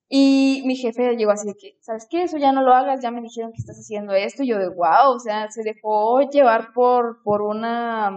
y 0.09 0.61
mi 0.65 0.75
jefe 0.75 1.15
llegó 1.15 1.31
así 1.31 1.47
de 1.47 1.55
que, 1.55 1.77
¿sabes 1.81 2.07
qué? 2.09 2.23
Eso 2.23 2.37
ya 2.37 2.51
no 2.51 2.61
lo 2.63 2.73
hagas, 2.73 3.01
ya 3.01 3.11
me 3.11 3.21
dijeron 3.21 3.51
que 3.51 3.57
estás 3.59 3.77
haciendo 3.77 4.13
esto 4.13 4.43
y 4.43 4.47
yo 4.49 4.57
de 4.59 4.69
wow, 4.69 5.15
o 5.15 5.19
sea, 5.19 5.49
se 5.49 5.63
dejó 5.63 6.21
llevar 6.29 6.73
por, 6.73 7.21
por 7.23 7.41
una... 7.41 8.11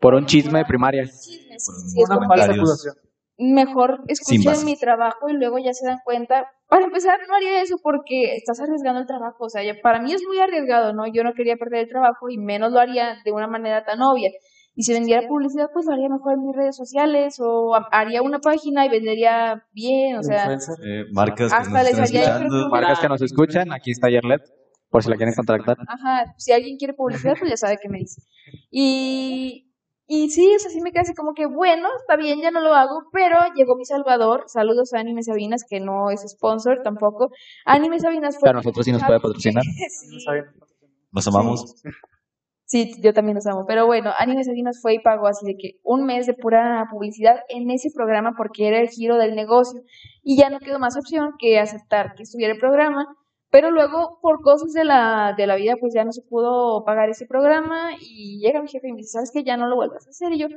Por 0.00 0.14
un 0.14 0.26
chisme 0.26 0.58
de 0.60 0.64
primaria. 0.64 1.04
chisme, 1.04 1.58
sí, 1.58 1.72
sí, 1.72 1.90
sí, 1.90 2.00
es 2.02 2.08
Una 2.10 2.26
falsa 2.26 2.52
acusación. 2.52 2.94
mejor 3.36 4.00
escuchen 4.08 4.64
mi 4.64 4.76
trabajo 4.76 5.28
y 5.28 5.34
luego 5.34 5.58
ya 5.58 5.72
se 5.72 5.86
dan 5.86 5.98
cuenta. 6.04 6.50
Para 6.68 6.84
empezar, 6.84 7.18
no 7.28 7.34
haría 7.34 7.62
eso 7.62 7.76
porque 7.82 8.34
estás 8.34 8.60
arriesgando 8.60 9.00
el 9.00 9.06
trabajo. 9.06 9.44
O 9.44 9.48
sea, 9.48 9.62
ya- 9.62 9.76
para 9.82 10.00
mí 10.00 10.12
es 10.12 10.22
muy 10.26 10.38
arriesgado, 10.38 10.92
¿no? 10.92 11.06
Yo 11.06 11.22
no 11.24 11.32
quería 11.34 11.56
perder 11.56 11.80
el 11.84 11.88
trabajo 11.88 12.28
y 12.28 12.38
menos 12.38 12.72
lo 12.72 12.80
haría 12.80 13.16
de 13.24 13.32
una 13.32 13.46
manera 13.46 13.84
tan 13.84 14.00
obvia. 14.02 14.30
Y 14.78 14.84
si 14.84 14.92
vendiera 14.92 15.26
publicidad, 15.26 15.70
pues 15.72 15.86
lo 15.86 15.92
haría 15.94 16.08
mejor 16.08 16.34
en 16.34 16.44
mis 16.46 16.54
redes 16.54 16.76
sociales 16.76 17.38
o 17.40 17.74
ha- 17.74 17.88
haría 17.90 18.22
una 18.22 18.38
página 18.38 18.86
y 18.86 18.88
vendería 18.88 19.64
bien. 19.72 20.16
O 20.18 20.22
sea. 20.22 20.44
Eh, 20.52 21.04
marcas 21.12 21.50
que 21.50 21.56
Hasta 21.56 21.82
nos 21.82 21.84
les 21.90 21.98
haría. 21.98 22.40
Marcas 22.70 23.00
que 23.00 23.08
nos 23.08 23.20
escuchan, 23.22 23.72
aquí 23.72 23.90
está 23.90 24.08
Yerlet, 24.08 24.40
por 24.88 25.02
si 25.02 25.10
la 25.10 25.16
quieren 25.16 25.34
contactar. 25.34 25.76
Ajá, 25.88 26.32
si 26.36 26.52
alguien 26.52 26.76
quiere 26.76 26.94
publicidad, 26.94 27.34
pues 27.36 27.50
ya 27.50 27.56
sabe 27.56 27.78
qué 27.82 27.88
me 27.88 27.98
dice. 27.98 28.22
Y, 28.70 29.72
y 30.06 30.30
sí, 30.30 30.48
o 30.54 30.58
sea, 30.60 30.70
sí 30.70 30.80
me 30.80 30.92
quedé 30.92 31.00
así 31.00 31.14
como 31.14 31.34
que, 31.34 31.46
bueno, 31.46 31.88
está 32.00 32.14
bien, 32.16 32.40
ya 32.40 32.52
no 32.52 32.60
lo 32.60 32.72
hago, 32.72 33.02
pero 33.12 33.36
llegó 33.56 33.74
mi 33.74 33.84
Salvador, 33.84 34.44
saludos 34.46 34.94
a 34.94 35.00
Anime 35.00 35.24
Sabinas, 35.24 35.64
que 35.68 35.80
no 35.80 36.10
es 36.10 36.22
sponsor 36.22 36.82
tampoco. 36.84 37.30
Anime 37.66 37.98
Sabinas 37.98 38.36
fue... 38.38 38.46
Pero 38.48 38.58
nosotros 38.58 38.84
sí 38.84 38.92
nos 38.92 39.02
puede 39.02 39.18
patrocinar. 39.18 39.64
Sí. 39.90 40.16
Nos 41.10 41.26
amamos. 41.26 41.74
Sí, 41.82 41.88
yo 42.70 43.14
también 43.14 43.36
los 43.36 43.46
amo. 43.46 43.64
Pero 43.66 43.86
bueno, 43.86 44.12
Anime 44.18 44.44
Sabinas 44.44 44.80
fue 44.80 44.94
y 44.94 44.98
pagó 44.98 45.26
así 45.26 45.46
de 45.46 45.56
que 45.56 45.80
un 45.82 46.04
mes 46.04 46.26
de 46.26 46.34
pura 46.34 46.86
publicidad 46.90 47.40
en 47.48 47.70
ese 47.70 47.90
programa 47.94 48.34
porque 48.36 48.68
era 48.68 48.80
el 48.80 48.88
giro 48.88 49.16
del 49.16 49.34
negocio. 49.34 49.80
Y 50.22 50.36
ya 50.36 50.50
no 50.50 50.60
quedó 50.60 50.78
más 50.78 50.96
opción 50.96 51.32
que 51.38 51.58
aceptar 51.58 52.14
que 52.14 52.24
estuviera 52.24 52.52
el 52.52 52.60
programa. 52.60 53.06
Pero 53.50 53.70
luego, 53.70 54.18
por 54.20 54.42
cosas 54.42 54.72
de 54.74 54.84
la, 54.84 55.34
de 55.36 55.46
la 55.46 55.56
vida, 55.56 55.76
pues 55.80 55.94
ya 55.94 56.04
no 56.04 56.12
se 56.12 56.20
pudo 56.22 56.84
pagar 56.84 57.08
ese 57.08 57.26
programa. 57.26 57.92
Y 58.00 58.38
llega 58.40 58.60
mi 58.60 58.68
jefe 58.68 58.88
y 58.88 58.92
me 58.92 58.98
dice, 58.98 59.12
¿sabes 59.12 59.30
qué? 59.32 59.42
Ya 59.42 59.56
no 59.56 59.68
lo 59.68 59.76
vuelvas 59.76 60.06
a 60.06 60.10
hacer. 60.10 60.32
Y 60.32 60.38
yo, 60.38 60.48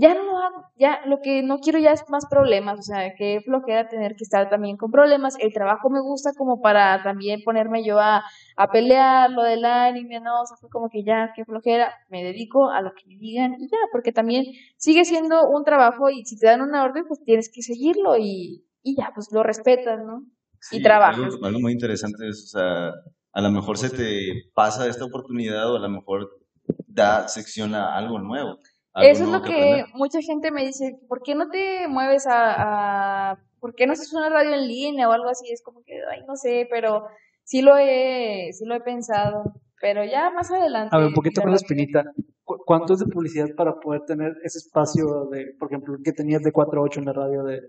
ya 0.00 0.14
no 0.14 0.24
lo 0.24 0.38
hago. 0.38 0.64
Ya, 0.78 1.00
lo 1.04 1.20
que 1.20 1.42
no 1.42 1.58
quiero 1.58 1.78
ya 1.78 1.92
es 1.92 2.02
más 2.08 2.24
problemas. 2.26 2.78
O 2.78 2.82
sea, 2.82 3.14
que 3.14 3.40
flojera 3.44 3.88
tener 3.88 4.16
que 4.16 4.24
estar 4.24 4.48
también 4.48 4.76
con 4.78 4.90
problemas. 4.90 5.36
El 5.38 5.52
trabajo 5.52 5.90
me 5.90 6.00
gusta 6.00 6.32
como 6.36 6.60
para 6.60 7.02
también 7.02 7.42
ponerme 7.44 7.84
yo 7.84 8.00
a, 8.00 8.22
a 8.56 8.70
pelear 8.70 9.30
lo 9.30 9.42
del 9.42 9.64
anime, 9.64 10.20
¿no? 10.20 10.40
O 10.40 10.46
sea, 10.46 10.56
fue 10.56 10.70
como 10.70 10.88
que 10.88 11.04
ya, 11.04 11.32
qué 11.36 11.44
flojera, 11.44 11.92
me 12.08 12.24
dedico 12.24 12.70
a 12.70 12.80
lo 12.80 12.92
que 12.94 13.06
me 13.06 13.16
digan 13.16 13.54
y 13.60 13.68
ya, 13.68 13.78
porque 13.92 14.12
también 14.12 14.46
sigue 14.78 15.04
siendo 15.04 15.48
un 15.48 15.64
trabajo 15.64 16.08
y 16.08 16.24
si 16.24 16.38
te 16.38 16.46
dan 16.46 16.62
una 16.62 16.82
orden, 16.82 17.04
pues 17.06 17.22
tienes 17.22 17.50
que 17.52 17.62
seguirlo 17.62 18.16
y, 18.16 18.64
y 18.82 18.96
ya, 18.96 19.12
pues 19.14 19.28
lo 19.32 19.42
respetas, 19.42 20.00
¿no? 20.04 20.24
Y 20.72 20.82
trabajas. 20.82 21.34
Algo, 21.34 21.46
algo 21.46 21.60
muy 21.60 21.72
interesante 21.72 22.26
es, 22.26 22.44
o 22.44 22.58
sea, 22.58 22.92
a 23.32 23.40
lo 23.40 23.50
mejor 23.50 23.76
se 23.76 23.90
te 23.90 24.50
pasa 24.54 24.88
esta 24.88 25.04
oportunidad 25.04 25.70
o 25.70 25.76
a 25.76 25.80
lo 25.80 25.90
mejor 25.90 26.40
da 26.86 27.28
sección 27.28 27.74
a 27.74 27.96
algo 27.96 28.18
nuevo. 28.18 28.58
Eso 28.96 29.24
es 29.24 29.30
lo 29.30 29.42
que 29.42 29.84
mucha 29.94 30.20
gente 30.20 30.50
me 30.50 30.64
dice, 30.64 30.98
¿por 31.08 31.22
qué 31.22 31.34
no 31.34 31.48
te 31.48 31.86
mueves 31.88 32.26
a, 32.26 33.30
a- 33.32 33.38
¿por 33.60 33.74
qué 33.74 33.86
no 33.86 33.92
haces 33.92 34.12
una 34.12 34.28
radio 34.30 34.54
en 34.54 34.66
línea 34.66 35.08
o 35.08 35.12
algo 35.12 35.28
así? 35.28 35.50
Es 35.52 35.62
como 35.62 35.82
que, 35.84 35.92
ay, 36.12 36.22
no 36.26 36.34
sé, 36.36 36.66
pero 36.70 37.04
sí 37.44 37.62
lo 37.62 37.76
he, 37.76 38.48
sí 38.52 38.64
lo 38.64 38.74
he 38.74 38.80
pensado, 38.80 39.44
pero 39.80 40.04
ya 40.04 40.30
más 40.30 40.50
adelante. 40.50 40.94
A 40.94 40.98
ver, 40.98 41.08
un 41.08 41.14
poquito 41.14 41.40
con 41.42 41.50
la 41.50 41.56
espinita. 41.56 42.04
¿Cu- 42.42 42.58
¿Cuánto 42.66 42.94
es 42.94 42.98
de 43.00 43.06
publicidad 43.06 43.46
para 43.56 43.74
poder 43.78 44.02
tener 44.06 44.32
ese 44.42 44.58
espacio 44.58 45.26
de, 45.30 45.54
por 45.58 45.70
ejemplo, 45.70 45.94
que 46.02 46.12
tenías 46.12 46.42
de 46.42 46.50
4 46.52 46.80
a 46.80 46.84
8 46.84 46.98
en 47.00 47.06
la 47.06 47.12
radio? 47.12 47.44
De, 47.44 47.60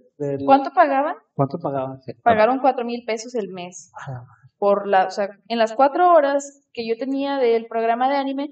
¿Cuánto 0.45 0.71
pagaban? 0.73 1.15
¿Cuánto 1.35 1.59
pagaban? 1.59 1.99
Pagaron 2.23 2.59
cuatro 2.59 2.83
mil 2.85 3.03
pesos 3.05 3.35
el 3.35 3.49
mes. 3.49 3.91
Ah, 4.07 4.23
por 4.57 4.87
la, 4.87 5.05
o 5.07 5.11
sea, 5.11 5.29
en 5.49 5.57
las 5.59 5.73
cuatro 5.73 6.13
horas 6.13 6.67
que 6.73 6.87
yo 6.87 6.95
tenía 6.97 7.37
del 7.37 7.65
programa 7.67 8.09
de 8.09 8.15
anime, 8.17 8.49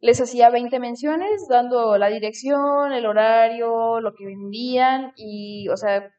les 0.00 0.20
hacía 0.20 0.50
20 0.50 0.78
menciones, 0.80 1.46
dando 1.48 1.98
la 1.98 2.08
dirección, 2.08 2.92
el 2.92 3.06
horario, 3.06 4.00
lo 4.00 4.14
que 4.14 4.26
vendían, 4.26 5.12
y, 5.16 5.68
o 5.68 5.76
sea, 5.76 6.10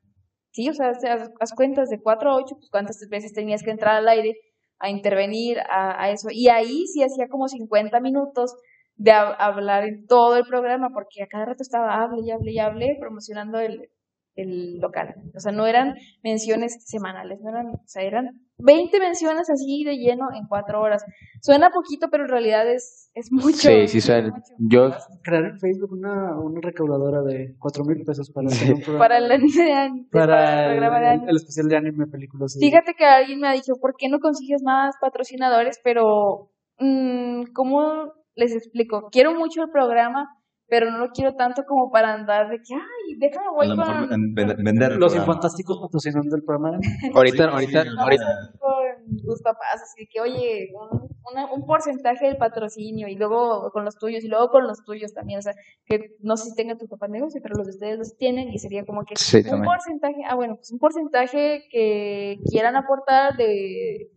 sí, 0.51 0.69
o 0.69 0.73
sea, 0.73 0.91
haz, 1.39 1.53
cuentas 1.55 1.89
de 1.89 2.01
4 2.01 2.31
a 2.31 2.35
8, 2.37 2.55
pues 2.55 2.69
cuántas 2.71 2.99
veces 3.09 3.33
tenías 3.33 3.63
que 3.63 3.71
entrar 3.71 3.95
al 3.95 4.07
aire 4.09 4.35
a 4.79 4.89
intervenir 4.89 5.59
a, 5.69 6.09
eso. 6.11 6.29
Y 6.31 6.47
ahí 6.49 6.87
sí 6.87 7.03
hacía 7.03 7.27
como 7.29 7.47
50 7.47 7.99
minutos 7.99 8.55
de 8.95 9.11
hab- 9.11 9.35
hablar 9.39 9.85
en 9.85 10.05
todo 10.07 10.37
el 10.37 10.45
programa, 10.45 10.89
porque 10.93 11.23
a 11.23 11.27
cada 11.27 11.45
rato 11.45 11.63
estaba 11.63 12.01
hable 12.01 12.21
y 12.23 12.31
hable 12.31 12.51
y 12.53 12.59
hable, 12.59 12.97
promocionando 12.99 13.59
el, 13.59 13.89
el 14.35 14.79
local. 14.79 15.15
O 15.35 15.39
sea, 15.39 15.51
no 15.51 15.67
eran 15.67 15.95
menciones 16.23 16.83
semanales, 16.85 17.39
no 17.41 17.49
eran, 17.49 17.67
o 17.67 17.81
sea, 17.85 18.03
eran 18.03 18.48
20 18.59 18.99
menciones 18.99 19.49
así 19.49 19.83
de 19.83 19.97
lleno 19.97 20.27
en 20.33 20.45
cuatro 20.47 20.81
horas. 20.81 21.03
Suena 21.41 21.69
poquito, 21.69 22.07
pero 22.11 22.25
en 22.25 22.29
realidad 22.29 22.69
es, 22.71 23.09
es 23.13 23.31
mucho. 23.31 23.57
Sí, 23.57 23.87
sí, 23.87 24.01
suena. 24.01 24.29
mucho. 24.31 24.53
Yo, 24.59 24.91
Crear 25.23 25.45
en 25.45 25.59
Facebook 25.59 25.91
una, 25.93 26.37
una 26.39 26.59
recaudadora 26.61 27.21
de 27.21 27.55
cuatro 27.57 27.83
mil 27.85 28.03
pesos 28.03 28.29
para 28.31 28.47
hacer 28.47 28.73
un 28.73 28.81
programa. 28.81 28.99
Para 28.99 29.17
el 29.17 29.31
anime 29.31 29.63
de 29.63 29.73
anime, 29.73 30.07
para 30.11 30.65
el 30.65 30.71
programa 30.77 30.99
de 30.99 31.07
anime. 31.07 31.29
el 31.31 31.35
especial 31.37 31.67
de 31.69 31.77
anime, 31.77 32.07
películas. 32.07 32.55
y- 32.55 32.59
Fíjate 32.59 32.93
que 32.93 33.05
alguien 33.05 33.39
me 33.39 33.47
ha 33.47 33.53
dicho, 33.53 33.73
¿por 33.79 33.95
qué 33.97 34.09
no 34.09 34.19
consigues 34.19 34.61
más 34.63 34.95
patrocinadores? 35.01 35.79
Pero, 35.83 36.51
mm, 36.79 37.51
¿cómo 37.53 38.13
les 38.35 38.53
explico? 38.53 39.09
Quiero 39.11 39.33
mucho 39.33 39.63
el 39.63 39.69
programa, 39.71 40.29
pero 40.69 40.91
no 40.91 40.97
lo 40.99 41.09
quiero 41.09 41.35
tanto 41.35 41.63
como 41.67 41.89
para 41.91 42.13
andar 42.13 42.49
de 42.49 42.57
que, 42.57 42.73
ay, 42.75 43.15
déjame 43.17 43.47
A 43.47 43.51
voy 43.51 43.67
lo 43.67 43.75
con, 43.75 44.09
ven- 44.35 44.35
vender. 44.35 44.91
Los 44.93 45.13
programa. 45.13 45.17
infantásticos 45.21 45.79
patrocinando 45.81 46.35
el 46.35 46.43
programa. 46.43 46.79
ahorita, 47.13 47.43
ahorita, 47.53 47.83
Sí, 47.83 47.89
ahorita, 47.97 48.25
con 48.59 49.17
tus 49.25 49.41
papás, 49.41 49.81
así 49.83 50.07
que, 50.07 50.21
oye, 50.21 50.69
un, 50.73 51.09
una- 51.31 51.51
un 51.51 51.65
porcentaje 51.65 52.27
del 52.27 52.37
patrocinio 52.37 53.07
y 53.07 53.15
luego 53.15 53.71
con 53.71 53.83
los 53.85 53.97
tuyos 53.97 54.23
y 54.23 54.27
luego 54.27 54.49
con 54.49 54.67
los 54.67 54.83
tuyos 54.83 55.13
también, 55.13 55.39
o 55.39 55.41
sea, 55.41 55.53
que 55.85 56.15
no 56.21 56.37
sé 56.37 56.49
si 56.49 56.55
tengan 56.55 56.77
tus 56.77 56.89
papás 56.89 57.09
negocio, 57.09 57.39
pero 57.41 57.55
los 57.55 57.65
de 57.67 57.71
ustedes 57.73 57.97
los 57.97 58.15
tienen 58.17 58.49
y 58.49 58.59
sería 58.59 58.85
como 58.85 59.03
que 59.05 59.15
Sí, 59.15 59.37
un 59.37 59.43
también. 59.43 59.63
porcentaje, 59.65 60.21
ah, 60.27 60.35
bueno, 60.35 60.55
pues 60.55 60.71
un 60.71 60.79
porcentaje 60.79 61.63
que 61.71 62.37
quieran 62.49 62.75
aportar 62.75 63.35
de 63.37 64.09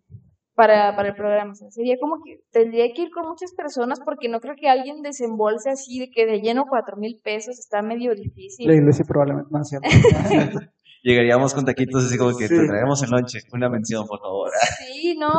para, 0.55 0.95
para 0.97 1.09
el 1.09 1.15
programa, 1.15 1.53
o 1.53 1.55
sea, 1.55 1.71
sería 1.71 1.97
como 2.01 2.17
que 2.25 2.41
tendría 2.51 2.87
que 2.95 3.03
ir 3.03 3.11
con 3.11 3.27
muchas 3.29 3.53
personas 3.55 4.01
porque 4.05 4.29
no 4.29 4.39
creo 4.41 4.55
que 4.55 4.69
alguien 4.69 5.01
desembolse 5.03 5.71
así 5.71 5.99
de 5.99 6.11
que 6.11 6.27
de 6.27 6.41
lleno 6.41 6.65
cuatro 6.69 6.97
mil 6.97 7.19
pesos 7.25 7.59
está 7.59 7.81
medio 7.83 8.15
difícil. 8.15 8.69
La 8.69 8.75
iglesia 8.75 9.05
probablemente 9.09 9.49
no 9.51 9.65
cierto. 9.65 9.89
Llegaríamos 11.05 11.53
con 11.53 11.65
taquitos 11.65 12.05
así 12.07 12.17
como 12.17 12.37
que 12.37 12.47
Sí. 12.47 12.55
te 12.57 12.67
traemos 12.69 13.03
el 13.03 13.11
lonche. 13.11 13.41
Una 13.53 13.69
mención, 13.69 14.07
por 14.07 14.21
favor. 14.21 14.51
Sí, 14.87 15.17
no, 15.19 15.31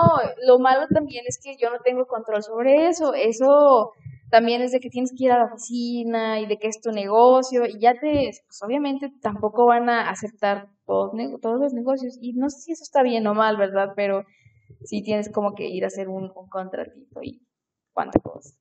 lo 0.45 0.59
malo 0.59 0.87
también 0.93 1.23
es 1.25 1.39
que 1.41 1.55
yo 1.61 1.69
no 1.69 1.77
tengo 1.85 2.05
control 2.05 2.43
sobre 2.43 2.87
eso. 2.87 3.13
Eso 3.13 3.91
también 4.29 4.61
es 4.61 4.71
de 4.71 4.79
que 4.81 4.89
tienes 4.89 5.11
que 5.17 5.25
ir 5.25 5.31
a 5.31 5.37
la 5.37 5.45
oficina 5.45 6.41
y 6.41 6.47
de 6.47 6.57
que 6.57 6.67
es 6.67 6.81
tu 6.81 6.91
negocio 6.91 7.65
y 7.65 7.79
ya 7.79 7.93
te, 7.93 8.31
pues 8.45 8.59
obviamente 8.65 9.09
tampoco 9.21 9.65
van 9.67 9.89
a 9.89 10.09
aceptar 10.09 10.67
todos, 10.85 11.11
todos 11.41 11.59
los 11.61 11.73
negocios 11.73 12.17
y 12.19 12.33
no 12.33 12.49
sé 12.49 12.59
si 12.59 12.71
eso 12.73 12.83
está 12.83 13.01
bien 13.03 13.25
o 13.27 13.33
mal, 13.33 13.55
¿verdad? 13.55 13.89
Pero 13.95 14.25
sí 14.83 15.01
tienes 15.03 15.29
como 15.29 15.53
que 15.55 15.67
ir 15.67 15.83
a 15.83 15.87
hacer 15.87 16.07
un, 16.09 16.31
un 16.35 16.47
contratito 16.49 17.21
y 17.21 17.45
cuánta 17.93 18.19
cosa. 18.19 18.55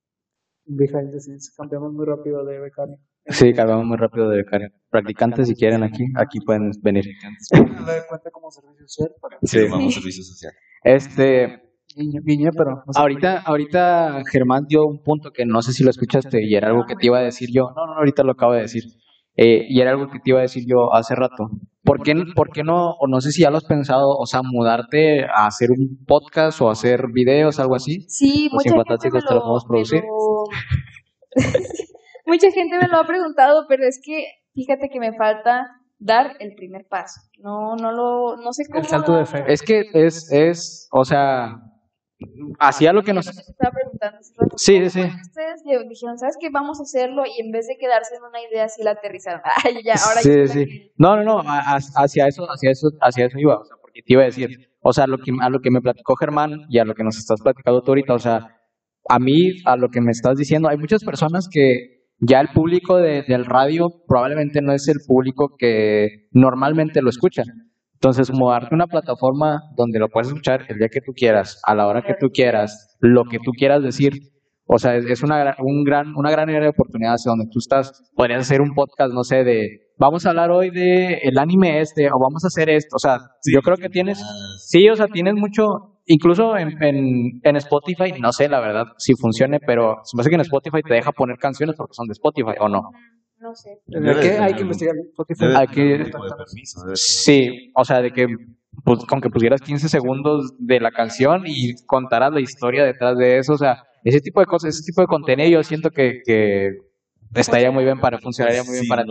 Behind 0.64 1.11
the 1.11 1.20
scenes, 1.20 1.52
cambiamos 1.56 1.92
muy 1.92 2.06
rápido 2.06 2.44
de 2.44 2.58
becario. 2.61 2.96
sí, 3.26 3.52
cambiamos 3.52 3.85
muy 3.85 3.96
rápido 3.96 4.28
de 4.30 4.37
becario. 4.38 4.68
Practicantes, 4.90 5.48
si 5.48 5.54
quieren 5.54 5.82
aquí, 5.82 6.04
aquí 6.16 6.38
pueden 6.40 6.70
venir. 6.82 7.04
Cuenta 8.08 8.30
como 8.30 8.50
servicio 8.50 8.87
social. 8.88 9.11
para- 9.20 9.38
Sí. 9.42 9.58
Vamos 9.70 9.94
servicio 9.94 10.22
social. 10.22 10.52
Este, 10.85 11.61
Guiño, 11.94 12.22
guiño, 12.24 12.50
pero 12.56 12.70
no 12.70 12.82
ahorita, 12.94 13.40
ahorita 13.42 14.22
Germán 14.30 14.64
dio 14.66 14.87
un 14.87 15.02
punto 15.02 15.30
que 15.30 15.44
no 15.44 15.61
sé 15.61 15.72
si 15.74 15.85
lo 15.85 15.90
escuchaste 15.90 16.42
y 16.42 16.54
era 16.54 16.68
algo 16.68 16.87
que 16.87 16.94
te 16.96 17.06
iba 17.06 17.18
a 17.18 17.22
decir 17.22 17.50
yo. 17.52 17.70
No, 17.76 17.87
no, 17.87 17.92
ahorita 17.94 18.22
lo 18.22 18.32
acabo 18.32 18.54
de 18.54 18.62
decir. 18.62 18.85
Eh, 19.37 19.66
y 19.68 19.81
era 19.81 19.90
algo 19.92 20.11
que 20.11 20.18
te 20.18 20.31
iba 20.31 20.38
a 20.40 20.42
decir 20.42 20.64
yo 20.66 20.92
hace 20.95 21.14
rato. 21.14 21.49
¿Por 21.85 22.03
qué, 22.03 22.14
por 22.37 22.51
qué 22.51 22.62
no, 22.62 22.90
o 22.92 23.07
no 23.09 23.21
sé 23.21 23.33
si 23.33 23.42
ya 23.42 23.51
lo 23.51 23.57
has 23.57 23.64
pensado, 23.64 24.09
o 24.16 24.27
sea, 24.27 24.40
mudarte 24.45 25.25
a 25.25 25.47
hacer 25.47 25.71
un 25.71 26.05
podcast 26.07 26.61
o 26.61 26.71
hacer 26.71 27.07
videos, 27.12 27.59
algo 27.59 27.75
así? 27.75 28.05
Sí, 28.09 28.45
Los 28.53 28.53
mucha 28.55 28.62
gente 28.64 28.75
me 28.75 28.81
infantásticos 28.83 29.25
te 29.27 29.35
lo, 29.35 29.40
podemos 29.40 29.64
producir. 29.64 30.03
lo- 30.05 30.45
mucha 32.27 32.51
gente 32.51 32.79
me 32.79 32.88
lo 32.88 32.99
ha 32.99 33.07
preguntado, 33.07 33.64
pero 33.68 33.85
es 33.87 34.01
que 34.05 34.27
fíjate 34.55 34.88
que 34.90 35.01
me 35.01 35.12
falta 35.16 35.66
dar 35.99 36.37
el 36.40 36.55
primer 36.55 36.87
paso. 36.88 37.21
No, 37.38 37.75
no 37.77 37.90
lo, 37.92 38.37
no 38.37 38.53
sé 38.53 38.64
cómo. 38.68 38.81
El 38.81 38.87
salto 38.87 39.14
de 39.16 39.27
fe. 39.27 39.45
Es 39.49 39.62
que 39.62 39.85
es, 39.95 40.31
es, 40.33 40.88
o 40.92 41.05
sea, 41.05 41.57
hacía 42.58 42.92
lo 42.92 43.02
que 43.02 43.12
nos... 43.12 43.26
Estaba 43.26 43.72
preguntando 43.72 44.18
hace 44.18 44.32
rato. 44.37 44.56
Sí, 44.56 44.78
¿Cómo 44.78 44.90
sí, 44.90 45.00
Ustedes 45.00 45.62
le 45.64 45.88
dijeron, 45.88 46.18
¿sabes 46.18 46.37
qué? 46.40 46.48
Vamos 46.50 46.80
a 46.80 46.82
hacerlo 46.82 47.22
y 47.26 47.40
en 47.40 47.50
vez 47.52 47.66
de 47.66 47.76
quedarse 47.78 48.16
en 48.16 48.22
una 48.22 48.40
idea, 48.40 48.68
sí 48.68 48.82
la 48.82 48.92
aterrizaron. 48.92 49.40
Ay, 49.64 49.82
ya, 49.85 49.94
ahora 49.94 50.20
Sí, 50.20 50.48
sí. 50.48 50.92
No, 50.96 51.16
no, 51.16 51.24
no, 51.24 51.42
hacia 51.46 52.26
eso, 52.26 52.44
hacia 52.44 52.70
eso, 52.70 52.88
hacia 53.00 53.26
eso 53.26 53.38
iba, 53.38 53.58
o 53.58 53.64
sea, 53.64 53.76
porque 53.80 54.02
te 54.02 54.12
iba 54.12 54.22
a 54.22 54.26
decir, 54.26 54.48
o 54.80 54.92
sea, 54.92 55.06
lo 55.06 55.18
que, 55.18 55.32
a 55.40 55.48
lo 55.50 55.61
que 55.61 55.70
me 55.70 55.80
platicó 55.80 56.16
Germán 56.16 56.62
y 56.68 56.78
a 56.78 56.85
lo 56.85 56.94
que 56.94 57.04
nos 57.04 57.16
estás 57.18 57.40
platicando 57.40 57.82
tú 57.82 57.92
ahorita, 57.92 58.14
o 58.14 58.18
sea, 58.18 58.58
a 59.08 59.18
mí, 59.18 59.52
a 59.64 59.76
lo 59.76 59.88
que 59.88 60.00
me 60.00 60.11
estás 60.12 60.37
diciendo, 60.37 60.68
hay 60.68 60.76
muchas 60.76 61.04
personas 61.04 61.48
que 61.50 62.02
ya 62.20 62.40
el 62.40 62.48
público 62.54 62.98
de- 62.98 63.22
del 63.22 63.44
radio 63.46 63.88
probablemente 64.06 64.61
no 64.62 64.72
es 64.72 64.87
el 64.88 64.98
público 65.06 65.56
que 65.58 66.28
normalmente 66.30 67.02
lo 67.02 67.11
escucha. 67.11 67.42
Entonces, 68.02 68.32
mudarte 68.32 68.70
a 68.72 68.74
una 68.74 68.88
plataforma 68.88 69.60
donde 69.76 70.00
lo 70.00 70.08
puedes 70.08 70.26
escuchar 70.26 70.66
el 70.68 70.76
día 70.76 70.88
que 70.88 71.00
tú 71.00 71.12
quieras, 71.14 71.62
a 71.64 71.72
la 71.72 71.86
hora 71.86 72.02
que 72.02 72.14
tú 72.18 72.30
quieras, 72.34 72.96
lo 72.98 73.22
que 73.30 73.38
tú 73.38 73.52
quieras 73.52 73.80
decir, 73.80 74.14
o 74.66 74.76
sea, 74.76 74.96
es, 74.96 75.22
una, 75.22 75.54
un 75.60 75.84
gran, 75.84 76.12
una 76.16 76.32
gran 76.32 76.48
área 76.48 76.62
de 76.62 76.70
oportunidades 76.70 77.22
donde 77.24 77.44
tú 77.44 77.60
estás. 77.60 77.92
Podrías 78.16 78.40
hacer 78.40 78.60
un 78.60 78.74
podcast, 78.74 79.14
no 79.14 79.22
sé, 79.22 79.44
de 79.44 79.92
vamos 79.98 80.26
a 80.26 80.30
hablar 80.30 80.50
hoy 80.50 80.70
de 80.70 81.20
el 81.22 81.38
anime 81.38 81.80
este 81.80 82.08
o 82.08 82.18
vamos 82.18 82.42
a 82.42 82.48
hacer 82.48 82.70
esto. 82.70 82.96
O 82.96 82.98
sea, 82.98 83.18
yo 83.48 83.60
creo 83.60 83.76
que 83.76 83.88
tienes, 83.88 84.20
sí, 84.66 84.88
o 84.88 84.96
sea, 84.96 85.06
tienes 85.06 85.34
mucho, 85.34 86.00
incluso 86.06 86.56
en, 86.56 86.82
en, 86.82 87.40
en 87.40 87.56
Spotify, 87.56 88.14
no 88.20 88.32
sé 88.32 88.48
la 88.48 88.58
verdad 88.58 88.86
si 88.98 89.14
funcione, 89.14 89.60
pero 89.64 89.98
se 90.02 90.16
me 90.16 90.22
hace 90.22 90.30
que 90.30 90.34
en 90.34 90.40
Spotify 90.40 90.82
te 90.82 90.94
deja 90.94 91.12
poner 91.12 91.36
canciones 91.38 91.76
porque 91.76 91.94
son 91.94 92.08
de 92.08 92.14
Spotify 92.14 92.56
o 92.58 92.68
no. 92.68 92.80
No 93.42 93.55
sé. 93.55 93.81
¿De 93.87 94.20
qué? 94.20 94.38
Hay 94.38 94.55
que 94.55 94.62
investigar. 94.62 94.94
Spotify. 94.96 95.44
Debe 95.46 95.57
Hay 95.57 95.66
que- 95.66 95.83
de 95.83 96.05
permiso, 96.05 96.81
debe 96.81 96.94
tener- 96.94 96.96
Sí, 96.96 97.72
o 97.74 97.85
sea, 97.85 98.00
de 98.00 98.12
que 98.12 98.28
pues, 98.85 99.00
con 99.05 99.20
que 99.20 99.28
pusieras 99.31 99.61
15 99.61 99.88
segundos 99.88 100.55
de 100.59 100.81
la 100.81 100.90
canción 100.90 101.42
y 101.46 101.74
contaras 101.87 102.33
la 102.33 102.40
historia 102.40 102.85
detrás 102.85 103.18
de 103.18 103.38
eso, 103.38 103.52
o 103.55 103.59
sea, 103.59 103.85
ese 104.05 104.20
tipo 104.20 104.40
de 104.40 104.46
cosas, 104.46 104.74
ese 104.74 104.85
tipo 104.85 105.00
de 105.02 105.07
contenido 105.07 105.50
yo 105.50 105.62
siento 105.62 105.90
que, 105.90 106.20
que 106.24 106.70
estaría 107.35 107.70
muy 107.70 107.85
bien 107.85 108.00
para, 108.00 108.18
funcionaría 108.18 108.64
muy 108.64 108.74
bien 108.74 108.88
para 108.88 109.05
ti. 109.05 109.11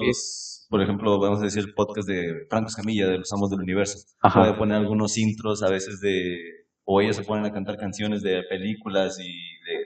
Por 0.70 0.82
ejemplo, 0.82 1.20
vamos 1.20 1.42
a 1.42 1.44
decir 1.44 1.64
el 1.64 1.74
podcast 1.74 2.08
de 2.08 2.46
Franco 2.50 2.70
Escamilla, 2.70 3.08
de 3.08 3.18
Los 3.18 3.32
Amos 3.34 3.50
del 3.50 3.60
Universo. 3.60 4.00
Ajá. 4.22 4.40
Puede 4.40 4.54
poner 4.54 4.78
algunos 4.78 5.18
intros 5.18 5.64
a 5.64 5.70
veces 5.70 6.00
de... 6.00 6.38
O 6.86 7.02
ellos 7.02 7.18
se 7.18 7.24
ponen 7.24 7.46
a 7.46 7.52
cantar 7.52 7.78
canciones 7.78 8.22
de 8.22 8.42
películas 8.50 9.20
y 9.20 9.32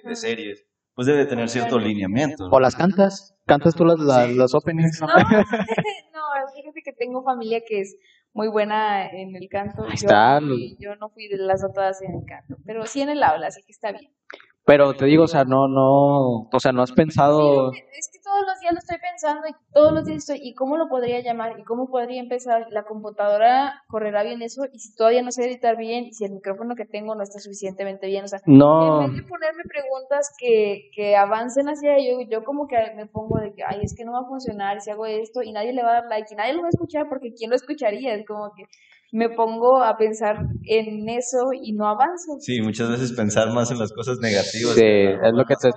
de, 0.08 0.16
series. 0.16 0.64
Pues 0.96 1.08
debe 1.08 1.26
tener 1.26 1.50
cierto 1.50 1.78
lineamiento. 1.78 2.48
¿O 2.50 2.60
las 2.60 2.76
cantas? 2.76 3.36
¿Cantas 3.46 3.76
tú 3.76 3.84
las, 3.84 4.00
las, 4.00 4.32
las 4.32 4.56
openings? 4.56 5.02
No, 5.02 5.08
no, 5.08 6.52
fíjate 6.56 6.82
que 6.84 6.94
tengo 6.94 7.24
familia 7.24 7.62
que 7.68 7.82
es 7.82 7.98
muy 8.34 8.48
buena 8.48 9.08
en 9.10 9.36
el 9.36 9.48
canto. 9.50 9.84
Ahí 9.84 9.90
Yo 9.90 10.08
está, 10.08 10.40
Yo, 10.80 10.96
no 10.96 11.10
fui 11.10 11.28
de 11.28 11.38
las 11.38 11.62
dotadas 11.62 12.02
en 12.02 12.16
el 12.16 12.26
canto, 12.26 12.56
pero 12.66 12.86
sí 12.86 13.02
en 13.02 13.10
el 13.10 13.24
aula, 13.24 13.48
así 13.48 13.62
que 13.64 13.72
está 13.72 13.92
bien. 13.92 14.12
Pero 14.66 14.96
te 14.96 15.06
digo, 15.06 15.26
o 15.26 15.28
sea, 15.28 15.44
no, 15.44 15.68
no, 15.68 16.50
o 16.52 16.60
sea, 16.60 16.72
no 16.72 16.82
has 16.82 16.92
pensado... 16.92 17.72
Sí, 17.72 17.80
es 18.00 18.10
que 18.12 18.20
todos 18.20 18.44
los 18.48 18.60
días 18.60 18.74
lo 18.74 18.80
estoy 18.80 18.98
pensando 18.98 19.48
y 19.48 19.52
todos 19.72 19.94
los 19.94 20.06
días 20.06 20.18
estoy, 20.18 20.40
¿y 20.42 20.56
cómo 20.56 20.76
lo 20.76 20.90
podría 20.90 21.20
llamar? 21.22 21.60
¿Y 21.60 21.64
cómo 21.64 21.88
podría 21.88 22.20
empezar? 22.20 22.66
La 22.72 22.84
computadora 22.84 23.84
correrá 23.88 24.24
bien 24.24 24.42
eso 24.42 24.64
y 24.74 24.80
si 24.80 24.96
todavía 24.96 25.22
no 25.22 25.32
sé 25.32 25.46
editar 25.46 25.78
bien 25.78 26.06
y 26.06 26.14
si 26.14 26.26
el 26.26 26.32
micrófono 26.32 26.76
que 26.76 26.86
tengo 26.86 27.14
no 27.14 27.22
está 27.22 27.38
suficientemente 27.38 28.08
bien, 28.08 28.26
o 28.26 28.28
sea, 28.28 28.40
No, 28.48 29.04
en 29.04 29.14
vez 29.14 29.24
de 29.24 29.30
ponerme 29.30 29.64
preguntas 29.66 30.34
que, 30.40 30.90
que 30.96 31.16
avancen 31.16 31.70
hacia 31.70 31.98
ello, 31.98 32.28
yo 32.28 32.44
como 32.44 32.68
que 32.68 32.78
me 32.96 33.06
pongo 33.06 33.38
de 33.38 33.54
que, 33.54 33.64
ay, 33.64 33.82
es 33.84 33.96
que 33.96 34.04
no 34.04 34.14
va 34.14 34.22
a 34.22 34.26
funcionar 34.28 34.82
si 34.82 34.90
hago 34.90 35.06
esto 35.06 35.44
y 35.44 35.52
nadie 35.52 35.74
le 35.74 35.84
va 35.84 35.92
a 35.92 36.02
dar 36.02 36.06
like 36.10 36.34
y 36.34 36.36
nadie 36.36 36.54
lo 36.54 36.62
va 36.62 36.68
a 36.68 36.74
escuchar 36.74 37.08
porque 37.08 37.34
¿quién 37.34 37.52
lo 37.52 37.56
escucharía? 37.56 38.16
Es 38.16 38.26
como 38.26 38.52
que 38.56 38.64
me 39.16 39.30
pongo 39.30 39.82
a 39.82 39.96
pensar 39.96 40.36
en 40.66 41.08
eso 41.08 41.48
y 41.54 41.72
no 41.72 41.88
avanzo. 41.88 42.38
Sí, 42.40 42.62
muchas 42.62 42.90
veces 42.90 43.14
pensar 43.14 43.54
más 43.54 43.72
en 43.72 43.80
las 43.80 43.94
cosas 43.94 44.20
negativas. 44.20 44.74
Sí, 44.76 44.84
es 44.84 45.34
lo 45.34 45.46
que 45.46 45.56
te... 45.56 45.70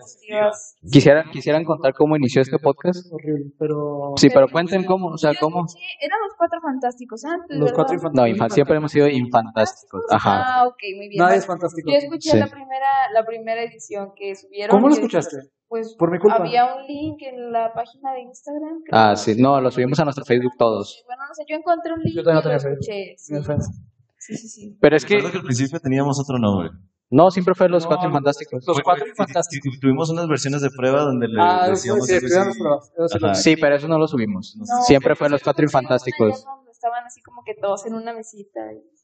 ¿Quisieran, 0.91 1.31
¿Quisieran 1.31 1.65
contar 1.65 1.93
cómo 1.95 2.17
inició 2.17 2.43
este 2.43 2.59
podcast? 2.59 3.07
Horrible, 3.13 3.53
pero. 3.59 4.13
Sí, 4.17 4.29
pero 4.33 4.49
cuenten 4.49 4.85
cómo, 4.85 5.09
o 5.09 5.19
sea, 5.19 5.33
cómo... 5.39 5.67
eran 6.01 6.19
los 6.27 6.37
cuatro 6.37 6.61
fantásticos 6.61 7.25
antes. 7.25 7.57
Los 7.57 7.71
¿verdad? 7.71 7.75
cuatro 7.77 7.95
No, 8.13 8.27
infantásticos. 8.27 8.37
infan- 8.51 8.55
siempre 8.55 8.77
hemos 8.77 8.93
sido 8.93 9.09
infantásticos. 9.09 10.03
Ajá. 10.11 10.43
Ah, 10.45 10.67
ok, 10.67 10.79
muy 10.97 11.09
bien. 11.09 11.19
Nadie 11.23 11.37
es 11.37 11.47
fantástico. 11.47 11.91
Yo 11.91 11.97
escuché 11.97 12.31
Sí. 12.31 12.39
la 12.39 12.47
primera 12.49 12.89
la 13.15 13.25
primera 13.25 13.63
edición 13.63 14.11
que 14.17 14.35
subieron. 14.35 14.75
¿Cómo 14.77 14.89
lo 14.89 14.95
escuchaste? 14.95 15.37
Pues 15.69 15.95
Por 15.99 16.11
mi 16.11 16.19
culpa. 16.19 16.37
había 16.39 16.75
un 16.75 16.87
link 16.87 17.21
en 17.23 17.53
la 17.53 17.73
página 17.75 18.13
de 18.15 18.23
Instagram. 18.23 18.83
creo. 18.87 18.99
Ah, 19.01 19.17
sí, 19.17 19.35
no, 19.41 19.61
lo 19.61 19.71
subimos 19.71 20.01
a 20.01 20.05
nuestro 20.05 20.25
Facebook 20.25 20.53
todos. 20.59 21.03
Bueno, 21.07 21.23
no 21.29 21.35
sé, 21.35 21.45
yo 21.49 21.57
encontré 21.57 21.93
un 21.93 22.01
link 22.01 22.17
Yo 22.17 22.23
también 22.25 22.37
y 22.37 22.37
lo 22.37 22.43
tenía 22.43 22.59
Facebook. 22.59 22.79
escuché. 22.81 23.15
Sí, 23.19 24.37
sí, 24.37 24.37
sí. 24.37 24.49
sí. 24.49 24.79
Pero 24.81 24.97
es 24.97 25.05
que, 25.05 25.15
Recuerdo 25.17 25.33
que 25.33 25.39
al 25.39 25.45
principio 25.45 25.79
teníamos 25.81 26.19
otro 26.19 26.39
nombre. 26.39 26.71
no, 27.11 27.31
siempre 27.31 27.55
fue 27.55 27.69
los 27.69 27.83
No, 27.85 27.89
cuatro 27.91 28.11
fantásticos. 28.11 28.65
Los 28.67 28.81
cuatro 28.81 29.05
fantásticos. 29.15 29.75
tu- 29.75 29.81
Tuvimos 29.81 30.09
unas 30.11 30.27
versiones 30.27 30.63
de 30.63 30.71
prueba 30.71 31.03
donde 31.03 31.29
le 31.29 31.41
Ah, 31.41 31.65
sí, 31.67 31.71
decíamos 31.73 32.07
sí, 32.07 32.19
sí. 32.21 33.43
Sí, 33.43 33.57
pero 33.57 33.77
eso 33.77 33.89
no 33.89 33.99
lo 33.99 34.09
subimos. 34.09 34.57
No, 34.57 34.65
Siempre 34.85 35.15
fue 35.17 35.29
los 35.29 35.43
cuatro 35.43 35.69
fantásticos. 35.69 36.45
Estaban 36.71 37.05
así 37.05 37.21
como 37.23 37.43
que 37.45 37.55
todos 37.61 37.85
en 37.87 37.95
una 37.95 38.13
mesita. 38.15 38.61
y- 38.73 38.98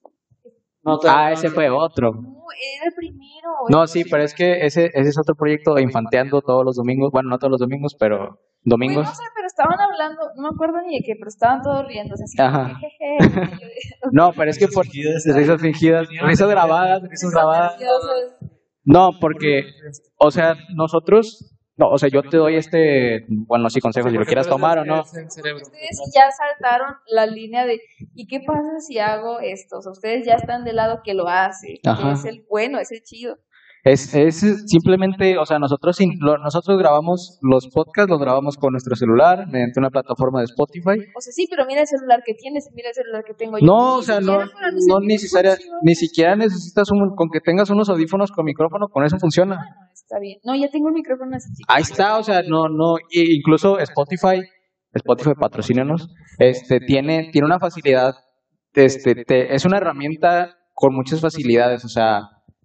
No, 0.85 0.99
Ah, 1.09 1.33
ese 1.33 1.49
fue 1.51 1.71
otro. 1.71 2.13
No, 2.13 2.45
era 2.77 2.87
el 2.87 2.95
primero. 2.95 3.51
No, 3.71 3.87
sí, 3.87 4.05
pero 4.05 4.23
es 4.23 4.35
que 4.35 4.67
ese, 4.67 4.91
ese 4.95 5.09
es 5.09 5.19
otro 5.19 5.35
proyecto 5.35 5.75
de 5.75 5.83
infanteando 5.83 6.43
todos 6.43 6.65
los 6.65 6.77
domingos. 6.77 7.11
Bueno, 7.11 7.31
no 7.31 7.39
todos 7.39 7.53
los 7.53 7.61
domingos, 7.61 7.97
pero 7.99 8.39
domingos. 8.63 9.07
no 9.07 9.15
sé, 9.15 9.23
pero 9.35 9.47
estaban 9.47 9.79
hablando, 9.81 10.23
no 10.37 10.43
me 10.43 10.49
acuerdo 10.49 10.81
ni 10.87 10.99
de 10.99 11.05
qué, 11.05 11.15
pero 11.19 11.29
estaban 11.29 11.63
todos 11.63 11.87
riendo, 11.87 12.15
así 12.15 12.41
Ajá. 12.41 12.79
que, 12.81 12.89
jeje. 12.89 13.59
No, 14.13 14.33
pero 14.33 14.51
es 14.51 14.59
que 14.59 14.69
por 14.69 14.87
risas 14.87 15.61
fingidas, 15.61 16.09
risas 16.23 16.49
grabadas, 16.49 17.03
risas 17.09 17.31
grabadas. 17.31 17.77
No, 18.85 19.13
porque, 19.19 19.65
o 20.19 20.31
sea, 20.31 20.57
nosotros, 20.75 21.54
no, 21.77 21.89
o 21.89 21.99
sea, 21.99 22.09
yo 22.09 22.23
te 22.23 22.37
doy 22.37 22.55
este, 22.55 23.25
bueno, 23.29 23.69
sí, 23.69 23.81
consejos, 23.81 24.13
si 24.13 24.19
lo 24.19 24.25
quieras 24.25 24.47
tomar 24.49 24.79
o 24.79 24.85
no. 24.85 25.01
Ustedes 25.03 26.13
ya 26.15 26.31
saltaron 26.31 26.95
la 27.09 27.27
línea 27.27 27.67
de, 27.67 27.81
¿y 28.15 28.29
qué 28.29 28.41
pasa 28.47 28.79
si 28.79 28.99
hago 29.01 29.41
esto? 29.41 29.79
O 29.79 29.83
sea, 29.83 29.91
ustedes 29.91 30.25
ya 30.25 30.35
están 30.35 30.65
del 30.65 30.77
lado 30.77 31.01
que 31.03 31.15
lo 31.15 31.27
hace, 31.27 31.81
que 31.83 32.13
es 32.13 32.25
el 32.27 32.47
bueno, 32.49 32.79
es 32.79 32.93
el 32.93 33.03
chido. 33.03 33.39
Es, 33.85 34.15
es 34.15 34.41
simplemente, 34.67 35.37
o 35.37 35.45
sea, 35.45 35.59
nosotros, 35.59 35.99
nosotros 36.43 36.79
grabamos 36.79 37.39
los 37.43 37.69
podcasts, 37.69 38.09
los 38.11 38.19
grabamos 38.19 38.57
con 38.57 38.73
nuestro 38.73 38.97
celular 38.97 39.47
mediante 39.47 39.79
una 39.79 39.91
plataforma 39.91 40.39
de 40.41 40.47
Spotify. 40.47 40.99
O 41.15 41.21
sea, 41.21 41.33
sí, 41.33 41.47
pero 41.51 41.67
mira 41.67 41.83
el 41.83 41.87
celular 41.87 42.23
que 42.25 42.33
tienes, 42.33 42.71
mira 42.75 42.89
el 42.89 42.95
celular 42.95 43.23
que 43.25 43.35
tengo 43.35 43.59
yo. 43.59 43.67
No, 43.67 43.97
o 43.97 44.03
sea, 44.03 44.21
no, 44.21 44.39
no 44.39 45.01
necesaria, 45.03 45.59
ni 45.83 45.95
siquiera 45.95 46.35
necesitas 46.35 46.91
un, 46.91 47.15
con 47.15 47.29
que 47.31 47.41
tengas 47.41 47.69
unos 47.69 47.91
audífonos 47.91 48.33
con 48.33 48.47
micrófono, 48.47 48.89
con 48.89 49.05
eso 49.05 49.19
funciona. 49.19 49.59
Está 49.93 50.19
bien. 50.19 50.39
No, 50.45 50.55
ya 50.57 50.71
tengo 50.71 50.89
el 50.89 50.95
micrófono 50.95 51.37
así. 51.37 51.51
Ahí 51.69 51.83
está, 51.83 52.17
o 52.17 52.23
sea, 52.23 52.41
no, 52.43 52.69
no, 52.71 52.95
incluso 53.11 53.79
Spotify, 53.81 54.41
Spotify 54.95 55.33
patrocínanos, 55.39 56.09
este, 56.39 56.81
tiene, 56.81 57.29
tiene 57.33 57.45
una 57.47 57.59
facilidad, 57.59 58.15
este, 58.73 59.15
te- 59.27 59.55
es 59.55 59.67
una 59.67 59.77
herramienta 59.77 60.57
con 60.73 60.95
muchas 60.95 61.21
facilidades, 61.21 61.85
o 61.85 61.89
sea, 61.89 62.23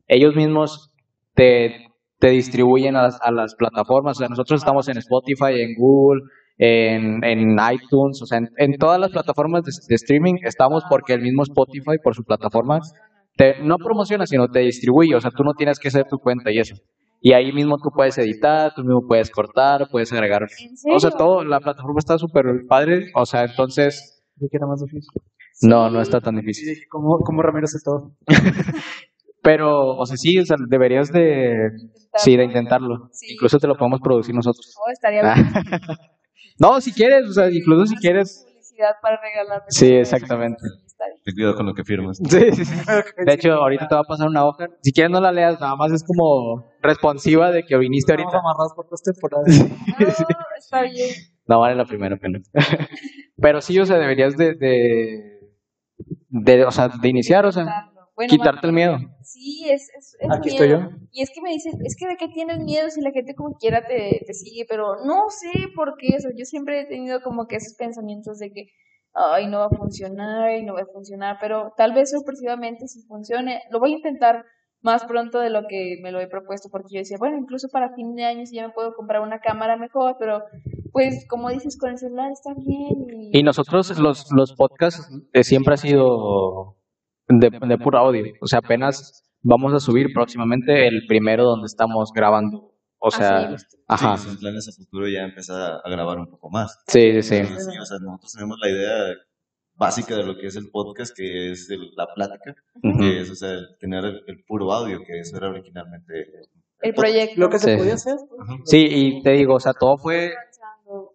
ellos 0.07 0.33
mismos 0.35 0.88
te, 1.33 1.87
te 2.19 2.29
distribuyen 2.29 2.95
a 2.95 3.03
las, 3.03 3.19
a 3.21 3.31
las 3.31 3.55
plataformas, 3.55 4.17
o 4.17 4.19
sea, 4.19 4.27
nosotros 4.27 4.61
estamos 4.61 4.87
en 4.89 4.97
Spotify, 4.97 5.61
en 5.61 5.75
Google, 5.77 6.21
en, 6.57 7.23
en 7.23 7.57
iTunes, 7.71 8.21
o 8.21 8.25
sea, 8.25 8.39
en, 8.39 8.49
en 8.57 8.77
todas 8.77 8.99
las 8.99 9.11
plataformas 9.11 9.63
de, 9.63 9.71
de 9.87 9.95
streaming 9.95 10.35
estamos 10.43 10.83
porque 10.89 11.13
el 11.13 11.21
mismo 11.21 11.43
Spotify, 11.43 11.97
por 12.03 12.15
su 12.15 12.23
plataforma, 12.23 12.79
te, 13.37 13.63
no 13.63 13.77
promociona, 13.77 14.25
sino 14.25 14.47
te 14.47 14.59
distribuye, 14.59 15.15
o 15.15 15.21
sea, 15.21 15.31
tú 15.31 15.43
no 15.43 15.53
tienes 15.53 15.79
que 15.79 15.87
hacer 15.87 16.05
tu 16.09 16.17
cuenta 16.17 16.51
y 16.51 16.59
eso. 16.59 16.75
Y 17.21 17.33
ahí 17.33 17.51
mismo 17.51 17.77
tú 17.77 17.89
puedes 17.93 18.17
editar, 18.17 18.73
tú 18.73 18.81
mismo 18.81 19.01
puedes 19.07 19.29
cortar, 19.29 19.87
puedes 19.91 20.11
agregar. 20.13 20.47
O 20.93 20.99
sea, 20.99 21.11
todo, 21.11 21.43
la 21.43 21.59
plataforma 21.59 21.99
está 21.99 22.17
súper 22.17 22.45
padre. 22.67 23.07
O 23.13 23.25
sea, 23.25 23.43
entonces, 23.43 24.23
Yo 24.37 24.47
que 24.49 24.57
era 24.57 24.67
más 24.67 24.81
difícil. 24.81 25.21
no, 25.63 25.89
no 25.89 26.01
está 26.01 26.21
tan 26.21 26.37
difícil. 26.37 26.77
¿cómo, 26.89 27.17
cómo 27.19 27.41
Ramiro 27.41 27.65
hace 27.65 27.79
todo? 27.83 28.13
Pero, 29.41 29.95
o 29.97 30.05
sea, 30.05 30.17
sí, 30.17 30.37
o 30.39 30.45
sea, 30.45 30.57
deberías 30.67 31.11
de, 31.11 31.69
sí, 32.15 32.35
de 32.35 32.43
intentarlo. 32.43 33.09
Sí. 33.11 33.33
Incluso 33.33 33.57
te 33.59 33.67
lo 33.67 33.75
podemos 33.75 33.99
producir 34.01 34.35
nosotros. 34.35 34.73
No, 34.85 34.91
estaría 34.91 35.21
Ah. 35.23 35.35
bien. 35.35 35.47
No, 36.61 36.81
si 36.81 36.91
quieres, 36.91 37.25
o 37.25 37.31
sea, 37.31 37.49
incluso 37.49 37.85
si 37.85 37.95
quieres. 37.95 38.43
Publicidad 38.45 38.91
para 39.01 39.17
regalar. 39.21 39.61
Sí, 39.69 39.93
exactamente. 39.93 40.57
Ten 41.23 41.33
cuidado 41.33 41.55
con 41.55 41.65
lo 41.67 41.73
que 41.73 41.85
firmas. 41.85 42.17
Sí, 42.17 42.51
sí, 42.51 42.65
sí. 42.65 42.75
De 43.25 43.33
hecho, 43.33 43.53
ahorita 43.53 43.87
te 43.87 43.95
va 43.95 44.01
a 44.01 44.03
pasar 44.03 44.27
una 44.27 44.43
hoja. 44.45 44.65
Si 44.81 44.91
quieres 44.91 45.09
no 45.09 45.21
la 45.21 45.31
leas, 45.31 45.57
nada 45.61 45.77
más 45.77 45.93
es 45.93 46.03
como 46.03 46.65
responsiva 46.81 47.51
de 47.51 47.63
que 47.63 47.77
viniste 47.77 48.11
ahorita. 48.11 48.39
amarrados 48.39 48.73
por 48.75 48.89
dos 48.89 49.01
temporadas. 49.01 49.47
No, 49.57 50.35
está 50.57 50.81
bien. 50.81 51.09
No 51.47 51.61
vale 51.61 51.75
la 51.75 51.85
primera 51.85 52.17
pena. 52.17 52.39
Pero 53.41 53.61
sí, 53.61 53.79
o 53.79 53.85
sea, 53.85 53.97
deberías 53.97 54.35
de, 54.35 54.55
de, 54.55 55.39
de, 56.27 56.65
o 56.65 56.71
sea, 56.71 56.89
de 56.89 57.07
iniciar, 57.07 57.45
o 57.45 57.53
sea, 57.53 57.89
Bueno, 58.19 58.31
quitarte 58.31 58.67
el 58.67 58.73
miedo. 58.73 58.97
Sí, 59.21 59.69
es, 59.69 59.89
es, 59.97 60.17
es 60.19 60.29
Aquí 60.29 60.49
miedo. 60.49 60.65
estoy 60.65 60.69
yo. 60.71 61.07
Y 61.13 61.21
es 61.21 61.29
que 61.33 61.41
me 61.41 61.51
dicen, 61.51 61.71
es 61.85 61.95
que 61.95 62.05
de 62.05 62.17
qué 62.17 62.27
tienes 62.27 62.59
miedo 62.59 62.89
si 62.89 62.99
la 62.99 63.11
gente 63.11 63.33
como 63.33 63.55
quiera 63.55 63.81
te, 63.87 64.25
te 64.27 64.33
sigue, 64.33 64.65
pero 64.67 64.97
no 65.05 65.29
sé 65.29 65.69
por 65.73 65.95
qué 65.97 66.17
eso. 66.17 66.27
Yo 66.35 66.43
siempre 66.43 66.81
he 66.81 66.85
tenido 66.85 67.21
como 67.21 67.47
que 67.47 67.55
esos 67.55 67.75
pensamientos 67.77 68.37
de 68.39 68.51
que, 68.51 68.65
ay, 69.13 69.47
no 69.47 69.59
va 69.59 69.67
a 69.67 69.77
funcionar 69.77 70.51
y 70.57 70.65
no 70.65 70.73
va 70.73 70.81
a 70.81 70.93
funcionar, 70.93 71.37
pero 71.39 71.71
tal 71.77 71.93
vez 71.93 72.11
sorpresivamente 72.11 72.87
si 72.87 73.03
funcione. 73.07 73.61
Lo 73.71 73.79
voy 73.79 73.93
a 73.93 73.97
intentar 73.97 74.43
más 74.81 75.05
pronto 75.05 75.39
de 75.39 75.49
lo 75.49 75.61
que 75.69 75.95
me 76.03 76.11
lo 76.11 76.19
he 76.19 76.27
propuesto, 76.27 76.67
porque 76.69 76.95
yo 76.95 76.99
decía, 76.99 77.15
bueno, 77.17 77.37
incluso 77.37 77.69
para 77.71 77.95
fin 77.95 78.15
de 78.15 78.25
año 78.25 78.45
si 78.45 78.57
ya 78.57 78.67
me 78.67 78.73
puedo 78.73 78.93
comprar 78.95 79.21
una 79.21 79.39
cámara 79.39 79.77
mejor, 79.77 80.17
pero 80.19 80.43
pues 80.91 81.25
como 81.29 81.49
dices, 81.51 81.77
con 81.77 81.91
el 81.91 81.97
celular 81.97 82.31
está 82.33 82.53
bien. 82.53 83.31
Y 83.31 83.43
nosotros, 83.43 83.97
los, 83.97 84.27
los 84.35 84.55
podcasts, 84.55 85.07
eh, 85.31 85.45
siempre 85.45 85.75
ha 85.75 85.77
sido 85.77 86.78
de, 87.29 87.49
de 87.49 87.77
puro 87.77 87.99
audio. 87.99 88.25
O 88.41 88.47
sea, 88.47 88.59
apenas 88.59 89.23
vamos 89.41 89.73
a 89.73 89.79
subir 89.79 90.07
próximamente 90.13 90.87
el 90.87 91.03
primero 91.07 91.45
donde 91.45 91.67
estamos 91.67 92.11
grabando. 92.13 92.73
O 93.01 93.11
sea, 93.11 93.53
Así, 93.53 93.65
ajá. 93.87 94.17
Sí, 94.17 94.27
son 94.27 94.37
planes 94.37 94.67
a 94.67 94.71
futuro 94.73 95.07
ya 95.07 95.21
empezar 95.23 95.79
a 95.83 95.89
grabar 95.89 96.19
un 96.19 96.27
poco 96.29 96.49
más. 96.49 96.77
Sí, 96.87 97.21
sí, 97.21 97.43
sí. 97.45 97.53
O 97.79 97.85
sea, 97.85 97.97
nosotros 97.99 98.33
tenemos 98.33 98.57
la 98.61 98.69
idea 98.69 98.93
básica 99.75 100.17
de 100.17 100.25
lo 100.25 100.35
que 100.37 100.47
es 100.47 100.57
el 100.57 100.69
podcast, 100.69 101.15
que 101.15 101.51
es 101.51 101.69
el- 101.69 101.91
la 101.95 102.07
plática, 102.13 102.53
Ujú. 102.83 102.99
que 102.99 103.21
es, 103.21 103.29
o 103.29 103.35
sea, 103.35 103.51
el 103.53 103.67
tener 103.79 104.03
el, 104.03 104.21
el 104.27 104.43
puro 104.45 104.73
audio, 104.73 104.99
que 105.07 105.19
eso 105.21 105.37
era 105.37 105.47
originalmente 105.49 106.25
el 106.81 106.93
proyecto. 106.93 107.39
Lo 107.39 107.49
que 107.49 107.59
se 107.59 107.71
Sí. 107.71 107.77
podía 107.77 107.93
hacer. 107.93 108.17
Sí, 108.65 108.85
y 108.89 109.21
te 109.23 109.31
digo, 109.31 109.55
o 109.55 109.59
sea, 109.61 109.71
todo 109.71 109.97
fue 109.97 110.33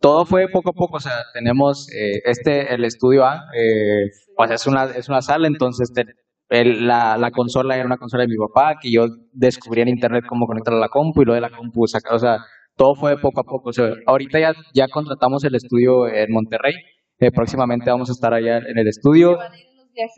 todo 0.01 0.25
fue 0.27 0.49
poco 0.49 0.71
a 0.71 0.73
poco, 0.73 0.97
o 0.97 1.01
sea, 1.01 1.13
tenemos 1.33 1.89
eh, 1.93 2.21
este, 2.25 2.75
el 2.75 2.85
estudio 2.85 3.25
A, 3.25 3.43
eh, 3.57 4.05
sea, 4.47 4.55
es 4.55 4.67
una, 4.67 4.85
es 4.85 5.09
una 5.09 5.21
sala, 5.23 5.47
entonces 5.47 5.93
te- 5.93 6.05
el- 6.51 6.87
la, 6.87 7.17
la 7.17 7.31
consola 7.31 7.75
era 7.77 7.87
una 7.87 7.97
consola 7.97 8.23
de 8.23 8.29
mi 8.29 8.37
papá, 8.37 8.77
que 8.81 8.91
yo 8.93 9.07
descubrí 9.33 9.81
en 9.81 9.89
internet 9.89 10.25
cómo 10.29 10.47
conectarla 10.47 10.79
a 10.79 10.83
la 10.83 10.89
compu, 10.89 11.23
y 11.23 11.25
lo 11.25 11.35
de 11.35 11.41
la 11.41 11.51
compu, 11.51 11.87
saca- 11.87 12.15
o 12.15 12.19
sea, 12.19 12.39
todo 12.77 12.95
fue 12.95 13.17
poco 13.19 13.41
a 13.41 13.45
poco, 13.45 13.71
o 13.71 13.73
sea, 13.73 13.91
ahorita 14.07 14.39
ya, 14.41 14.53
ya 14.75 14.89
contratamos 14.89 15.43
el 15.45 15.55
estudio 15.55 16.07
en 16.09 16.31
Monterrey, 16.33 16.75
eh, 17.21 17.31
próximamente 17.33 17.91
vamos 17.91 18.11
a 18.11 18.13
estar 18.13 18.35
allá 18.35 18.59
en 18.59 18.79
el 18.79 18.89
estudio, 18.89 19.39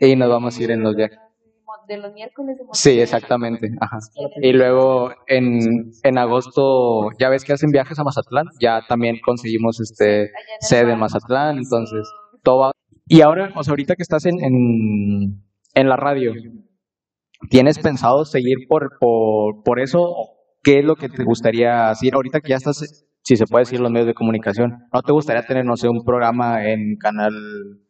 y 0.01 0.15
nos 0.15 0.29
vamos 0.29 0.57
a 0.59 0.63
ir 0.63 0.71
en 0.71 0.81
los 0.83 0.95
viajes. 0.95 1.19
De 1.87 1.97
los 1.97 2.13
miércoles 2.13 2.57
de 2.57 2.63
Sí, 2.73 2.99
exactamente, 2.99 3.69
ajá. 3.79 3.97
Y 4.41 4.53
luego 4.53 5.11
en, 5.27 5.91
en 6.03 6.17
agosto, 6.17 7.09
ya 7.19 7.29
ves 7.29 7.43
que 7.43 7.53
hacen 7.53 7.71
viajes 7.71 7.97
a 7.99 8.03
Mazatlán, 8.03 8.45
ya 8.59 8.81
también 8.87 9.17
conseguimos 9.25 9.79
este 9.79 10.31
sede 10.59 10.93
en. 10.93 10.99
Mazatlán, 10.99 11.57
entonces 11.57 12.07
todo 12.43 12.59
va- 12.59 12.71
Y 13.07 13.21
ahora, 13.21 13.51
o 13.55 13.63
sea, 13.63 13.71
ahorita 13.71 13.95
que 13.95 14.03
estás 14.03 14.25
en, 14.25 14.35
en, 14.43 15.41
en 15.73 15.89
la 15.89 15.95
radio, 15.95 16.33
¿tienes 17.49 17.79
pensado 17.79 18.25
seguir 18.25 18.57
por, 18.67 18.97
por, 18.99 19.63
por 19.63 19.79
eso? 19.79 20.01
¿O 20.01 20.33
¿Qué 20.63 20.79
es 20.79 20.85
lo 20.85 20.95
que 20.95 21.07
te 21.07 21.23
gustaría 21.23 21.89
hacer 21.89 22.13
ahorita 22.15 22.41
que 22.41 22.49
ya 22.49 22.55
estás, 22.57 23.05
si 23.23 23.35
se 23.37 23.45
puede 23.45 23.61
decir, 23.63 23.79
los 23.79 23.91
medios 23.91 24.07
de 24.07 24.13
comunicación? 24.13 24.73
¿No 24.91 25.01
te 25.01 25.13
gustaría 25.13 25.45
tener, 25.45 25.63
no 25.65 25.77
sé, 25.77 25.87
un 25.87 26.03
programa 26.03 26.65
en 26.69 26.97
canal? 26.97 27.33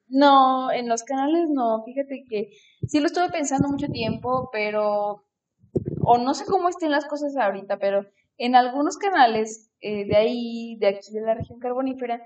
No, 0.10 0.72
en 0.72 0.88
los 0.88 1.04
canales 1.04 1.50
no. 1.50 1.84
Fíjate 1.84 2.24
que 2.30 2.52
sí 2.88 3.00
lo 3.00 3.08
estuve 3.08 3.30
pensando 3.30 3.68
mucho 3.68 3.88
tiempo, 3.88 4.50
pero. 4.52 5.24
O 6.02 6.18
no 6.18 6.34
sé 6.34 6.46
cómo 6.46 6.70
estén 6.70 6.92
las 6.92 7.06
cosas 7.06 7.36
ahorita, 7.36 7.78
pero 7.80 8.06
en 8.38 8.56
algunos 8.56 8.98
canales 8.98 9.70
eh, 9.82 10.06
de 10.06 10.16
ahí, 10.16 10.78
de 10.80 10.88
aquí 10.88 11.12
de 11.12 11.22
la 11.22 11.36
región 11.36 11.60
carbonífera, 11.60 12.22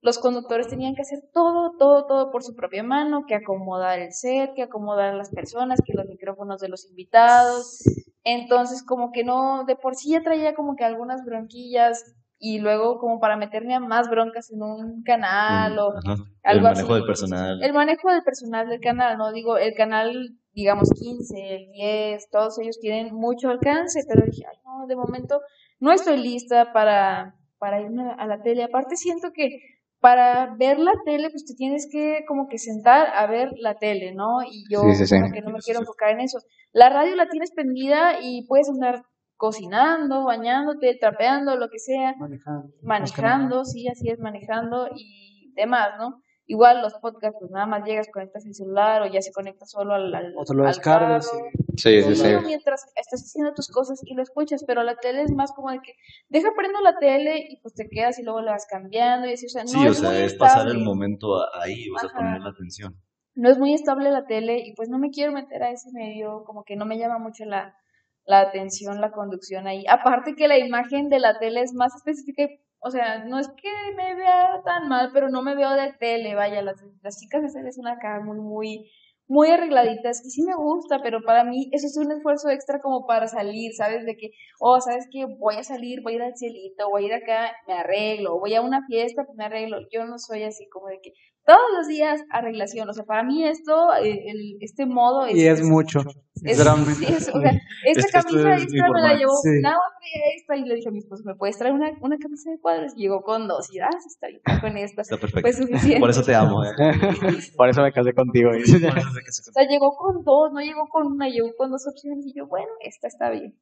los 0.00 0.18
conductores 0.18 0.68
tenían 0.68 0.94
que 0.94 1.02
hacer 1.02 1.20
todo, 1.32 1.76
todo, 1.78 2.06
todo 2.06 2.30
por 2.30 2.42
su 2.42 2.54
propia 2.54 2.82
mano, 2.82 3.24
que 3.26 3.34
acomodar 3.34 3.98
el 3.98 4.12
set, 4.12 4.54
que 4.54 4.62
acomodar 4.62 5.14
las 5.14 5.30
personas, 5.30 5.80
que 5.84 5.94
los 5.94 6.06
micrófonos 6.06 6.60
de 6.60 6.68
los 6.68 6.88
invitados. 6.88 7.82
Entonces, 8.24 8.82
como 8.82 9.12
que 9.12 9.24
no, 9.24 9.64
de 9.64 9.76
por 9.76 9.96
sí 9.96 10.10
ya 10.10 10.22
traía 10.22 10.54
como 10.54 10.76
que 10.76 10.84
algunas 10.84 11.24
bronquillas 11.24 12.14
y 12.38 12.58
luego 12.58 12.98
como 12.98 13.18
para 13.18 13.36
meterme 13.36 13.74
a 13.74 13.80
más 13.80 14.08
broncas 14.10 14.50
en 14.52 14.62
un 14.62 15.02
canal 15.02 15.78
o 15.78 15.94
Ajá. 15.96 16.22
el 16.44 16.60
manejo 16.60 16.88
así. 16.92 16.94
del 16.94 17.04
personal. 17.06 17.62
el 17.62 17.72
manejo 17.72 18.10
del 18.10 18.22
personal 18.22 18.68
del 18.68 18.80
canal, 18.80 19.16
¿no? 19.18 19.32
Digo, 19.32 19.56
el 19.56 19.74
canal, 19.74 20.36
digamos, 20.52 20.90
15, 20.98 21.54
el 21.56 21.70
10, 21.72 22.30
todos 22.30 22.58
ellos 22.58 22.78
tienen 22.80 23.14
mucho 23.14 23.48
alcance, 23.48 24.00
pero 24.08 24.26
dije, 24.26 24.44
ay, 24.50 24.58
no, 24.64 24.86
de 24.86 24.96
momento 24.96 25.40
no 25.80 25.92
estoy 25.92 26.18
lista 26.18 26.72
para, 26.72 27.34
para 27.58 27.80
irme 27.80 28.02
a 28.18 28.26
la 28.26 28.42
tele. 28.42 28.64
Aparte 28.64 28.96
siento 28.96 29.32
que 29.32 29.60
para 29.98 30.54
ver 30.58 30.78
la 30.78 30.92
tele, 31.06 31.30
pues 31.30 31.46
te 31.46 31.54
tienes 31.54 31.88
que 31.90 32.24
como 32.28 32.48
que 32.48 32.58
sentar 32.58 33.08
a 33.14 33.26
ver 33.26 33.50
la 33.58 33.76
tele, 33.78 34.14
¿no? 34.14 34.42
Y 34.42 34.64
yo 34.70 34.82
Sí, 34.82 34.94
sí, 34.94 35.06
sí. 35.06 35.20
como 35.20 35.32
que 35.32 35.40
no 35.40 35.50
me 35.50 35.58
quiero 35.60 35.80
enfocar 35.80 36.10
en 36.10 36.20
eso. 36.20 36.38
La 36.72 36.90
radio 36.90 37.16
la 37.16 37.28
tienes 37.28 37.50
prendida 37.52 38.20
y 38.20 38.46
puedes 38.46 38.68
andar 38.68 39.02
cocinando, 39.36 40.24
bañándote, 40.24 40.96
trapeando, 40.98 41.56
lo 41.56 41.68
que 41.68 41.78
sea 41.78 42.14
Manejando. 42.18 42.68
manejando, 42.82 43.64
sí, 43.64 43.88
así 43.88 44.08
es, 44.08 44.18
manejando 44.18 44.88
y 44.94 45.52
demás, 45.54 45.90
¿no? 45.98 46.22
Igual 46.48 46.80
los 46.80 46.94
podcasts, 46.94 47.36
pues 47.40 47.50
nada 47.50 47.66
más 47.66 47.84
llegas, 47.84 48.06
conectas 48.12 48.46
el 48.46 48.54
celular 48.54 49.02
o 49.02 49.06
ya 49.06 49.20
se 49.20 49.32
conecta 49.32 49.66
solo 49.66 49.94
al, 49.94 50.14
al, 50.14 50.32
O 50.36 50.44
te 50.44 50.54
lo 50.54 50.64
descargas. 50.64 51.28
carro. 51.28 51.42
Sí, 51.76 52.02
sí, 52.02 52.14
Sí, 52.14 52.28
mientras 52.46 52.84
estás 52.94 53.20
haciendo 53.22 53.52
tus 53.52 53.68
cosas 53.68 54.00
y 54.04 54.14
lo 54.14 54.22
escuchas, 54.22 54.62
pero 54.64 54.84
la 54.84 54.94
tele 54.96 55.22
es 55.22 55.32
más 55.32 55.50
como 55.52 55.70
de 55.72 55.80
que 55.80 55.92
deja 56.28 56.50
prendo 56.56 56.80
la 56.82 56.98
tele 56.98 57.38
y 57.48 57.60
pues 57.62 57.74
te 57.74 57.88
quedas 57.88 58.18
y 58.20 58.22
luego 58.22 58.40
la 58.42 58.52
vas 58.52 58.66
cambiando 58.70 59.26
y 59.26 59.32
así, 59.32 59.46
o 59.46 59.48
sea, 59.48 59.64
no 59.64 59.68
Sí, 59.70 59.86
o 59.86 59.90
es 59.90 60.00
muy 60.02 60.10
sea, 60.12 60.24
es 60.24 60.34
pasar 60.34 60.60
estable. 60.62 60.78
el 60.78 60.84
momento 60.84 61.36
a- 61.36 61.48
ahí, 61.64 61.90
o 61.90 61.98
sea, 61.98 62.08
Ajá. 62.10 62.16
poner 62.18 62.40
la 62.40 62.50
atención. 62.50 62.94
no 63.34 63.50
es 63.50 63.58
muy 63.58 63.74
estable 63.74 64.10
la 64.10 64.24
tele 64.24 64.60
y 64.64 64.72
pues 64.74 64.88
no 64.88 64.98
me 64.98 65.10
quiero 65.10 65.32
meter 65.32 65.62
a 65.64 65.70
ese 65.70 65.90
medio, 65.92 66.44
como 66.44 66.62
que 66.64 66.74
no 66.76 66.86
me 66.86 66.96
llama 66.96 67.18
mucho 67.18 67.44
la, 67.44 67.74
la 68.26 68.40
atención, 68.40 69.00
la 69.00 69.12
conducción 69.12 69.66
ahí. 69.66 69.84
Aparte 69.88 70.34
que 70.36 70.48
la 70.48 70.58
imagen 70.58 71.08
de 71.08 71.20
la 71.20 71.38
tele 71.38 71.62
es 71.62 71.72
más 71.72 71.94
específica, 71.94 72.42
y, 72.42 72.60
o 72.80 72.90
sea, 72.90 73.24
no 73.24 73.38
es 73.38 73.48
que 73.48 73.70
me 73.96 74.14
vea 74.14 74.62
tan 74.64 74.88
mal, 74.88 75.10
pero 75.12 75.28
no 75.30 75.42
me 75.42 75.54
veo 75.54 75.72
de 75.72 75.92
tele, 75.94 76.34
vaya, 76.34 76.62
las, 76.62 76.76
las 77.02 77.18
chicas 77.18 77.52
tele 77.52 77.72
son 77.72 77.86
acá 77.86 78.20
muy, 78.20 78.38
muy, 78.38 78.90
muy 79.28 79.48
arregladitas 79.48 80.24
y 80.24 80.30
sí 80.30 80.42
me 80.42 80.54
gusta, 80.54 81.00
pero 81.02 81.20
para 81.22 81.44
mí 81.44 81.68
eso 81.72 81.86
es 81.86 81.96
un 81.96 82.12
esfuerzo 82.12 82.48
extra 82.50 82.80
como 82.80 83.06
para 83.06 83.26
salir, 83.26 83.72
¿sabes? 83.74 84.04
De 84.04 84.16
que, 84.16 84.30
oh, 84.60 84.80
¿sabes 84.80 85.06
que 85.10 85.26
Voy 85.26 85.56
a 85.56 85.62
salir, 85.64 86.02
voy 86.02 86.14
a 86.14 86.16
ir 86.16 86.22
al 86.22 86.36
cielito, 86.36 86.88
voy 86.90 87.04
a 87.04 87.06
ir 87.06 87.14
acá, 87.14 87.52
me 87.66 87.74
arreglo, 87.74 88.38
voy 88.38 88.54
a 88.54 88.62
una 88.62 88.84
fiesta, 88.86 89.24
pues 89.24 89.36
me 89.36 89.44
arreglo. 89.44 89.78
Yo 89.92 90.04
no 90.06 90.18
soy 90.18 90.44
así 90.44 90.68
como 90.68 90.88
de 90.88 91.00
que 91.02 91.12
todos 91.46 91.60
los 91.78 91.86
días 91.86 92.20
arreglación, 92.30 92.88
o 92.88 92.92
sea, 92.92 93.04
para 93.04 93.22
mí 93.22 93.46
esto, 93.46 93.94
eh, 94.02 94.24
el, 94.26 94.56
este 94.60 94.84
modo 94.84 95.24
es... 95.26 95.36
Y 95.36 95.46
es 95.46 95.62
mucho. 95.62 96.00
Es, 96.42 96.58
sí, 96.58 97.04
es- 97.08 97.30
o 97.32 97.40
sea, 97.40 97.52
esta 97.84 98.00
Es 98.06 98.12
camisa 98.12 98.54
es 98.56 98.62
extra 98.64 98.88
me 98.92 99.00
la 99.00 99.14
llevó, 99.14 99.32
Sí. 99.42 99.50
nada 99.62 99.76
más 99.76 99.92
traía 99.98 100.22
esta, 100.36 100.56
y 100.56 100.68
le 100.68 100.74
dije 100.74 100.88
a 100.88 100.92
mi 100.92 100.98
esposo, 100.98 101.22
¿me 101.24 101.34
puedes 101.36 101.56
traer 101.56 101.72
una, 101.72 101.90
una 102.02 102.18
camisa 102.18 102.50
de 102.50 102.58
cuadros? 102.60 102.92
Y 102.96 103.02
llegó 103.02 103.22
con 103.22 103.46
dos, 103.48 103.72
y 103.72 103.78
ah, 103.78 103.88
está 104.06 104.26
bien, 104.26 104.40
con 104.60 104.76
esta. 104.76 105.02
Está 105.02 105.16
perfecto. 105.16 105.42
Pues 105.42 105.56
suficiente. 105.56 106.00
Por 106.00 106.10
eso 106.10 106.22
te 106.22 106.34
amo. 106.34 106.62
¿eh? 106.64 106.70
Por 107.56 107.68
eso 107.70 107.80
me 107.82 107.92
casé 107.92 108.12
contigo. 108.12 108.50
Por 108.50 108.60
eso 108.60 108.78
te 108.78 108.88
casé 108.88 109.20
O 109.48 109.52
sea, 109.52 109.66
llegó 109.68 109.96
con 109.96 110.24
dos, 110.24 110.52
no 110.52 110.60
llegó 110.60 110.86
con 110.90 111.06
una, 111.06 111.28
llegó 111.28 111.48
con 111.56 111.70
dos 111.70 111.86
opciones, 111.88 112.26
y 112.26 112.34
yo, 112.36 112.46
bueno, 112.48 112.68
esta 112.80 113.06
está 113.08 113.30
bien. 113.30 113.54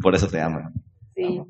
Por 0.00 0.14
eso 0.14 0.28
te 0.28 0.40
amo. 0.40 0.60
Sí. 1.14 1.42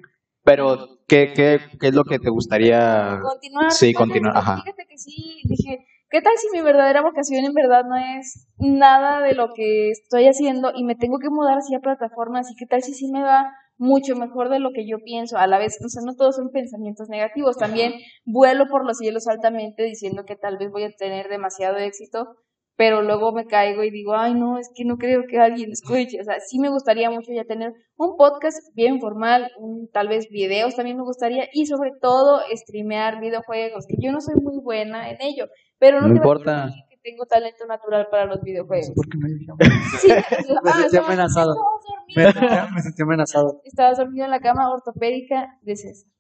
Pero, 0.46 1.00
¿qué, 1.08 1.32
qué, 1.34 1.58
¿qué 1.80 1.88
es 1.88 1.94
lo 1.94 2.04
que 2.04 2.20
te 2.20 2.30
gustaría? 2.30 3.18
Continuar. 3.20 3.72
Sí, 3.72 3.92
con 3.92 4.08
continuar, 4.08 4.36
ajá. 4.36 4.62
Fíjate 4.62 4.86
que 4.88 4.96
sí, 4.96 5.40
dije, 5.42 5.84
¿qué 6.08 6.22
tal 6.22 6.34
si 6.36 6.56
mi 6.56 6.62
verdadera 6.62 7.02
vocación 7.02 7.44
en 7.44 7.52
verdad 7.52 7.82
no 7.84 7.96
es 7.96 8.46
nada 8.56 9.20
de 9.22 9.34
lo 9.34 9.52
que 9.54 9.90
estoy 9.90 10.28
haciendo 10.28 10.70
y 10.72 10.84
me 10.84 10.94
tengo 10.94 11.18
que 11.18 11.30
mudar 11.30 11.58
así 11.58 11.74
a 11.74 11.80
plataformas? 11.80 12.48
¿Y 12.52 12.54
qué 12.54 12.64
tal 12.64 12.80
si 12.84 12.94
sí 12.94 13.10
me 13.10 13.22
va 13.22 13.52
mucho 13.76 14.14
mejor 14.14 14.48
de 14.48 14.60
lo 14.60 14.70
que 14.72 14.88
yo 14.88 14.98
pienso? 15.04 15.36
A 15.36 15.48
la 15.48 15.58
vez, 15.58 15.78
o 15.84 15.88
sea, 15.88 16.02
no 16.06 16.14
todos 16.14 16.36
son 16.36 16.50
pensamientos 16.50 17.08
negativos. 17.08 17.56
También 17.56 17.94
vuelo 18.24 18.68
por 18.68 18.86
los 18.86 18.98
cielos 18.98 19.26
altamente 19.26 19.82
diciendo 19.82 20.22
que 20.24 20.36
tal 20.36 20.58
vez 20.58 20.70
voy 20.70 20.84
a 20.84 20.92
tener 20.96 21.28
demasiado 21.28 21.76
éxito, 21.78 22.36
pero 22.76 23.02
luego 23.02 23.32
me 23.32 23.46
caigo 23.46 23.82
y 23.84 23.90
digo, 23.90 24.14
ay, 24.14 24.34
no, 24.34 24.58
es 24.58 24.70
que 24.74 24.84
no 24.84 24.96
creo 24.98 25.22
que 25.28 25.38
alguien 25.38 25.70
escuche. 25.72 26.20
O 26.20 26.24
sea, 26.24 26.36
sí 26.46 26.58
me 26.58 26.68
gustaría 26.68 27.10
mucho 27.10 27.32
ya 27.32 27.44
tener 27.44 27.72
un 27.96 28.16
podcast 28.16 28.58
bien 28.74 29.00
formal, 29.00 29.50
un, 29.58 29.88
tal 29.92 30.08
vez 30.08 30.28
videos 30.30 30.76
también 30.76 30.96
me 30.98 31.02
gustaría, 31.04 31.46
y 31.52 31.66
sobre 31.66 31.92
todo 32.00 32.40
streamear 32.54 33.18
videojuegos, 33.20 33.86
que 33.88 33.96
yo 33.98 34.12
no 34.12 34.20
soy 34.20 34.34
muy 34.42 34.58
buena 34.62 35.10
en 35.10 35.16
ello, 35.20 35.46
pero 35.78 36.00
no, 36.00 36.08
No 36.08 36.14
te 36.14 36.18
a 36.20 36.22
importa. 36.22 36.64
decir 36.66 36.82
que 36.90 36.96
tengo 37.02 37.24
talento 37.24 37.64
natural 37.66 38.08
para 38.10 38.26
los 38.26 38.42
videojuegos. 38.42 38.92
¿Por 38.94 39.08
qué 39.08 39.18
me 39.18 39.28
dijeron? 39.30 39.56
Sí, 40.00 40.08
Me 40.08 40.14
ah, 40.18 40.22
sentí 40.28 40.96
estabas- 40.96 41.06
amenazado. 41.06 41.54
estabas 41.54 42.14
Me 42.14 42.22
dormido. 42.24 42.32
sentí, 42.60 42.74
me 42.74 42.82
sentí 42.82 43.02
amenazado. 43.02 43.60
Estabas 43.64 43.98
dormido 43.98 44.24
en 44.26 44.30
la 44.30 44.40
cama 44.40 44.70
ortopédica 44.72 45.48
de 45.62 45.76
César. 45.76 46.10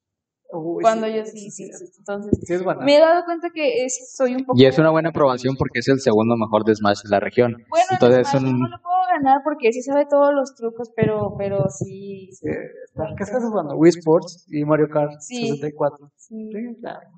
Uy, 0.52 0.82
Cuando 0.82 1.06
sí, 1.06 1.14
yo 1.16 1.24
sí, 1.26 1.50
sí, 1.50 1.70
sí, 1.72 1.84
Entonces, 1.98 2.38
sí 2.44 2.54
es 2.54 2.62
buena. 2.62 2.84
me 2.84 2.96
he 2.96 3.00
dado 3.00 3.24
cuenta 3.24 3.50
que 3.50 3.84
es- 3.84 4.12
soy 4.16 4.34
un 4.36 4.44
poco. 4.44 4.58
Y 4.60 4.64
es 4.66 4.78
una 4.78 4.90
buena 4.90 5.08
aprobación 5.10 5.56
porque 5.56 5.80
es 5.80 5.88
el 5.88 6.00
segundo 6.00 6.36
mejor 6.36 6.64
de 6.64 6.74
Smash 6.76 7.02
de 7.02 7.08
la 7.10 7.20
región. 7.20 7.52
Bueno, 7.68 7.86
en 7.90 7.94
Entonces, 7.94 8.28
Smash 8.28 8.42
un- 8.44 8.60
no 8.60 8.68
lo 8.68 8.76
puedo 8.80 8.96
ganar 9.10 9.40
porque 9.44 9.72
sí 9.72 9.82
sabe 9.82 10.06
todos 10.06 10.32
los 10.34 10.54
trucos, 10.54 10.92
pero, 10.94 11.34
pero 11.36 11.68
sí. 11.68 12.30
Sí, 12.32 12.48
está- 12.84 13.14
¿Qué 13.16 13.24
estás 13.24 13.42
jugando? 13.44 13.74
Wii 13.76 13.90
Sports 13.90 14.46
y 14.48 14.64
Mario 14.64 14.88
Kart 14.88 15.20
Sí. 15.20 15.48
64. 15.48 16.10
Sí, 16.16 16.50
Sí, 16.52 16.76
claro. 16.80 17.08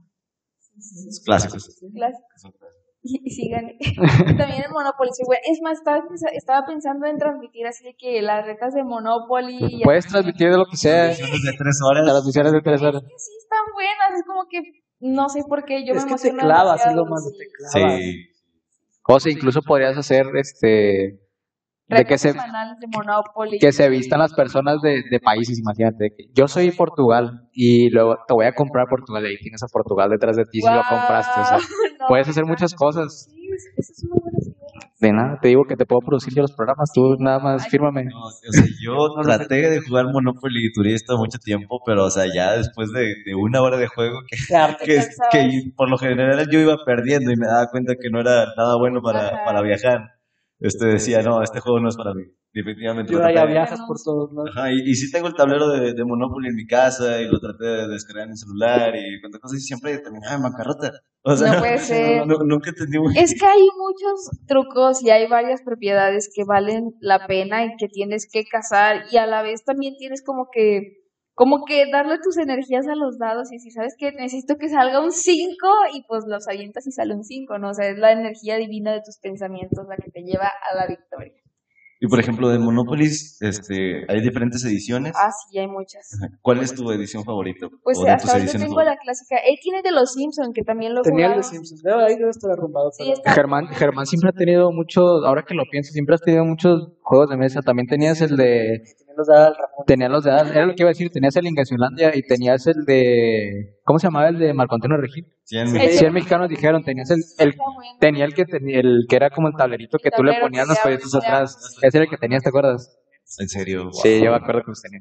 Clásicos. 1.24 1.78
clásicos. 1.92 2.52
Y, 3.10 3.22
y 3.24 3.30
sí 3.30 3.48
gané. 3.48 3.78
También 4.36 4.64
el 4.64 4.70
Monopoly, 4.70 5.10
soy 5.14 5.24
buena. 5.26 5.42
Es 5.50 5.60
más, 5.62 5.78
estaba, 5.78 6.04
estaba 6.32 6.66
pensando 6.66 7.06
en 7.06 7.16
transmitir 7.16 7.66
así 7.66 7.84
de 7.84 7.94
que 7.94 8.20
las 8.20 8.44
retas 8.44 8.74
de 8.74 8.84
Monopoly. 8.84 9.58
y 9.60 9.82
Puedes 9.82 10.06
transmitir 10.06 10.50
de 10.50 10.58
lo 10.58 10.66
que 10.66 10.76
sea. 10.76 11.06
Transmisiones 11.06 11.42
de 11.42 11.52
tres 11.56 11.80
horas. 11.82 12.04
Transmisiones 12.04 12.52
de 12.52 12.60
tres 12.60 12.82
horas. 12.82 13.02
así, 13.02 13.12
que 13.12 13.18
sí 13.18 13.32
están 13.40 13.64
buenas. 13.72 14.18
Es 14.18 14.26
como 14.26 14.46
que 14.48 14.60
no 15.00 15.28
sé 15.28 15.42
por 15.48 15.64
qué 15.64 15.86
yo 15.86 15.94
es 15.94 16.04
me 16.04 16.16
que 16.16 16.22
te 16.22 16.36
clavas, 16.36 16.84
es 16.84 16.94
lo 16.94 17.04
malo, 17.04 17.30
sí. 17.30 17.38
te 17.38 17.46
clavas. 17.50 18.00
Sí. 18.00 18.28
O 19.10 19.20
sea, 19.20 19.32
incluso 19.32 19.62
podrías 19.62 19.96
hacer 19.96 20.26
este 20.34 21.18
de 21.88 22.04
que 22.04 22.18
se 22.18 22.32
de 22.32 22.38
Monopoly. 22.92 23.58
que 23.58 23.72
se 23.72 23.88
vistan 23.88 24.18
las 24.20 24.34
personas 24.34 24.80
de, 24.82 25.02
de 25.10 25.20
países, 25.20 25.58
imagínate. 25.58 26.04
de 26.16 26.30
Yo 26.34 26.46
soy 26.48 26.70
Portugal 26.70 27.48
y 27.52 27.90
luego 27.90 28.18
te 28.26 28.34
voy 28.34 28.46
a 28.46 28.52
comprar 28.54 28.86
Portugal 28.88 29.24
y 29.24 29.28
ahí 29.28 29.36
tienes 29.38 29.62
a 29.62 29.66
Portugal 29.72 30.10
detrás 30.10 30.36
de 30.36 30.44
ti 30.44 30.60
si 30.60 30.68
lo 30.68 30.82
compraste. 30.88 31.40
O 31.40 31.44
sea, 31.44 31.58
no, 32.00 32.06
puedes 32.08 32.28
hacer 32.28 32.44
muchas 32.44 32.74
cosas. 32.74 33.28
Sí, 33.30 33.48
es- 33.54 33.90
esa 33.90 34.06
es. 34.36 34.52
De 35.00 35.12
nada, 35.12 35.38
te 35.40 35.46
digo 35.48 35.62
que 35.68 35.76
te 35.76 35.86
puedo 35.86 36.00
producir 36.00 36.34
yo 36.34 36.42
los 36.42 36.52
programas, 36.52 36.90
tú 36.92 37.14
nada 37.20 37.38
más 37.38 37.68
fírmame. 37.68 38.04
No, 38.06 38.18
o 38.24 38.30
sea, 38.32 38.64
yo 38.82 38.96
traté 39.22 39.70
de 39.70 39.80
jugar 39.80 40.06
Monopoly 40.12 40.72
turista 40.72 41.14
mucho 41.16 41.38
tiempo, 41.38 41.80
pero, 41.86 42.06
o 42.06 42.10
sea, 42.10 42.24
ya 42.34 42.56
después 42.56 42.90
de, 42.90 43.02
de 43.24 43.34
una 43.36 43.62
hora 43.62 43.76
de 43.76 43.86
juego, 43.86 44.18
que, 44.28 44.36
Claro. 44.48 44.76
que, 44.84 45.00
que 45.30 45.72
por 45.76 45.88
lo 45.88 45.98
general 45.98 46.44
yo 46.50 46.58
iba 46.58 46.76
perdiendo 46.84 47.30
y 47.30 47.36
me 47.36 47.46
daba 47.46 47.68
cuenta 47.70 47.94
que 47.94 48.10
no 48.10 48.20
era 48.20 48.46
nada 48.56 48.76
bueno 48.76 49.00
para, 49.00 49.28
Ajá. 49.28 49.44
para 49.44 49.62
viajar. 49.62 50.00
Este 50.60 50.86
decía, 50.86 51.22
no, 51.22 51.42
este 51.42 51.60
juego 51.60 51.78
no 51.80 51.88
es 51.88 51.96
para 51.96 52.14
mí. 52.14 52.24
Definitivamente. 52.52 53.12
Y 53.12 53.16
lo 53.16 53.22
ahora 53.22 53.34
ya 53.34 53.44
viajas 53.44 53.80
por 53.86 53.96
todos 54.02 54.32
lados. 54.32 54.50
Ajá, 54.56 54.72
y, 54.72 54.80
y 54.90 54.94
sí 54.94 55.10
tengo 55.12 55.28
el 55.28 55.34
tablero 55.34 55.68
de, 55.68 55.92
de 55.94 56.04
Monopoly 56.04 56.48
en 56.48 56.56
mi 56.56 56.66
casa 56.66 57.20
y 57.20 57.28
lo 57.28 57.38
traté 57.38 57.64
de 57.64 57.88
descargar 57.88 58.24
en 58.24 58.30
el 58.32 58.36
celular 58.38 58.92
y 58.96 59.20
cuántas 59.20 59.40
cosas 59.40 59.58
y 59.58 59.62
siempre 59.62 59.98
terminaba 59.98 60.34
en 60.34 60.42
bancarrota. 60.42 60.92
O 61.22 61.36
sea, 61.36 61.52
No 61.52 61.58
puede 61.60 61.78
ser. 61.78 62.26
no- 62.26 62.38
nunca 62.44 62.70
entendí 62.70 62.98
muy 62.98 63.16
Es 63.16 63.38
que 63.38 63.46
hay 63.46 63.62
muchos 63.76 64.30
trucos 64.46 65.02
y 65.04 65.10
hay 65.10 65.28
varias 65.28 65.62
propiedades 65.62 66.30
que 66.34 66.42
valen 66.44 66.90
la 67.00 67.26
pena 67.28 67.64
y 67.64 67.76
que 67.78 67.86
tienes 67.88 68.28
que 68.32 68.44
cazar 68.44 69.02
y 69.12 69.18
a 69.18 69.26
la 69.26 69.42
vez 69.42 69.62
también 69.64 69.94
tienes 69.98 70.24
como 70.24 70.48
que 70.52 71.04
como 71.38 71.64
que 71.64 71.84
darle 71.92 72.16
tus 72.20 72.36
energías 72.36 72.88
a 72.88 72.96
los 72.96 73.16
dados 73.16 73.52
y 73.52 73.60
si 73.60 73.70
sabes 73.70 73.94
que 73.96 74.10
necesito 74.10 74.56
que 74.56 74.68
salga 74.68 75.00
un 75.00 75.12
5 75.12 75.54
y 75.94 76.02
pues 76.08 76.24
los 76.26 76.48
avientas 76.48 76.84
y 76.88 76.90
sale 76.90 77.14
un 77.14 77.22
5, 77.22 77.58
¿no? 77.58 77.70
O 77.70 77.74
sea, 77.74 77.88
es 77.88 77.96
la 77.96 78.10
energía 78.10 78.56
divina 78.56 78.92
de 78.92 79.02
tus 79.06 79.18
pensamientos 79.22 79.86
la 79.88 79.94
que 79.96 80.10
te 80.10 80.22
lleva 80.22 80.48
a 80.48 80.74
la 80.74 80.88
victoria. 80.88 81.32
Y 82.00 82.06
por 82.08 82.18
ejemplo, 82.20 82.48
de 82.48 82.58
Monopoly, 82.58 83.06
este, 83.06 84.04
hay 84.08 84.20
diferentes 84.20 84.64
ediciones. 84.64 85.12
Ah, 85.16 85.30
sí, 85.30 85.58
hay 85.58 85.66
muchas. 85.68 86.10
¿Cuál 86.42 86.58
es 86.60 86.74
tu 86.74 86.90
edición 86.92 87.24
favorita? 87.24 87.68
Pues 87.84 87.98
hasta 88.00 88.38
ediciones 88.38 88.68
tengo 88.68 88.82
la 88.82 88.96
clásica. 88.96 89.36
Él 89.38 89.56
tiene 89.62 89.82
de 89.82 89.92
los 89.92 90.12
Simpsons, 90.12 90.50
que 90.54 90.62
también 90.62 90.94
lo 90.94 91.02
Tenía 91.02 91.26
el 91.26 91.32
de 91.32 91.42
jugaron. 91.42 91.50
Simpsons. 91.66 91.82
Debe- 91.84 92.04
Ahí 92.04 92.16
debe 92.16 92.30
estar 92.30 92.50
arrumbado. 92.52 92.90
Sí, 92.92 93.02
pero- 93.04 93.14
está. 93.14 93.32
Germán, 93.32 93.66
Germán 93.68 94.06
siempre 94.06 94.30
ha 94.30 94.32
tenido 94.32 94.70
muchos, 94.72 95.24
ahora 95.24 95.44
que 95.46 95.54
lo 95.54 95.64
pienso, 95.70 95.92
siempre 95.92 96.14
has 96.14 96.20
tenido 96.20 96.44
muchos 96.44 96.88
juegos 97.02 97.30
de 97.30 97.36
mesa. 97.36 97.62
También 97.62 97.88
tenías 97.88 98.20
el 98.20 98.36
de, 98.36 98.80
los 99.18 99.26
de 99.26 99.34
Adal 99.34 99.54
Ramón. 99.54 99.84
tenías 99.86 100.10
los 100.10 100.24
de, 100.24 100.30
era 100.30 100.64
lo 100.66 100.74
que 100.74 100.82
iba 100.82 100.88
a 100.88 100.92
decir, 100.92 101.10
tenías 101.10 101.36
el 101.36 101.46
Ingasiolandia 101.46 102.16
y 102.16 102.22
tenías 102.22 102.66
el 102.66 102.84
de, 102.86 103.78
¿cómo 103.84 103.98
se 103.98 104.06
llamaba 104.06 104.28
el 104.28 104.38
de 104.38 104.54
Marco 104.54 104.76
Antonio 104.76 104.96
Regil? 104.96 105.26
Cien 105.44 105.66
Sí. 105.68 105.78
mil. 105.78 105.90
100 105.90 106.12
mexicanos 106.12 106.48
dijeron, 106.48 106.82
tenías 106.84 107.10
el, 107.10 107.18
el 107.38 107.54
tenía 108.00 108.24
el 108.24 108.32
que 108.34 108.44
tenía, 108.46 108.80
el 108.80 109.06
que 109.08 109.16
era 109.16 109.28
como 109.30 109.48
el 109.48 109.54
tablerito 109.54 109.98
que 109.98 110.10
tú 110.10 110.22
le 110.24 110.40
ponías 110.40 110.66
los 110.66 110.78
proyectos 110.78 111.14
atrás. 111.14 111.76
Ese 111.82 111.98
era 111.98 112.04
el 112.04 112.10
que 112.10 112.16
tenías, 112.16 112.42
¿te 112.42 112.48
acuerdas? 112.48 112.96
En 113.38 113.48
serio. 113.48 113.84
wow. 113.84 113.92
Sí, 113.92 114.20
yo 114.22 114.30
me 114.30 114.36
acuerdo 114.36 114.62
que 114.62 114.68
los 114.70 114.80
tenía. 114.80 115.00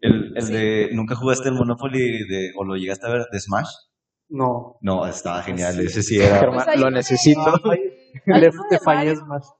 El, 0.00 0.32
el 0.36 0.42
Sí. 0.42 0.52
de, 0.52 0.88
¿nunca 0.92 1.14
jugaste 1.14 1.48
el 1.48 1.54
Monopoly 1.54 2.26
de, 2.28 2.50
o 2.56 2.64
lo 2.64 2.74
llegaste 2.76 3.06
a 3.06 3.10
ver 3.10 3.22
de 3.32 3.40
Smash? 3.40 3.68
No. 4.28 4.76
No, 4.80 5.06
estaba 5.06 5.42
genial. 5.42 5.74
Sí. 5.74 5.82
Ese 5.82 6.02
sí 6.02 6.18
era. 6.20 6.38
Germán, 6.38 6.68
hay 6.68 6.78
lo 6.78 6.90
necesito. 6.90 7.40
Le- 8.26 8.50
te 8.50 8.78
Mario, 8.84 9.14
más. 9.26 9.52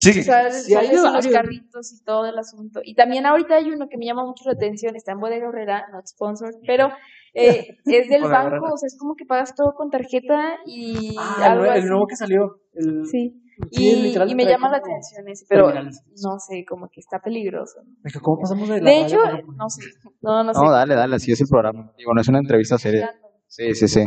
Sí, 0.00 0.20
O 0.20 0.22
sea, 0.22 0.50
Sí, 0.50 0.74
hay 0.74 0.94
los 0.94 1.26
carritos 1.26 1.92
y 1.92 2.04
todo 2.04 2.26
el 2.26 2.38
asunto. 2.38 2.80
Y 2.84 2.94
también 2.94 3.26
ahorita 3.26 3.56
hay 3.56 3.70
uno 3.70 3.88
que 3.88 3.96
me 3.98 4.06
llama 4.06 4.24
mucho 4.24 4.44
la 4.46 4.52
atención, 4.52 4.94
está 4.94 5.12
en 5.12 5.18
Bodega 5.20 5.48
Herrera, 5.48 5.86
not 5.92 6.06
sponsored, 6.06 6.54
pero 6.66 6.88
eh, 7.34 7.76
es 7.84 8.08
del 8.08 8.22
banco, 8.22 8.66
o 8.72 8.76
sea, 8.76 8.86
es 8.86 8.96
como 8.98 9.14
que 9.16 9.24
pagas 9.26 9.54
todo 9.56 9.72
con 9.76 9.90
tarjeta 9.90 10.56
y 10.66 11.16
Ah, 11.18 11.52
algo 11.52 11.64
el, 11.64 11.70
el 11.72 11.78
así. 11.78 11.88
nuevo 11.88 12.06
que 12.06 12.16
salió. 12.16 12.60
El, 12.74 13.06
Sí. 13.06 13.42
Sí, 13.72 14.14
Y, 14.14 14.16
y 14.30 14.34
me 14.36 14.44
llama 14.44 14.68
la 14.70 14.76
atención 14.76 15.26
ese, 15.26 15.44
pero 15.48 15.64
terminales. 15.66 16.00
no 16.22 16.38
sé, 16.38 16.64
como 16.64 16.88
que 16.92 17.00
está 17.00 17.18
peligroso. 17.18 17.80
Dije, 18.04 18.20
¿Cómo 18.22 18.38
pasamos 18.40 18.68
de 18.68 18.80
la 18.80 18.88
De 18.88 19.00
hecho, 19.02 19.16
no 19.56 19.68
sé, 19.68 19.82
no, 20.22 20.44
no 20.44 20.54
sé. 20.54 20.60
No, 20.62 20.70
dale, 20.70 20.94
dale, 20.94 21.16
así 21.16 21.32
es 21.32 21.40
el 21.40 21.48
programa. 21.50 21.92
Digo, 21.98 22.14
no 22.14 22.20
es 22.20 22.28
una 22.28 22.38
entrevista 22.38 22.78
seria. 22.78 23.10
Sí, 23.48 23.74
sí, 23.74 23.88
sí. 23.88 24.06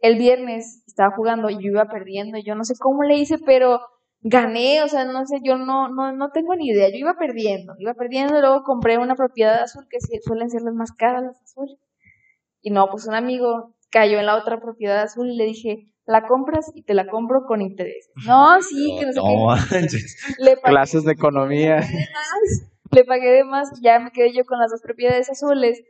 el 0.00 0.18
viernes 0.18 0.82
estaba 0.88 1.14
jugando 1.16 1.50
y 1.50 1.54
yo 1.54 1.70
iba 1.70 1.84
perdiendo, 1.84 2.36
yo 2.44 2.56
no 2.56 2.64
sé 2.64 2.74
cómo 2.76 3.04
le 3.04 3.14
hice, 3.16 3.36
pero 3.46 3.78
gané, 4.24 4.82
o 4.82 4.88
sea, 4.88 5.04
no 5.04 5.24
sé, 5.26 5.36
yo 5.44 5.56
no, 5.58 5.88
no, 5.90 6.12
no 6.12 6.30
tengo 6.30 6.56
ni 6.56 6.68
idea, 6.70 6.88
yo 6.88 6.96
iba 6.96 7.14
perdiendo, 7.18 7.74
iba 7.78 7.92
perdiendo, 7.94 8.36
y 8.36 8.40
luego 8.40 8.62
compré 8.64 8.96
una 8.98 9.14
propiedad 9.14 9.62
azul 9.62 9.86
que 9.88 9.98
suelen 10.22 10.48
ser 10.50 10.62
las 10.62 10.74
más 10.74 10.92
caras, 10.92 11.22
las 11.22 11.40
azules. 11.42 11.78
Y 12.62 12.70
no, 12.70 12.88
pues 12.90 13.06
un 13.06 13.14
amigo 13.14 13.74
cayó 13.90 14.18
en 14.18 14.26
la 14.26 14.36
otra 14.36 14.58
propiedad 14.60 15.02
azul 15.02 15.30
y 15.30 15.36
le 15.36 15.44
dije, 15.44 15.90
la 16.06 16.26
compras 16.26 16.70
y 16.74 16.82
te 16.82 16.94
la 16.94 17.06
compro 17.06 17.44
con 17.46 17.60
interés. 17.62 18.10
No, 18.26 18.60
sí, 18.62 18.96
que 18.98 19.06
no 19.06 19.12
sé 19.12 19.20
No 19.20 19.26
qué. 19.68 19.74
manches. 19.76 20.16
Le 20.38 20.56
pagué 20.56 20.72
Clases 20.74 21.04
de 21.04 21.12
economía. 21.12 21.76
de 21.76 21.82
más, 21.82 22.70
le 22.90 23.04
pagué 23.04 23.30
de 23.30 23.44
más, 23.44 23.68
y 23.78 23.84
ya 23.84 23.98
me 24.00 24.10
quedé 24.10 24.32
yo 24.32 24.44
con 24.46 24.58
las 24.58 24.70
dos 24.70 24.80
propiedades 24.80 25.28
azules. 25.30 25.82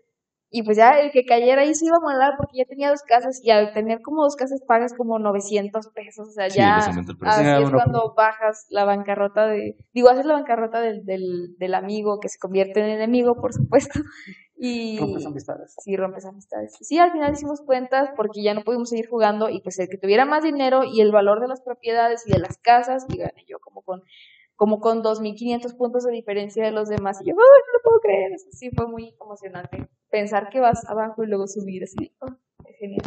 Y 0.56 0.62
pues 0.62 0.76
ya 0.76 1.00
el 1.00 1.10
que 1.10 1.24
cayera 1.24 1.62
ahí 1.62 1.74
se 1.74 1.84
iba 1.84 1.96
a 1.96 2.00
molar 2.00 2.34
porque 2.36 2.58
ya 2.58 2.64
tenía 2.64 2.88
dos 2.88 3.02
casas 3.02 3.40
y 3.42 3.50
al 3.50 3.72
tener 3.72 4.00
como 4.02 4.22
dos 4.22 4.36
casas 4.36 4.62
pagas 4.64 4.94
como 4.94 5.18
900 5.18 5.88
pesos. 5.88 6.28
O 6.28 6.30
sea, 6.30 6.48
Sí, 6.48 6.58
ya 6.58 6.76
así 6.76 6.90
es 6.90 7.06
bueno, 7.18 7.70
cuando 7.72 8.14
bajas 8.16 8.64
la 8.70 8.84
bancarrota 8.84 9.48
de... 9.48 9.76
Digo, 9.92 10.10
haces 10.10 10.26
la 10.26 10.34
bancarrota 10.34 10.80
del, 10.80 11.04
del, 11.04 11.56
del 11.58 11.74
amigo 11.74 12.20
que 12.20 12.28
se 12.28 12.38
convierte 12.38 12.78
en 12.78 12.86
enemigo, 12.86 13.34
por 13.34 13.52
supuesto. 13.52 13.98
Y... 14.56 15.00
Rompes 15.00 15.26
amistades. 15.26 15.74
Sí, 15.82 15.96
rompes 15.96 16.24
amistades. 16.24 16.76
Sí, 16.80 16.96
al 16.98 17.10
final 17.10 17.32
hicimos 17.32 17.60
cuentas 17.60 18.10
porque 18.16 18.40
ya 18.40 18.54
no 18.54 18.62
pudimos 18.62 18.88
seguir 18.88 19.08
jugando 19.08 19.50
y 19.50 19.60
pues 19.60 19.80
el 19.80 19.88
que 19.88 19.98
tuviera 19.98 20.24
más 20.24 20.44
dinero 20.44 20.84
y 20.84 21.00
el 21.00 21.10
valor 21.10 21.40
de 21.40 21.48
las 21.48 21.60
propiedades 21.60 22.22
y 22.28 22.30
de 22.30 22.38
las 22.38 22.56
casas, 22.58 23.04
y 23.08 23.18
gané 23.18 23.44
yo 23.48 23.58
como 23.58 23.82
con 23.82 24.02
como 24.56 24.78
con 24.78 25.02
2.500 25.02 25.76
puntos 25.76 26.04
de 26.04 26.12
diferencia 26.12 26.64
de 26.64 26.70
los 26.70 26.88
demás. 26.88 27.20
Y 27.20 27.26
yo, 27.26 27.32
¡ay, 27.32 27.36
no 27.36 27.72
lo 27.72 27.82
puedo 27.82 28.00
creer! 28.00 28.32
Eso 28.32 28.46
sí 28.52 28.70
fue 28.70 28.86
muy 28.86 29.14
emocionante. 29.20 29.88
Pensar 30.14 30.48
que 30.48 30.60
vas 30.60 30.78
abajo 30.88 31.24
y 31.24 31.26
luego 31.26 31.48
subir 31.48 31.82
así. 31.82 32.12
oh, 32.20 32.28
es 32.70 32.76
genial. 32.78 33.02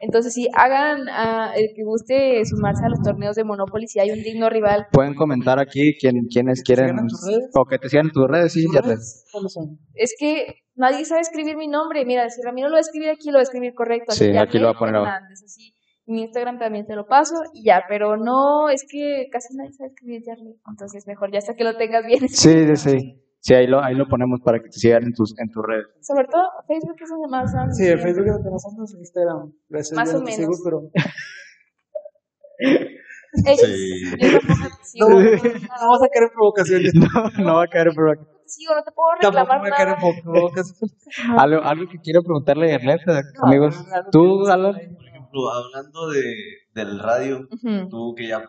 Entonces 0.00 0.32
sí, 0.32 0.48
hagan 0.54 1.08
ah, 1.08 1.52
el 1.56 1.70
que 1.74 1.82
guste 1.82 2.44
sumarse 2.44 2.84
a 2.84 2.90
los 2.90 3.02
torneos 3.02 3.34
de 3.34 3.42
Monopoly 3.42 3.88
si 3.88 3.98
hay 3.98 4.12
un 4.12 4.22
digno 4.22 4.48
rival. 4.48 4.86
Pueden 4.92 5.16
comentar 5.16 5.58
aquí 5.58 5.98
quién, 5.98 6.28
quiénes 6.32 6.62
quieren 6.62 6.94
redes? 6.96 7.50
o 7.52 7.64
que 7.64 7.76
te 7.80 7.88
sigan 7.88 8.06
en 8.06 8.12
tus 8.12 8.28
redes, 8.28 8.52
sí, 8.52 8.66
ya 8.72 8.82
te- 8.82 8.94
¿Cuáles 9.32 9.52
son? 9.52 9.80
Es 9.94 10.14
que 10.16 10.58
nadie 10.76 11.04
sabe 11.04 11.22
escribir 11.22 11.56
mi 11.56 11.66
nombre. 11.66 12.06
Mira, 12.06 12.30
si 12.30 12.40
Ramiro 12.40 12.68
lo 12.68 12.74
va 12.74 12.78
a 12.78 12.82
escribir 12.82 13.08
aquí, 13.08 13.30
lo 13.30 13.38
va 13.38 13.40
a 13.40 13.42
escribir 13.42 13.74
correcto. 13.74 14.12
Sí, 14.12 14.36
aquí 14.36 14.60
lo 14.60 14.68
voy 14.68 14.76
a 14.76 14.78
poner 14.78 14.94
así. 15.32 15.74
Mi 16.06 16.22
Instagram 16.22 16.60
también 16.60 16.86
te 16.86 16.94
lo 16.94 17.06
paso 17.08 17.34
y 17.52 17.64
ya, 17.64 17.82
pero 17.88 18.16
no, 18.16 18.68
es 18.68 18.84
que 18.88 19.26
casi 19.32 19.56
nadie 19.56 19.72
sabe 19.72 19.90
escribir 19.90 20.22
Yarley. 20.24 20.54
Entonces 20.68 21.04
mejor 21.08 21.32
ya 21.32 21.38
hasta 21.38 21.54
que 21.54 21.64
lo 21.64 21.76
tengas 21.76 22.06
bien. 22.06 22.28
Sí, 22.28 22.76
sí, 22.76 22.76
sí. 22.76 23.21
Sí, 23.44 23.54
ahí 23.54 23.66
lo, 23.66 23.82
ahí 23.82 23.94
lo 23.96 24.06
ponemos 24.08 24.38
para 24.44 24.60
que 24.60 24.68
te 24.68 24.78
sigan 24.78 25.02
en 25.02 25.12
tus, 25.14 25.34
en 25.36 25.50
tus 25.50 25.64
redes. 25.66 25.86
Sobre 26.00 26.26
todo 26.28 26.44
Facebook 26.68 26.94
es 27.02 27.10
donde 27.10 27.28
más 27.28 27.52
andan. 27.52 27.74
Sí, 27.74 27.84
Facebook 27.98 28.26
es 28.26 28.34
donde 28.34 28.50
nos 28.52 28.64
andas, 28.66 28.94
Instagram. 28.94 29.52
Gracias, 29.68 29.96
Más 29.96 30.14
o 30.14 30.20
menos. 30.20 30.36
sigo, 30.36 30.52
pero 30.64 30.80
Sí. 33.34 34.04
No, 35.00 35.08
no, 35.08 35.18
no 35.20 35.88
vas 35.88 36.02
a 36.02 36.08
caer 36.08 36.24
en 36.24 36.30
provocaciones. 36.34 36.92
No, 36.94 37.44
no 37.44 37.54
va 37.56 37.64
a 37.64 37.66
caer 37.66 37.88
en 37.88 37.94
te 37.94 38.28
sigo, 38.46 38.74
no 38.74 38.82
te 38.84 38.92
puedo 38.92 39.08
Tampoco 39.20 39.40
reclamar 39.40 39.60
voy 39.60 39.68
a 39.70 39.74
caer 39.74 39.88
nada. 39.88 40.08
en 40.08 40.22
provocaciones. 40.22 40.96
Algo, 41.38 41.62
algo 41.62 41.90
que 41.90 41.98
quiero 41.98 42.22
preguntarle 42.22 42.72
a 42.72 42.74
Erlet, 42.76 43.00
amigos. 43.42 43.82
¿Tú, 44.12 44.46
Alan? 44.46 44.74
Por 44.74 45.06
ejemplo, 45.08 45.50
hablando 45.50 46.10
de, 46.10 46.22
del 46.74 46.98
radio, 47.00 47.48
Ujú. 47.50 47.88
tú 47.88 48.14
que 48.14 48.28
ya, 48.28 48.42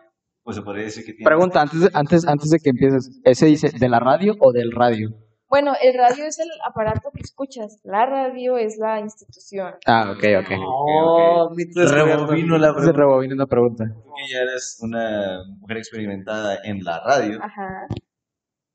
pues 0.44 0.56
se 0.56 0.62
podría 0.62 0.84
decir 0.84 1.04
que 1.04 1.12
tienes... 1.12 1.26
Pregunta, 1.26 1.62
antes 1.62 1.80
de, 1.80 1.90
antes, 1.94 2.26
antes 2.28 2.50
de 2.50 2.58
que 2.58 2.70
empieces, 2.70 3.20
¿ese 3.24 3.46
dice 3.46 3.70
de 3.70 3.88
la 3.88 3.98
radio 3.98 4.36
o 4.38 4.52
del 4.52 4.70
radio? 4.72 5.10
Bueno, 5.48 5.72
el 5.80 5.94
radio 5.96 6.24
es 6.26 6.38
el 6.38 6.48
aparato 6.68 7.10
que 7.14 7.20
escuchas, 7.22 7.80
la 7.84 8.06
radio 8.06 8.58
es 8.58 8.76
la 8.78 8.98
institución. 9.00 9.74
Ah, 9.86 10.10
ok, 10.10 10.24
ok. 10.40 10.50
Oh, 10.58 11.50
mito 11.54 11.80
descubierto. 11.80 12.26
Rebobino 12.26 12.58
la 12.58 12.68
Se 12.68 12.74
pregunta. 12.74 12.98
rebobina 12.98 13.34
una 13.34 13.46
pregunta. 13.46 13.84
Tú 13.84 14.12
que 14.16 14.32
ya 14.32 14.40
eres 14.42 14.78
una 14.80 15.44
mujer 15.60 15.76
experimentada 15.78 16.58
en 16.64 16.82
la 16.82 17.00
radio. 17.04 17.38
Ajá. 17.40 17.86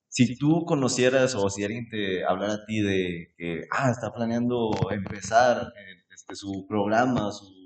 Si 0.07 0.37
tú 0.37 0.63
conocieras 0.65 1.35
o 1.35 1.49
si 1.49 1.63
alguien 1.65 1.87
te 1.89 2.23
hablara 2.25 2.53
a 2.53 2.65
ti 2.65 2.81
de 2.81 3.33
que, 3.37 3.61
ah, 3.71 3.91
está 3.91 4.11
planeando 4.11 4.71
empezar 4.91 5.57
eh, 5.57 6.03
este, 6.13 6.35
su 6.35 6.65
programa, 6.67 7.31
su, 7.31 7.58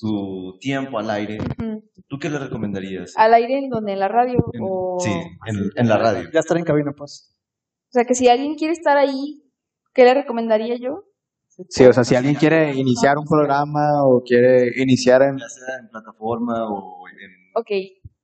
su 0.00 0.56
tiempo 0.60 0.98
al 0.98 1.10
aire. 1.10 1.38
¿tú 2.08 2.18
qué 2.18 2.30
le 2.30 2.38
recomendarías? 2.38 3.12
Al 3.16 3.34
aire 3.34 3.58
en 3.58 3.68
donde, 3.68 3.92
en 3.92 3.98
la 3.98 4.08
radio 4.08 4.38
En- 4.52 4.60
o... 4.62 4.96
sí, 4.98 5.10
en, 5.46 5.56
en 5.76 5.88
la 5.88 5.98
radio. 5.98 6.28
Ya 6.32 6.40
estar 6.40 6.56
en 6.56 6.64
cabina, 6.64 6.92
pues. 6.96 7.36
O 7.88 7.92
sea, 7.92 8.04
que 8.04 8.14
si 8.14 8.28
alguien 8.28 8.54
quiere 8.54 8.72
estar 8.72 8.96
ahí, 8.96 9.42
¿qué 9.94 10.04
le 10.04 10.14
recomendaría 10.14 10.76
yo? 10.76 11.04
Sí, 11.68 11.84
o 11.84 11.92
sea, 11.92 12.04
si 12.04 12.14
alguien 12.14 12.34
quiere 12.36 12.72
iniciar 12.74 13.18
un 13.18 13.26
programa 13.26 14.04
o 14.04 14.22
quiere 14.24 14.72
iniciar 14.80 15.20
en... 15.22 15.36
Ya 15.36 15.48
sea 15.48 15.76
en 15.82 15.88
plataforma 15.90 16.66
o 16.70 17.06
en... 17.08 17.30
Ok, 17.54 17.70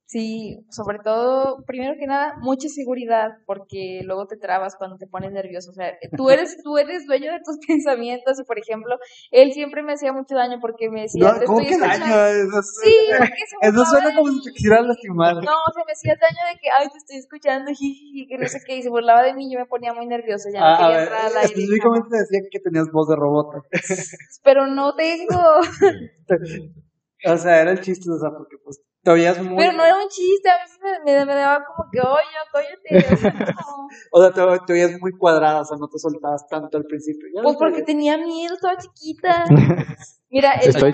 sí, 0.06 0.58
sobre 0.70 0.98
todo, 1.00 1.64
primero 1.66 1.94
que 1.98 2.06
nada, 2.06 2.34
mucha 2.40 2.68
seguridad, 2.68 3.30
porque 3.46 4.00
luego 4.04 4.26
te 4.26 4.36
trabas 4.36 4.76
cuando 4.76 4.96
te 4.96 5.06
pones 5.06 5.32
nervioso. 5.32 5.70
O 5.70 5.74
sea, 5.74 5.92
tú 6.16 6.30
eres, 6.30 6.56
tú 6.64 6.78
eres 6.78 7.06
dueño 7.06 7.32
de 7.32 7.40
tus 7.44 7.58
pensamientos 7.66 8.38
y, 8.40 8.44
por 8.44 8.58
ejemplo, 8.58 8.96
él 9.30 9.52
siempre 9.52 9.82
me 9.82 9.92
hacía 9.94 10.12
mucho 10.12 10.34
daño 10.36 10.58
porque 10.60 10.88
me 10.90 11.02
decía, 11.02 11.32
No, 11.32 11.38
"Te 11.38 11.44
¿Cómo 11.46 11.58
que 11.58 11.76
daño? 11.78 11.92
escuchando". 11.92 12.26
Eso, 12.26 12.62
Sí, 12.82 12.94
se 13.60 13.68
eso 13.68 13.84
suena 13.84 14.14
como 14.14 14.30
si 14.32 14.42
te 14.42 14.52
quisieran 14.52 14.88
lastimar. 14.88 15.34
No, 15.36 15.40
o 15.42 15.72
sea, 15.74 15.84
me 15.86 15.92
hacía 15.92 16.14
daño 16.20 16.42
de 16.54 16.58
que, 16.60 16.68
ay, 16.70 16.88
te 16.90 16.98
estoy 16.98 17.16
escuchando, 17.18 17.70
jiji, 17.72 18.26
que 18.28 18.38
no 18.38 18.46
sé 18.48 18.58
qué, 18.66 18.76
y 18.76 18.82
se 18.82 18.88
burlaba 18.90 19.22
de 19.22 19.34
mí, 19.34 19.52
yo 19.52 19.58
me 19.58 19.66
ponía 19.66 19.92
muy 19.92 20.06
nerviosa, 20.06 20.48
ya 20.52 20.60
no 20.60 20.66
Ah, 20.66 20.74
a 20.74 20.78
quería 20.78 20.96
ver, 20.96 21.02
entrar 21.08 21.20
al 21.26 21.36
aire. 21.36 21.44
específicamente 21.46 22.16
decía 22.16 22.40
que 22.50 22.60
tenías 22.60 22.90
voz 22.92 23.08
de 23.08 23.16
robot. 23.16 23.46
Pero 24.44 24.66
no 24.66 24.94
tengo. 24.94 25.40
O 27.26 27.36
sea, 27.38 27.60
era 27.62 27.72
el 27.72 27.80
chiste, 27.80 28.10
o 28.10 28.18
sea, 28.18 28.30
porque 28.30 28.56
pues 28.62 28.80
te 29.06 29.12
oías 29.12 29.40
muy... 29.40 29.56
Pero 29.56 29.72
no 29.74 29.84
era 29.84 29.94
un 30.02 30.08
chiste, 30.08 30.50
a 30.50 30.56
veces 30.64 30.78
me, 30.82 31.12
me, 31.18 31.24
me 31.26 31.34
daba 31.36 31.64
como 31.64 31.88
que, 31.92 32.00
oye, 32.00 32.36
cállate. 32.52 33.14
O 33.14 33.16
sea, 33.16 33.32
no. 33.32 33.88
O 34.10 34.20
sea, 34.20 34.32
te, 34.32 34.64
te 34.66 34.72
oías 34.72 35.00
muy 35.00 35.12
cuadrada, 35.12 35.60
o 35.60 35.64
sea, 35.64 35.76
no 35.78 35.86
te 35.86 35.96
soltabas 36.00 36.44
tanto 36.48 36.76
al 36.76 36.84
principio. 36.86 37.28
Ya 37.32 37.40
Pues 37.42 37.52
no 37.54 37.58
porque 37.60 37.78
te- 37.78 37.84
tenía 37.84 38.18
miedo, 38.18 38.54
estaba 38.54 38.76
chiquita. 38.78 39.44
Mira, 40.30 40.54
el- 40.54 40.70
Estoy- 40.70 40.92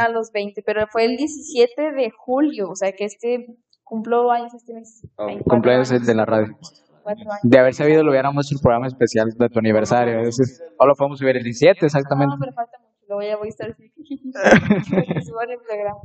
¿A 0.00 0.08
los 0.08 0.32
20, 0.32 0.60
pero 0.66 0.88
fue 0.88 1.04
el 1.04 1.16
17 1.16 1.92
de 1.92 2.10
julio, 2.10 2.68
o 2.70 2.74
sea 2.74 2.90
que 2.90 3.04
este 3.04 3.46
cumplo 3.84 4.32
años 4.32 4.52
este 4.52 4.74
mes. 4.74 5.06
Oh, 5.16 5.26
24 5.26 5.50
Cumpleaños 5.54 5.92
años, 5.92 6.06
de 6.08 6.14
la 6.16 6.26
radio. 6.26 6.46
24 6.48 7.30
años. 7.32 7.40
De 7.44 7.58
haber 7.60 7.74
sabido, 7.74 8.02
lo 8.02 8.10
hubiéramos 8.10 8.44
hecho 8.46 8.56
el 8.56 8.60
programa 8.60 8.88
especial 8.88 9.28
de 9.38 9.48
tu 9.48 9.58
aniversario. 9.60 10.14
Entonces, 10.18 10.60
o 10.78 10.84
lo 10.86 10.96
podemos 10.96 11.20
subir 11.20 11.36
el 11.36 11.44
17, 11.44 11.86
exactamente. 11.86 12.34
No, 12.34 12.40
pero 12.40 12.52
falta 12.54 12.76
mucho, 12.80 13.04
lo 13.08 13.14
voy 13.14 13.28
a, 13.28 13.36
voy 13.36 13.46
a 13.46 13.50
estar 13.50 13.68
suban 15.24 15.50
el 15.50 15.58
programa. 15.64 16.00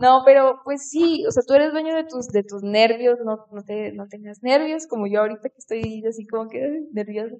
No, 0.00 0.22
pero 0.24 0.60
pues 0.64 0.88
sí, 0.90 1.24
o 1.26 1.30
sea, 1.30 1.42
tú 1.46 1.54
eres 1.54 1.72
dueño 1.72 1.94
de 1.94 2.04
tus, 2.04 2.28
de 2.28 2.42
tus 2.42 2.62
nervios, 2.62 3.18
no, 3.24 3.46
no, 3.52 3.62
te, 3.64 3.92
no 3.92 4.06
tengas 4.08 4.42
nervios, 4.42 4.86
como 4.86 5.06
yo 5.06 5.20
ahorita 5.20 5.48
que 5.48 5.58
estoy 5.58 6.02
así 6.08 6.26
como 6.26 6.48
que 6.48 6.60
nerviosa. 6.92 7.34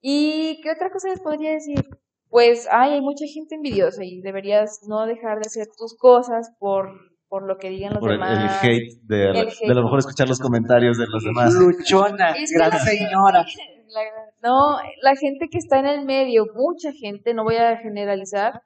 ¿Y 0.00 0.60
qué 0.62 0.70
otra 0.70 0.90
cosa 0.90 1.08
les 1.08 1.20
podría 1.20 1.52
decir? 1.52 1.76
Pues, 2.28 2.68
ay, 2.70 2.92
hay 2.94 3.00
mucha 3.00 3.24
gente 3.32 3.56
envidiosa 3.56 4.04
y 4.04 4.20
deberías 4.22 4.80
no 4.88 5.04
dejar 5.06 5.36
de 5.38 5.46
hacer 5.46 5.66
tus 5.76 5.96
cosas 5.98 6.52
por, 6.58 6.88
por 7.28 7.46
lo 7.46 7.58
que 7.58 7.70
digan 7.70 7.92
los 7.94 8.00
Por 8.00 8.12
el, 8.12 8.22
el 8.22 8.28
demás. 8.28 8.62
hate, 8.64 9.00
de, 9.02 9.30
El 9.30 9.48
hate. 9.48 9.68
de 9.68 9.74
lo 9.74 9.82
mejor 9.82 9.98
escuchar 9.98 10.28
los 10.28 10.38
comentarios 10.38 10.96
de 10.96 11.06
los 11.08 11.24
demás. 11.24 11.52
Luchona, 11.54 12.30
Es 12.32 12.50
gran 12.52 12.72
señora. 12.78 13.44
La- 13.92 14.48
no, 14.48 14.78
la 15.02 15.16
gente 15.16 15.48
que 15.50 15.58
está 15.58 15.80
en 15.80 15.86
el 15.86 16.04
medio, 16.06 16.44
mucha 16.54 16.92
gente, 16.92 17.34
no 17.34 17.42
voy 17.42 17.56
a 17.56 17.76
generalizar, 17.78 18.62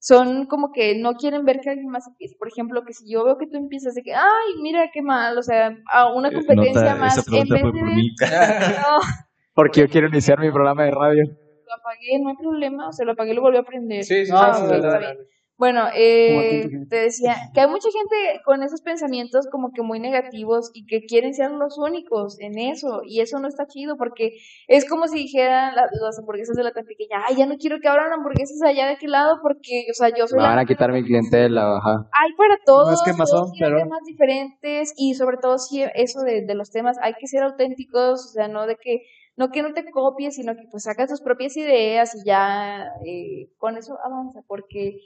son 0.00 0.46
como 0.46 0.70
que 0.72 0.96
no 0.96 1.14
quieren 1.14 1.44
ver 1.44 1.60
que 1.60 1.70
alguien 1.70 1.88
más 1.90 2.06
empiece. 2.06 2.36
Por 2.38 2.48
ejemplo, 2.48 2.84
que 2.84 2.92
si 2.92 3.10
yo 3.10 3.24
veo 3.24 3.36
que 3.38 3.46
tú 3.46 3.56
empiezas 3.56 3.94
de 3.94 4.02
que, 4.02 4.14
ay, 4.14 4.54
mira 4.62 4.90
qué 4.92 5.02
mal, 5.02 5.36
o 5.38 5.42
sea, 5.42 5.76
a 5.92 6.12
una 6.12 6.30
competencia 6.32 6.82
Nota, 6.94 6.96
más, 6.96 7.18
esa 7.18 7.36
en 7.36 7.40
vez 7.40 7.48
fue 7.48 7.56
de 7.56 7.62
por 7.62 7.72
ver- 7.74 7.94
mí. 7.94 8.10
no, 8.20 8.98
Porque 9.54 9.80
yo 9.80 9.88
quiero 9.88 10.06
iniciar 10.08 10.38
mi 10.38 10.50
programa 10.52 10.84
de 10.84 10.90
radio. 10.92 11.24
lo 11.24 11.74
apagué, 11.74 12.18
no 12.20 12.28
hay 12.30 12.36
problema, 12.36 12.88
o 12.88 12.92
sea, 12.92 13.04
lo 13.04 13.12
apagué 13.12 13.32
y 13.32 13.34
lo 13.34 13.42
volví 13.42 13.58
a 13.58 13.62
prender. 13.64 14.04
Sí, 14.04 14.24
sí, 14.24 14.32
Ah, 14.34 14.52
sí, 14.54 14.66
dale, 14.66 14.78
bien. 14.78 14.90
dale. 14.90 15.18
Bueno, 15.58 15.86
eh, 15.92 16.68
te 16.88 16.96
decía 17.00 17.34
que 17.52 17.60
hay 17.60 17.66
mucha 17.66 17.88
gente 17.90 18.40
con 18.44 18.62
esos 18.62 18.80
pensamientos 18.80 19.48
como 19.50 19.72
que 19.72 19.82
muy 19.82 19.98
negativos 19.98 20.70
y 20.72 20.86
que 20.86 21.00
quieren 21.04 21.34
ser 21.34 21.50
los 21.50 21.76
únicos 21.78 22.38
en 22.38 22.58
eso 22.58 23.00
y 23.04 23.20
eso 23.22 23.40
no 23.40 23.48
está 23.48 23.66
chido 23.66 23.96
porque 23.96 24.34
es 24.68 24.88
como 24.88 25.08
si 25.08 25.18
dijeran 25.18 25.74
la- 25.74 25.88
las 26.00 26.16
hamburguesas 26.20 26.54
de 26.56 26.62
la 26.62 26.70
tan 26.70 26.84
pequeña, 26.84 27.24
ay, 27.28 27.34
ya 27.34 27.46
no 27.46 27.56
quiero 27.56 27.80
que 27.80 27.88
abran 27.88 28.12
hamburguesas 28.12 28.62
allá 28.62 28.86
de 28.86 28.92
aquel 28.92 29.10
lado 29.10 29.40
porque, 29.42 29.86
o 29.90 29.94
sea, 29.94 30.10
yo 30.16 30.28
soy 30.28 30.36
Me 30.36 30.44
la 30.44 30.50
van 30.50 30.58
a 30.60 30.64
quitar 30.64 30.92
mi 30.92 31.02
clientela, 31.02 31.76
ajá. 31.78 32.08
hay 32.12 32.32
para 32.36 32.56
todos, 32.64 32.86
No 32.88 32.94
es 32.94 33.02
quemazón, 33.02 33.40
todos 33.40 33.52
tienen 33.52 33.72
pero- 33.74 33.82
temas 33.84 34.02
diferentes 34.06 34.94
y 34.96 35.14
sobre 35.14 35.38
todo 35.38 35.58
sí 35.58 35.82
eso 35.96 36.20
de, 36.20 36.42
de 36.46 36.54
los 36.54 36.70
temas 36.70 36.98
hay 37.02 37.14
que 37.18 37.26
ser 37.26 37.42
auténticos, 37.42 38.26
o 38.26 38.32
sea, 38.32 38.46
no 38.46 38.66
de 38.68 38.76
que 38.76 39.02
no 39.36 39.50
que 39.50 39.62
no 39.62 39.72
te 39.72 39.88
copies, 39.90 40.34
sino 40.36 40.54
que 40.56 40.62
pues 40.70 40.84
sacas 40.84 41.08
tus 41.10 41.20
propias 41.20 41.56
ideas 41.56 42.12
y 42.14 42.24
ya 42.26 42.86
eh, 43.04 43.48
con 43.58 43.76
eso 43.76 43.96
avanza, 44.04 44.40
porque 44.48 44.98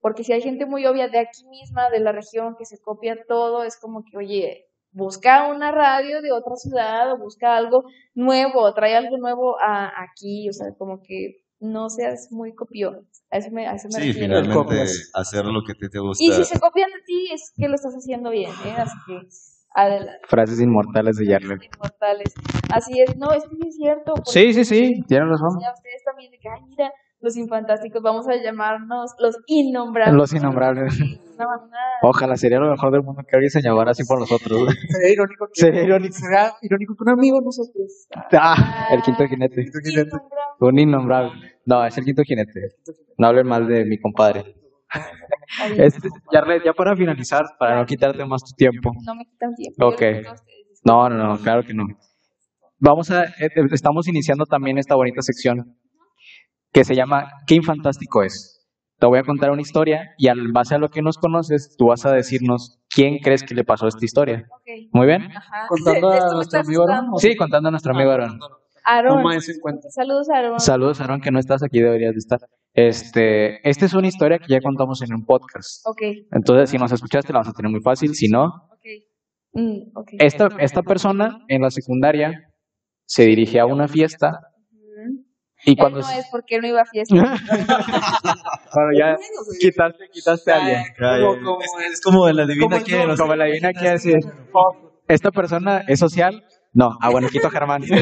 porque 0.00 0.24
si 0.24 0.32
hay 0.32 0.40
gente 0.42 0.66
muy 0.66 0.86
obvia 0.86 1.08
de 1.08 1.18
aquí 1.18 1.44
misma, 1.48 1.90
de 1.90 2.00
la 2.00 2.12
región, 2.12 2.54
que 2.58 2.64
se 2.64 2.80
copia 2.80 3.16
todo, 3.28 3.62
es 3.64 3.78
como 3.78 4.02
que, 4.04 4.16
oye, 4.16 4.64
busca 4.90 5.48
una 5.48 5.70
radio 5.72 6.22
de 6.22 6.32
otra 6.32 6.56
ciudad 6.56 7.12
o 7.12 7.18
busca 7.18 7.56
algo 7.56 7.84
nuevo, 8.14 8.60
o 8.62 8.74
trae 8.74 8.96
algo 8.96 9.16
nuevo 9.18 9.56
a, 9.60 9.90
aquí, 10.02 10.48
o 10.48 10.52
sea, 10.52 10.68
como 10.78 11.00
que 11.02 11.42
no 11.60 11.90
seas 11.90 12.28
muy 12.30 12.54
copión. 12.54 13.08
A 13.30 13.38
eso 13.38 13.50
me, 13.50 13.66
a 13.66 13.72
eso 13.74 13.88
me 13.88 14.00
Sí, 14.00 14.12
refiero. 14.12 14.40
finalmente 14.42 14.84
hacer 15.14 15.44
lo 15.44 15.62
que 15.66 15.74
te, 15.74 15.88
te 15.88 15.98
gusta. 15.98 16.22
Y 16.24 16.32
si 16.32 16.44
se 16.44 16.60
copian 16.60 16.90
de 16.90 17.00
ti, 17.04 17.28
es 17.32 17.52
que 17.56 17.68
lo 17.68 17.74
estás 17.74 17.94
haciendo 17.94 18.30
bien, 18.30 18.50
¿eh? 18.64 18.74
Así 18.78 18.96
que, 19.06 19.18
adelante, 19.74 20.20
Frases 20.28 20.60
inmortales 20.60 21.16
de 21.16 21.26
Yarler. 21.26 21.58
inmortales. 21.62 22.32
Así 22.72 23.00
es, 23.00 23.16
no, 23.16 23.32
es 23.32 23.42
que 23.44 23.56
sí 23.56 23.68
es 23.68 23.76
cierto. 23.76 24.14
Sí, 24.24 24.52
sí, 24.54 24.64
sí, 24.64 25.02
tienes 25.08 25.28
razón. 25.28 25.58
Ya 25.60 25.72
ustedes 25.74 26.02
también, 26.04 26.30
de 26.30 26.38
que, 26.38 26.48
ay, 26.48 26.60
mira, 26.68 26.92
los 27.20 27.36
infantásticos, 27.36 28.02
vamos 28.02 28.28
a 28.28 28.36
llamarnos 28.36 29.12
los 29.18 29.36
innombrables. 29.46 30.14
Los 30.14 30.32
innombrables. 30.32 30.98
No, 31.38 31.44
nada. 31.44 31.98
Ojalá 32.02 32.36
sería 32.36 32.58
lo 32.58 32.70
mejor 32.70 32.90
del 32.92 33.02
mundo 33.02 33.22
que 33.28 33.36
alguien 33.36 33.50
se 33.50 33.62
llamara 33.62 33.92
así 33.92 34.04
por 34.04 34.18
nosotros. 34.18 34.74
Sería 34.88 35.12
irónico 35.12 35.46
que, 35.52 35.60
Sería 35.60 35.82
irónico. 35.84 36.14
sería 36.14 36.52
irónico 36.62 36.94
que 36.96 37.02
un 37.04 37.10
amigo 37.10 37.40
nosotros. 37.40 38.08
Ah, 38.32 38.88
el 38.90 39.02
quinto 39.02 39.24
jinete. 39.26 39.66
Un 40.60 40.78
innombrable. 40.78 41.32
No, 41.64 41.84
es 41.84 41.96
el 41.96 42.04
quinto 42.04 42.22
jinete. 42.24 42.60
No 43.18 43.28
hablen 43.28 43.46
mal 43.46 43.66
de 43.66 43.84
mi 43.84 43.98
compadre. 43.98 44.56
Este, 45.76 46.08
ya, 46.32 46.72
para 46.72 46.96
finalizar, 46.96 47.44
para 47.58 47.76
no 47.76 47.86
quitarte 47.86 48.24
más 48.24 48.42
tu 48.42 48.54
tiempo. 48.56 48.92
No 49.06 49.14
me 49.14 49.24
quitan 49.24 49.54
tiempo. 49.54 49.86
Ok. 49.86 50.02
No, 50.84 51.08
no, 51.08 51.16
no, 51.16 51.38
claro 51.38 51.62
que 51.62 51.74
no. 51.74 51.84
Vamos 52.78 53.10
a, 53.10 53.24
eh, 53.24 53.48
eh, 53.54 53.66
estamos 53.72 54.06
iniciando 54.08 54.44
también 54.44 54.78
esta 54.78 54.94
bonita 54.94 55.20
sección 55.20 55.76
que 56.78 56.84
se 56.84 56.94
llama 56.94 57.32
¿Qué 57.44 57.56
infantástico 57.56 58.22
es? 58.22 58.64
Te 59.00 59.06
voy 59.06 59.18
a 59.18 59.24
contar 59.24 59.50
una 59.50 59.62
historia 59.62 60.14
y 60.16 60.28
al 60.28 60.52
base 60.52 60.76
a 60.76 60.78
lo 60.78 60.90
que 60.90 61.02
nos 61.02 61.18
conoces, 61.18 61.74
tú 61.76 61.86
vas 61.86 62.06
a 62.06 62.12
decirnos 62.12 62.78
quién 62.88 63.18
crees 63.18 63.42
que 63.42 63.56
le 63.56 63.64
pasó 63.64 63.88
esta 63.88 64.04
historia. 64.04 64.46
¿Muy 64.92 65.06
bien? 65.08 65.22
Ajá. 65.22 65.66
Contando 65.68 66.10
a 66.10 66.34
nuestro 66.34 66.60
amigo 66.60 66.88
Aaron. 66.88 67.18
Sí, 67.18 67.34
contando 67.34 67.68
a 67.68 67.70
nuestro 67.72 67.92
amigo 67.92 68.12
Aaron. 68.12 68.38
En 68.86 69.60
cuenta. 69.60 69.90
Saludos, 69.90 70.30
Aarón. 70.30 70.60
Saludos, 70.60 71.00
Aaron, 71.00 71.20
que 71.20 71.32
no 71.32 71.40
estás 71.40 71.64
aquí, 71.64 71.80
deberías 71.80 72.12
de 72.12 72.18
estar. 72.18 72.38
Este, 72.74 73.68
esta 73.68 73.84
es 73.84 73.94
una 73.94 74.06
historia 74.06 74.38
que 74.38 74.46
ya 74.46 74.60
contamos 74.60 75.02
en 75.02 75.12
un 75.12 75.24
podcast. 75.26 75.84
Ok, 75.84 76.02
Entonces, 76.30 76.70
si 76.70 76.78
nos 76.78 76.92
escuchaste, 76.92 77.32
la 77.32 77.40
vas 77.40 77.48
a 77.48 77.52
tener 77.54 77.72
muy 77.72 77.80
fácil. 77.80 78.14
Si 78.14 78.28
no, 78.28 78.44
ok. 78.44 78.86
Mm, 79.54 79.78
esta, 80.20 80.48
esta 80.60 80.82
persona 80.82 81.40
en 81.48 81.62
la 81.62 81.70
secundaria 81.70 82.52
se 83.04 83.24
dirige 83.24 83.58
a 83.58 83.66
una 83.66 83.88
fiesta. 83.88 84.38
Y 85.64 85.76
cuando... 85.76 86.00
no 86.00 86.10
es 86.10 86.26
porque 86.30 86.56
él 86.56 86.62
no 86.62 86.68
iba 86.68 86.82
a 86.82 86.84
fiesta. 86.84 87.14
Bueno, 88.74 88.90
ya 88.98 89.16
quitaste, 89.58 90.08
quitaste 90.12 90.52
a 90.52 90.56
alguien. 90.56 90.80
Es, 91.90 92.00
como 92.02 92.28
el 92.28 92.36
quién. 92.84 93.10
o 93.10 93.16
sea, 93.16 93.24
Como 93.24 93.34
la 93.34 93.46
divina 93.46 93.72
quiere 93.72 93.92
decir, 93.92 94.18
¿esta 95.08 95.30
persona 95.30 95.82
es 95.88 95.98
social? 95.98 96.44
No. 96.74 96.90
Ah, 97.00 97.10
bueno, 97.10 97.28
quito 97.28 97.48
a 97.48 97.50
Germán. 97.50 97.82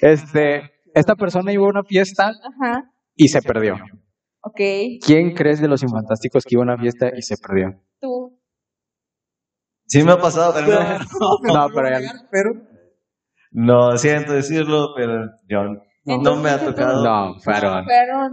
Este, 0.00 0.70
esta 0.94 1.14
persona 1.14 1.52
iba 1.52 1.64
a 1.64 1.68
una 1.68 1.82
fiesta 1.84 2.28
Ajá. 2.28 2.90
y 3.14 3.28
se 3.28 3.42
perdió. 3.42 3.74
Ok. 4.40 4.60
¿Quién 5.04 5.34
crees 5.34 5.60
de 5.60 5.68
los 5.68 5.82
infantásticos 5.82 6.44
que 6.44 6.54
iba 6.54 6.62
a 6.62 6.64
una 6.72 6.78
fiesta 6.78 7.10
y 7.14 7.20
se 7.20 7.36
perdió? 7.36 7.78
Tú. 8.00 8.40
Sí 9.86 10.02
me 10.02 10.12
ha 10.12 10.18
pasado, 10.18 10.54
pero 10.54 10.80
no. 10.80 11.54
No, 11.54 11.68
pero 11.74 12.00
ya- 12.00 12.12
Pero 12.30 12.50
No, 13.50 13.96
siento 13.96 14.32
decirlo, 14.32 14.94
pero 14.96 15.26
yo 15.48 15.58
no, 16.16 16.36
me 16.36 16.48
ha 16.50 16.58
tocado. 16.64 17.04
No, 17.04 17.38
fue 17.40 17.52
Aarón. 17.54 17.84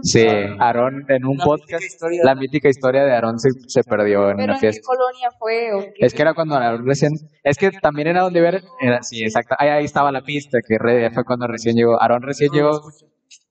Sí, 0.02 0.26
Aarón 0.58 1.04
en 1.08 1.24
un 1.26 1.36
La 1.36 1.44
podcast, 1.44 1.82
mítica 1.82 2.24
la 2.24 2.34
mítica 2.34 2.68
historia 2.68 3.04
de 3.04 3.12
Aarón 3.12 3.38
se, 3.38 3.50
se 3.66 3.82
perdió 3.84 4.30
en 4.30 4.36
Pero 4.36 4.44
una 4.44 4.54
en 4.54 4.60
qué 4.60 4.70
fiesta. 4.72 4.86
colonia 4.86 5.30
fue 5.38 5.72
o 5.74 5.80
qué? 5.94 6.06
Es 6.06 6.14
que 6.14 6.22
era 6.22 6.34
cuando 6.34 6.54
Aarón 6.56 6.86
recién, 6.86 7.12
es 7.42 7.58
que 7.58 7.70
también 7.70 8.08
era 8.08 8.22
donde 8.22 8.40
ver, 8.40 8.62
era, 8.80 9.02
sí, 9.02 9.22
exacto, 9.22 9.54
ahí, 9.58 9.68
ahí 9.68 9.84
estaba 9.84 10.10
la 10.12 10.22
pista, 10.22 10.58
que 10.66 10.76
re- 10.78 11.10
fue 11.10 11.24
cuando 11.24 11.46
recién 11.46 11.76
llegó, 11.76 12.00
Aarón 12.00 12.22
recién 12.22 12.50
llegó, 12.52 12.80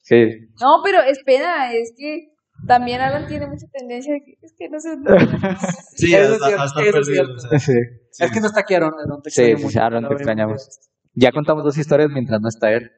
sí, 0.01 0.25
No, 0.61 0.81
pero 0.83 1.01
espera, 1.01 1.71
es 1.73 1.93
que 1.97 2.29
también 2.67 3.01
Alan 3.01 3.27
tiene 3.27 3.47
mucha 3.47 3.65
tendencia 3.71 4.13
de 4.13 4.21
que 4.21 4.33
es 4.41 4.53
que 4.57 4.69
no 4.69 4.79
sé. 4.79 4.89
Sí, 5.95 6.13
Eso 6.15 6.35
es 6.35 6.41
hasta, 6.41 6.45
cierto, 6.47 6.63
hasta 6.63 6.81
eso 6.81 6.89
es 6.99 7.05
perdido. 7.07 7.25
cierto. 7.25 7.33
o 7.33 7.39
sea, 7.49 7.59
sí, 7.59 7.73
es 8.19 8.31
que 8.31 8.39
no 8.39 8.47
está 8.47 8.61
aquí 8.61 8.73
Aaron. 8.75 8.93
Aaron 8.97 9.21
te 9.21 9.29
Sí, 9.29 9.41
extraño 9.41 9.67
sí, 9.67 9.73
sí, 9.73 9.79
Aaron, 9.79 10.07
te 10.07 10.13
extrañamos. 10.13 10.79
ya 11.13 11.31
contamos 11.31 11.63
dos 11.65 11.77
historias 11.77 12.09
mientras 12.11 12.39
no 12.41 12.47
está 12.47 12.71
él. 12.71 12.91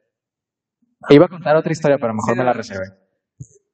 Iba 1.10 1.26
a 1.26 1.30
contar 1.30 1.56
otra 1.56 1.72
historia, 1.72 1.98
pero 2.00 2.14
mejor 2.14 2.34
Sí, 2.34 2.38
me 2.40 2.44
la 2.46 2.54
reservé, 2.54 2.86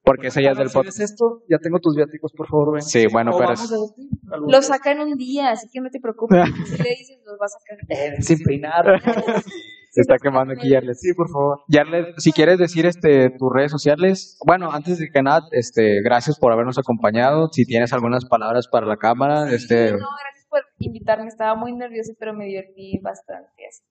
porque 0.03 0.27
esa 0.27 0.41
ya 0.41 0.51
es 0.51 0.57
del 0.57 0.69
si 0.69 0.73
podcast. 0.73 0.99
esto, 0.99 1.41
ya 1.49 1.57
tengo 1.59 1.79
tus 1.79 1.95
viáticos, 1.95 2.31
por 2.33 2.47
favor, 2.47 2.73
ven. 2.73 2.81
Sí, 2.81 3.05
bueno, 3.11 3.31
O 3.31 3.37
pero 3.37 3.49
vamos 3.53 3.63
es- 3.63 3.71
a 3.71 3.79
vestir 3.81 4.09
algún 4.31 4.51
Lo 4.51 4.61
saca 4.61 4.91
en 4.91 4.99
un 4.99 5.15
día, 5.17 5.51
así 5.51 5.67
que 5.71 5.79
no 5.81 5.89
te 5.89 5.99
preocupes. 5.99 6.37
Si 6.77 6.83
le 6.83 6.89
dices, 6.89 7.19
los 7.25 7.35
va 7.41 7.45
a 7.45 7.49
sacar. 7.49 7.77
Eh, 7.89 8.21
sin 8.21 8.39
peinar. 8.43 8.85
se 9.93 10.01
está 10.01 10.17
quemando 10.17 10.53
aquí 10.53 10.69
Yarlet. 10.69 10.95
sí, 10.95 11.13
por 11.13 11.29
favor. 11.29 11.59
Yarlet, 11.69 12.15
si 12.17 12.31
quieres 12.31 12.57
decir 12.57 12.85
este 12.87 13.29
tus 13.29 13.53
redes 13.53 13.71
sociales, 13.71 14.37
bueno, 14.45 14.71
antes 14.71 14.97
de 14.99 15.09
que 15.09 15.21
nada, 15.21 15.47
este, 15.51 16.01
gracias 16.01 16.37
por 16.39 16.51
habernos 16.51 16.77
acompañado. 16.79 17.47
Si 17.51 17.63
tienes 17.65 17.93
algunas 17.93 18.25
palabras 18.25 18.67
para 18.67 18.85
la 18.87 18.97
cámara, 18.97 19.49
este, 19.51 19.91
No, 19.91 19.97
gracias 19.99 20.47
por 20.49 20.61
invitarme. 20.79 21.27
Estaba 21.27 21.55
muy 21.55 21.73
nerviosa, 21.73 22.11
pero 22.19 22.33
me 22.33 22.45
divertí 22.45 22.99
bastante. 23.03 23.47
Así 23.69 23.83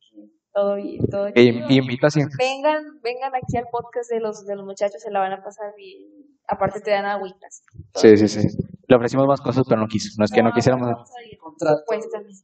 todo 0.52 0.76
todo 1.10 1.30
chido. 1.30 1.66
invita 1.70 2.10
sin- 2.10 2.28
Vengan, 2.38 3.00
vengan 3.02 3.34
aquí 3.34 3.56
al 3.56 3.64
podcast 3.70 4.10
de 4.10 4.20
los, 4.20 4.44
de 4.46 4.56
los 4.56 4.64
muchachos, 4.64 5.00
se 5.02 5.10
la 5.10 5.20
van 5.20 5.32
a 5.32 5.42
pasar 5.42 5.72
bien. 5.76 6.26
Aparte 6.48 6.80
te 6.80 6.90
dan 6.90 7.06
agüitas. 7.06 7.62
Sí, 7.94 8.16
sí, 8.16 8.28
sí. 8.28 8.46
Le 8.88 8.96
ofrecimos 8.96 9.26
más 9.26 9.40
cosas, 9.40 9.64
pero 9.68 9.80
no 9.80 9.86
quiso. 9.86 10.10
No 10.18 10.24
es 10.24 10.32
que 10.32 10.42
no 10.42 10.52
quisiéramos. 10.52 10.88
ir. 11.30 11.38
Contrato. 11.38 11.78
Supuestamente. 11.80 12.40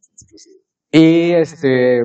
Y 0.91 1.33
este, 1.33 2.03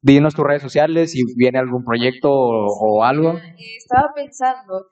dinos 0.00 0.34
tus 0.34 0.44
redes 0.44 0.62
sociales 0.62 1.12
si 1.12 1.22
viene 1.36 1.58
algún 1.58 1.84
proyecto 1.84 2.30
o, 2.30 2.66
o 2.98 3.02
algo. 3.02 3.34
Estaba 3.78 4.12
pensando, 4.14 4.86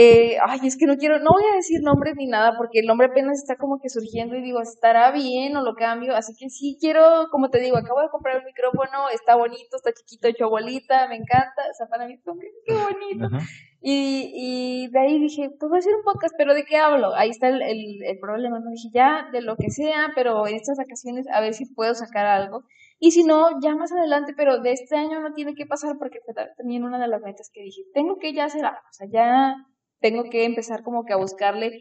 eh, 0.00 0.36
ay, 0.46 0.60
es 0.62 0.76
que 0.78 0.86
no 0.86 0.96
quiero, 0.96 1.18
no 1.18 1.32
voy 1.32 1.42
a 1.52 1.56
decir 1.56 1.80
nombres 1.82 2.14
ni 2.16 2.26
nada 2.28 2.56
porque 2.56 2.78
el 2.78 2.86
nombre 2.86 3.08
apenas 3.08 3.38
está 3.42 3.56
como 3.56 3.80
que 3.80 3.88
surgiendo 3.88 4.36
y 4.36 4.42
digo, 4.42 4.60
estará 4.60 5.10
bien 5.10 5.56
o 5.56 5.62
lo 5.62 5.74
cambio, 5.74 6.14
así 6.14 6.34
que 6.38 6.48
sí 6.50 6.76
quiero, 6.80 7.26
como 7.32 7.50
te 7.50 7.58
digo, 7.58 7.76
acabo 7.76 8.00
de 8.00 8.08
comprar 8.08 8.38
un 8.38 8.44
micrófono, 8.44 9.08
está 9.12 9.34
bonito, 9.34 9.76
está 9.76 9.90
chiquito, 9.92 10.28
hecho 10.28 10.48
bolita, 10.48 11.08
me 11.08 11.16
encanta, 11.16 11.62
o 11.68 11.74
sea, 11.76 11.88
para 11.88 12.06
mí 12.06 12.12
es 12.14 12.22
como 12.22 12.38
que, 12.38 12.46
qué 12.64 12.74
bonito. 12.74 13.26
Ajá. 13.26 13.44
Y, 13.80 14.32
y 14.34 14.88
de 14.92 14.98
ahí 15.00 15.18
dije, 15.20 15.50
pues 15.58 15.68
voy 15.68 15.78
a 15.78 15.80
hacer 15.80 15.94
un 15.94 16.02
podcast, 16.02 16.34
pero 16.38 16.54
¿de 16.54 16.64
qué 16.64 16.76
hablo? 16.76 17.14
Ahí 17.14 17.30
está 17.30 17.48
el, 17.48 17.60
el, 17.62 18.02
el 18.04 18.18
problema, 18.20 18.58
¿no? 18.60 18.70
Dije, 18.70 18.88
ya, 18.92 19.28
de 19.32 19.40
lo 19.40 19.56
que 19.56 19.70
sea, 19.70 20.10
pero 20.14 20.46
en 20.46 20.54
estas 20.56 20.78
vacaciones 20.78 21.26
a 21.32 21.40
ver 21.40 21.54
si 21.54 21.64
puedo 21.74 21.94
sacar 21.94 22.26
algo. 22.26 22.62
Y 23.00 23.12
si 23.12 23.22
no, 23.24 23.60
ya 23.62 23.74
más 23.76 23.92
adelante, 23.92 24.32
pero 24.36 24.58
de 24.60 24.72
este 24.72 24.96
año 24.96 25.20
no 25.20 25.32
tiene 25.32 25.54
que 25.54 25.66
pasar 25.66 25.96
porque 25.98 26.18
fue 26.24 26.34
ta- 26.34 26.52
también 26.56 26.82
una 26.84 26.98
de 27.00 27.06
las 27.08 27.20
metas 27.22 27.50
que 27.52 27.62
dije, 27.62 27.82
tengo 27.94 28.18
que 28.18 28.32
ya 28.32 28.46
hacer 28.46 28.64
algo, 28.64 28.78
o 28.80 28.92
sea, 28.92 29.06
ya 29.12 29.54
tengo 30.00 30.24
que 30.30 30.44
empezar 30.44 30.82
como 30.82 31.04
que 31.04 31.12
a 31.12 31.16
buscarle 31.16 31.80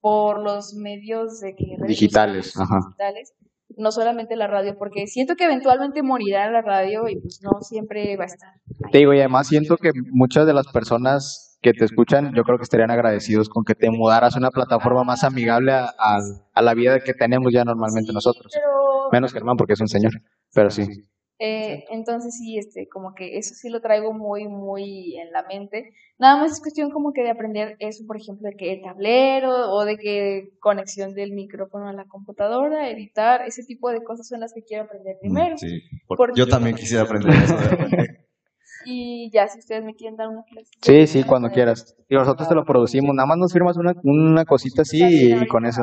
por 0.00 0.42
los 0.42 0.74
medios 0.74 1.40
de 1.40 1.54
que 1.56 1.76
Digitales, 1.86 2.56
ajá. 2.56 2.78
digitales, 2.86 3.34
no 3.76 3.90
solamente 3.90 4.36
la 4.36 4.46
radio, 4.46 4.76
porque 4.78 5.06
siento 5.06 5.34
que 5.34 5.44
eventualmente 5.44 6.02
morirá 6.02 6.50
la 6.50 6.62
radio 6.62 7.08
y 7.08 7.16
pues 7.20 7.40
no 7.42 7.60
siempre 7.62 8.16
va 8.16 8.24
a 8.24 8.26
estar. 8.28 8.50
Te 8.92 8.98
digo, 8.98 9.12
y 9.14 9.18
además 9.18 9.48
siento 9.48 9.76
que 9.76 9.90
muchas 10.12 10.46
de 10.46 10.54
las 10.54 10.68
personas 10.68 11.58
que 11.60 11.72
te 11.72 11.84
escuchan, 11.84 12.32
yo 12.34 12.44
creo 12.44 12.58
que 12.58 12.62
estarían 12.64 12.90
agradecidos 12.92 13.48
con 13.48 13.64
que 13.64 13.74
te 13.74 13.90
mudaras 13.90 14.36
a 14.36 14.38
una 14.38 14.50
plataforma 14.50 15.02
más 15.02 15.24
amigable 15.24 15.72
a, 15.72 15.86
a- 15.98 16.20
a 16.54 16.62
la 16.62 16.74
vida 16.74 17.00
que 17.00 17.12
tenemos 17.14 17.52
ya 17.52 17.64
normalmente 17.64 18.08
Sí, 18.10 18.14
nosotros. 18.14 18.52
Pero 18.54 19.08
Menos 19.10 19.32
Germán, 19.32 19.56
porque 19.56 19.72
es 19.72 19.80
un 19.80 19.88
señor. 19.88 20.12
Pero 20.54 20.70
sí. 20.70 20.86
Eh, 21.38 21.84
entonces 21.90 22.34
sí, 22.38 22.56
este, 22.56 22.88
como 22.88 23.12
que 23.14 23.36
eso 23.36 23.54
sí 23.54 23.68
lo 23.68 23.80
traigo 23.82 24.12
muy, 24.14 24.48
muy 24.48 25.16
en 25.18 25.30
la 25.32 25.42
mente. 25.42 25.90
Nada 26.18 26.38
más 26.38 26.52
es 26.52 26.60
cuestión 26.60 26.90
como 26.90 27.12
que 27.12 27.22
de 27.22 27.30
aprender 27.30 27.76
eso, 27.78 28.04
por 28.06 28.16
ejemplo, 28.16 28.48
de 28.48 28.56
que 28.56 28.72
el 28.72 28.80
tablero 28.82 29.50
o 29.70 29.84
de 29.84 29.98
que 29.98 30.48
conexión 30.60 31.12
del 31.12 31.32
micrófono 31.32 31.88
a 31.88 31.92
la 31.92 32.06
computadora, 32.06 32.88
editar, 32.88 33.42
ese 33.46 33.62
tipo 33.64 33.90
de 33.90 34.02
cosas 34.02 34.26
son 34.28 34.40
las 34.40 34.54
que 34.54 34.62
quiero 34.62 34.84
aprender 34.84 35.16
primero. 35.20 35.54
Mm, 35.56 35.58
Sí, 35.58 35.80
por- 36.06 36.16
Porque- 36.16 36.38
yo 36.40 36.48
también 36.48 36.74
quisiera 36.74 37.02
aprender 37.04 37.30
eso. 37.34 37.54
Y 38.88 39.30
ya, 39.32 39.48
si 39.48 39.58
ustedes 39.58 39.82
me 39.84 39.94
quieren 39.94 40.16
dar 40.16 40.28
una 40.28 40.44
clase. 40.44 40.70
Sí, 40.80 41.06
sí, 41.08 41.24
cuando 41.24 41.50
quieras. 41.50 41.96
Y 42.08 42.14
nosotros 42.14 42.48
te 42.48 42.54
lo 42.54 42.64
producimos. 42.64 43.14
Nada 43.16 43.26
más 43.26 43.36
nos 43.36 43.52
firmas 43.52 43.76
una, 43.76 43.94
una 44.04 44.44
cosita 44.44 44.82
así 44.82 45.02
y, 45.02 45.32
y 45.34 45.46
con 45.48 45.66
eso. 45.66 45.82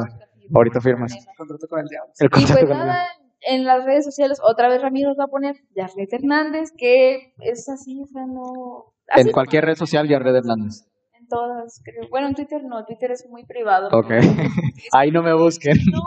Ahorita 0.53 0.79
firmas. 0.79 1.13
Contrato 1.37 1.67
con 1.67 1.79
el 1.81 1.87
diablo. 1.87 2.11
El 2.17 2.27
Y 2.27 2.29
contrato 2.29 2.53
pues 2.53 2.71
con 2.71 2.79
el- 2.79 2.87
nada, 2.87 3.07
en 3.45 3.65
las 3.65 3.85
redes 3.85 4.05
sociales 4.05 4.39
otra 4.43 4.69
vez 4.69 4.81
Ramiro 4.81 5.09
nos 5.09 5.19
va 5.19 5.25
a 5.25 5.27
poner 5.27 5.55
Yarlet 5.75 6.13
Hernández, 6.13 6.71
que 6.77 7.33
es 7.39 7.69
así, 7.69 8.01
o 8.01 8.07
sea, 8.07 8.25
no... 8.25 8.93
así 9.07 9.27
En 9.27 9.33
cualquier 9.33 9.65
red 9.65 9.75
social, 9.75 10.07
ya 10.07 10.19
Red 10.19 10.35
Hernández. 10.35 10.85
En 11.13 11.27
todas, 11.27 11.81
creo. 11.83 12.09
Bueno, 12.09 12.27
en 12.27 12.35
Twitter 12.35 12.63
no, 12.63 12.85
Twitter 12.85 13.11
es 13.11 13.25
muy 13.29 13.45
privado. 13.45 13.89
Ok. 13.91 14.11
Ahí 14.93 15.11
no 15.11 15.23
me 15.23 15.33
busquen. 15.33 15.77
No, 15.91 16.01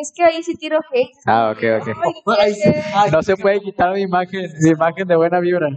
es 0.00 0.12
que 0.14 0.24
ahí 0.24 0.42
sí 0.42 0.56
tiro 0.56 0.78
hate. 0.78 1.10
Ah, 1.26 1.52
ok, 1.52 1.62
ok. 1.80 1.88
Ay, 2.38 2.54
No 3.12 3.22
se 3.22 3.36
puede 3.36 3.60
quitar 3.60 3.92
mi 3.92 4.02
imagen, 4.02 4.50
mi 4.62 4.70
imagen 4.70 5.06
de 5.06 5.16
buena 5.16 5.40
vibra. 5.40 5.68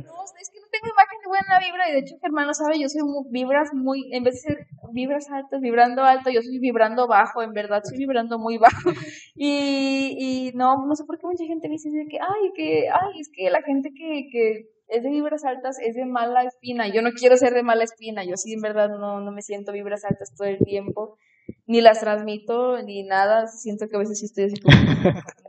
Tengo 0.85 0.93
imagen 0.93 1.19
de 1.19 1.27
buena 1.27 1.59
vibra 1.59 1.89
y 1.89 1.93
de 1.93 1.99
hecho 1.99 2.15
Germán 2.21 2.45
lo 2.45 2.53
sabe, 2.53 2.79
yo 2.79 2.87
soy 2.89 3.01
muy, 3.01 3.25
vibras 3.31 3.73
muy, 3.73 4.13
en 4.13 4.23
vez 4.23 4.35
de 4.35 4.39
ser 4.41 4.67
vibras 4.93 5.31
altas, 5.31 5.59
vibrando 5.59 6.03
alto, 6.03 6.29
yo 6.29 6.43
soy 6.43 6.59
vibrando 6.59 7.07
bajo, 7.07 7.41
en 7.41 7.53
verdad 7.53 7.81
soy 7.83 7.97
vibrando 7.97 8.37
muy 8.37 8.57
bajo. 8.57 8.91
Y, 9.37 10.15
y 10.17 10.51
no, 10.55 10.85
no 10.87 10.95
sé 10.95 11.03
por 11.03 11.19
qué 11.19 11.27
mucha 11.27 11.43
gente 11.43 11.67
me 11.67 11.73
dice 11.73 11.89
que, 12.09 12.19
ay, 12.19 12.51
que, 12.55 12.87
ay, 12.89 13.19
es 13.19 13.29
que 13.29 13.49
la 13.49 13.61
gente 13.63 13.89
que, 13.93 14.29
que 14.31 14.69
es 14.87 15.03
de 15.03 15.09
vibras 15.09 15.43
altas 15.43 15.77
es 15.81 15.95
de 15.95 16.05
mala 16.05 16.43
espina. 16.43 16.87
Yo 16.87 17.01
no 17.01 17.11
quiero 17.11 17.35
ser 17.35 17.53
de 17.53 17.63
mala 17.63 17.83
espina, 17.83 18.23
yo 18.23 18.37
sí 18.37 18.53
en 18.53 18.61
verdad 18.61 18.89
no, 18.89 19.19
no 19.19 19.31
me 19.31 19.41
siento 19.41 19.73
vibras 19.73 20.05
altas 20.05 20.33
todo 20.37 20.47
el 20.47 20.59
tiempo, 20.59 21.17
ni 21.65 21.81
las 21.81 21.99
transmito, 21.99 22.81
ni 22.83 23.03
nada, 23.03 23.47
siento 23.47 23.87
que 23.89 23.95
a 23.95 23.99
veces 23.99 24.19
sí 24.19 24.25
estoy 24.25 24.45
así 24.45 24.61
como... 24.61 24.75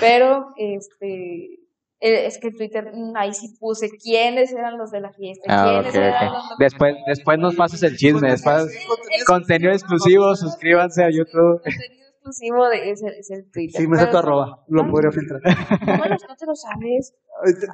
Pero, 0.00 0.52
este, 0.56 1.65
es 2.00 2.38
que 2.38 2.48
en 2.48 2.56
Twitter, 2.56 2.90
mm, 2.94 3.16
ahí 3.16 3.32
sí 3.32 3.56
puse 3.58 3.88
quiénes 3.90 4.52
eran 4.52 4.76
los 4.78 4.90
de 4.90 5.00
la 5.00 5.12
fiesta, 5.12 5.44
Ah, 5.48 5.64
quiénes 5.70 5.90
ok, 5.90 5.94
eran 5.96 6.28
ok. 6.28 6.34
los 6.34 6.58
Después, 6.58 6.94
después 7.06 7.38
nos 7.38 7.54
pasas 7.56 7.82
el 7.82 7.96
chisme. 7.96 8.30
Después, 8.30 8.66
contenido 9.26 9.72
exclusivo, 9.72 10.34
suscríbanse 10.36 11.04
a 11.04 11.10
YouTube. 11.10 11.60
contenido 11.62 12.06
exclusivo 12.16 12.68
de 12.68 12.90
ese 12.90 13.06
es 13.18 13.30
el 13.30 13.50
Twitter. 13.52 13.80
Sí, 13.80 13.86
me 13.86 13.96
sé 13.98 14.06
tu 14.08 14.16
arroba. 14.18 14.64
Lo 14.68 14.88
podría 14.90 15.10
filtrar. 15.12 15.40
¿Cómo 15.80 16.04
los- 16.06 16.22
no 16.28 16.36
te 16.36 16.46
lo 16.46 16.54
sabes? 16.56 17.14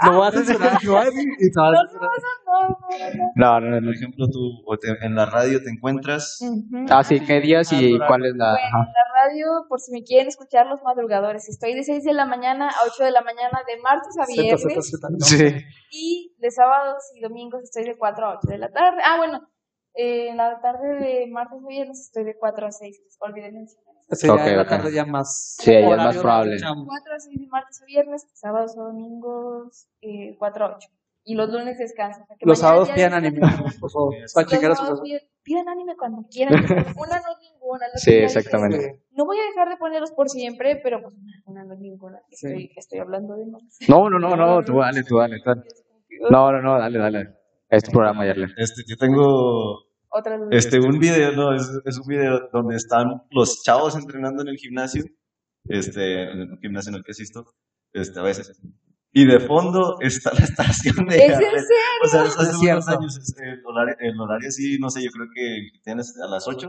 Lo 0.05 0.13
voy 0.19 0.27
a 0.27 0.31
censurar, 0.33 0.85
lo 0.85 0.93
voy 0.93 1.01
a 1.01 1.05
decir 1.05 1.29
y 1.39 1.51
te 1.53 1.61
vas 1.61 1.79
a 1.79 1.87
censurar. 1.89 2.11
No, 3.37 3.61
no, 3.61 3.81
no. 3.81 3.87
Por 3.87 3.95
ejemplo, 3.95 4.27
tú 4.29 4.63
o 4.67 4.77
te- 4.77 5.05
en 5.07 5.15
la 5.15 5.25
radio 5.27 5.63
te 5.63 5.71
encuentras. 5.71 6.39
Ujú. 6.43 6.85
Ah, 6.91 7.03
sí, 7.05 7.21
¿qué 7.21 7.41
días 7.41 7.73
y 7.73 7.97
cuál 8.07 8.27
es 8.27 8.35
la...? 8.37 8.55
Ajá. 8.55 8.93
Radio, 9.25 9.47
por 9.69 9.81
si 9.81 9.93
me 9.93 10.03
quieren 10.03 10.29
escuchar 10.29 10.67
los 10.67 10.83
madrugadores, 10.83 11.49
estoy 11.49 11.75
de 11.75 11.83
6 11.85 12.05
de 12.05 12.13
la 12.13 12.27
mañana 12.27 12.69
a 12.69 12.87
8 12.87 13.05
de 13.05 13.11
la 13.11 13.23
mañana 13.23 13.61
de 13.67 13.77
martes 13.81 14.17
a 14.19 14.25
Z, 14.27 14.35
Z, 14.35 14.43
viernes 14.69 14.91
Z, 14.91 15.09
¿no? 15.11 15.19
Sí. 15.21 15.65
y 15.91 16.35
de 16.39 16.51
sábados 16.51 17.03
y 17.15 17.21
domingos 17.21 17.63
estoy 17.63 17.85
de 17.85 17.97
4 17.97 18.27
a 18.27 18.39
8 18.39 18.49
de 18.49 18.59
la 18.59 18.69
tarde. 18.71 19.01
Ah, 19.05 19.17
bueno, 19.19 19.41
eh, 19.95 20.29
en 20.29 20.37
la 20.37 20.61
tarde 20.61 20.89
de 20.97 21.27
martes 21.31 21.59
a 21.63 21.67
viernes 21.69 22.01
estoy 22.01 22.25
de 22.25 22.37
4 22.39 22.67
a 22.67 22.71
6, 22.71 23.01
olvidé 23.21 23.53
mencionar. 23.53 23.93
Sí, 24.11 24.27
ya 24.27 24.35
Ok, 24.35 24.41
en 24.41 24.57
la 24.59 24.67
tarde 24.67 24.93
ya 24.93 25.05
más. 25.07 25.57
Sí, 25.59 25.73
ya 25.73 25.79
es 25.81 25.97
más 25.97 26.17
probable. 26.19 26.59
chamo. 26.59 26.85
4 26.87 27.15
a 27.15 27.19
6 27.19 27.41
de 27.41 27.47
martes 27.47 27.81
a 27.81 27.85
viernes, 27.87 28.27
sábados 28.35 28.77
a 28.77 28.83
domingos 28.83 29.89
eh, 30.03 30.37
4 30.39 30.65
a 30.67 30.77
8. 30.77 30.89
Y 31.25 31.35
los 31.35 31.51
lunes 31.51 31.79
descansan. 31.79 32.25
o 32.25 32.27
sea 32.27 32.37
que 32.37 32.47
Los 32.47 32.59
sábados 32.59 32.91
pidan 32.91 33.15
anime, 33.15 33.41
por 33.81 33.91
favor. 33.91 34.15
Los 34.21 34.33
Para 34.33 34.47
Los 34.69 34.79
sábados 34.79 35.03
pidan, 35.43 35.69
anime 35.69 35.95
cuando 35.97 36.27
quieran. 36.29 36.55
Una 36.97 37.21
no 37.21 37.33
es 37.33 37.39
ninguna. 37.41 37.87
lo 37.87 37.97
Sí, 37.99 38.15
exactamente. 38.15 39.03
No 39.13 39.25
voy 39.25 39.39
a 39.39 39.45
dejar 39.45 39.69
de 39.69 39.77
ponerlos 39.77 40.11
por 40.13 40.29
siempre, 40.29 40.81
pero 40.83 41.01
pues 41.03 41.15
una 41.45 41.65
no 41.65 41.75
es 41.75 41.81
ninguna. 41.81 42.21
Sí. 42.31 42.47
Estoy, 42.47 42.73
estoy 42.77 42.99
hablando 42.99 43.35
de 43.37 43.47
más. 43.47 43.63
No, 43.89 44.11
no, 44.11 44.19
no, 44.19 44.35
no, 44.37 44.65
tú 44.65 44.79
dale, 44.79 45.03
tú 45.05 45.19
dale. 45.19 45.41
No, 46.31 46.53
no, 46.53 46.61
no, 46.61 46.79
dale, 46.79 46.99
dale. 46.99 47.43
Este 47.69 47.91
programa, 47.91 48.27
Yarle. 48.27 48.49
Este, 48.57 48.83
yo 48.87 48.97
tengo 48.97 49.87
Otra 50.11 50.37
duda. 50.37 50.49
este, 50.51 50.79
un 50.79 50.99
video, 50.99 51.33
no, 51.33 51.55
es, 51.55 51.71
es 51.85 51.99
un 51.99 52.07
video 52.07 52.49
donde 52.53 52.77
están 52.77 53.23
los 53.31 53.63
chavos 53.63 53.97
entrenando 53.97 54.43
en 54.43 54.49
el 54.49 54.57
gimnasio, 54.57 55.05
este, 55.65 56.31
en 56.31 56.41
el 56.41 56.59
gimnasio 56.61 56.91
en 56.91 56.97
el 56.97 57.05
que 57.05 57.13
asisto, 57.13 57.55
este, 57.95 58.21
a 58.21 58.23
veces. 58.23 58.61
Y 59.15 59.27
de 59.27 59.41
fondo 59.41 59.97
está 60.01 60.33
la 60.33 60.41
estación 60.45 61.07
de 61.07 61.17
¿Es 61.17 61.33
en 61.33 61.39
serio? 61.39 61.53
O 62.03 62.09
sea, 62.09 62.23
hace 62.23 62.29
Es 62.43 62.49
unos 62.49 62.61
cierto. 62.61 62.91
años, 62.99 63.17
este, 63.19 63.43
el 63.51 63.67
horario, 63.67 63.95
el 64.01 64.21
horario 64.21 64.51
sí, 64.51 64.79
no 64.81 64.89
sé, 64.91 65.03
yo 65.03 65.11
creo 65.11 65.27
que 65.35 65.69
tienes 65.85 66.19
a 66.19 66.27
las 66.29 66.49
8. 66.49 66.69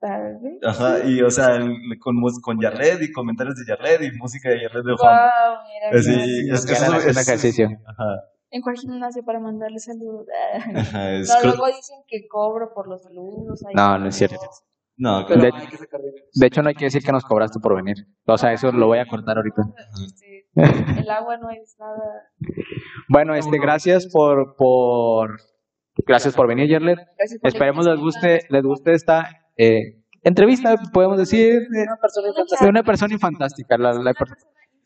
Tal 0.00 0.38
vez. 0.42 0.58
Ajá, 0.64 1.04
y 1.04 1.20
o 1.22 1.30
sea, 1.30 1.56
el- 1.56 1.98
con, 1.98 2.16
con 2.42 2.60
Yarled 2.60 3.00
y 3.00 3.10
comentarios 3.10 3.56
de 3.56 3.64
Yarled 3.66 4.02
y 4.02 4.16
música 4.16 4.50
de 4.50 4.62
Yarled 4.62 4.84
de 4.84 4.96
fondo. 4.96 5.12
Wow, 5.12 5.58
mira. 5.90 6.02
Sí, 6.02 6.42
mira. 6.44 6.54
es 6.54 6.66
que 6.66 6.72
eso 6.74 6.94
es- 6.94 7.16
ejercicio. 7.28 7.68
Ajá, 7.86 8.04
¿En 8.50 8.62
cuál 8.62 8.76
gimnasio 8.76 9.24
para 9.24 9.40
mandarle 9.40 9.78
saludos? 9.78 10.26
ajá, 10.74 11.12
es 11.14 11.28
No, 11.28 11.40
luego 11.50 11.66
dicen 11.68 11.98
que 12.06 12.28
cobro 12.28 12.72
por 12.74 12.86
los 12.88 13.02
saludos. 13.02 13.62
No, 13.74 13.98
no 13.98 14.08
es 14.08 14.14
cierto. 14.14 14.36
No, 14.98 15.24
De- 15.24 16.46
hecho, 16.46 16.62
no 16.62 16.68
hay 16.68 16.74
que 16.74 16.84
decir 16.86 17.02
que 17.02 17.12
nos 17.12 17.24
cobraste 17.24 17.58
por 17.60 17.74
venir. 17.76 17.96
O 18.26 18.36
sea, 18.36 18.52
eso 18.52 18.70
lo 18.72 18.86
voy 18.86 18.98
a 18.98 19.06
cortar 19.06 19.36
ahorita. 19.36 19.62
El 21.00 21.10
agua 21.10 21.36
no 21.38 21.50
es 21.50 21.76
nada. 21.78 22.22
Bueno, 23.08 23.34
este, 23.34 23.58
gracias 23.58 24.08
por, 24.12 24.56
por, 24.56 25.38
gracias 26.06 26.34
por 26.34 26.48
venir, 26.48 26.80
la 26.82 26.96
Esperemos 27.42 27.86
les 27.86 27.98
guste, 28.00 28.40
les 28.48 28.62
guste 28.62 28.92
esta 28.92 29.28
eh, 29.56 30.02
entrevista, 30.22 30.74
podemos 30.92 31.16
decir, 31.18 31.60
de 31.70 31.82
Una 31.84 31.96
persona 31.96 32.28
de 32.60 32.68
una 32.68 32.82
persona 32.82 33.18
fantástica. 33.18 33.78
La, 33.78 33.92
la- 33.92 34.10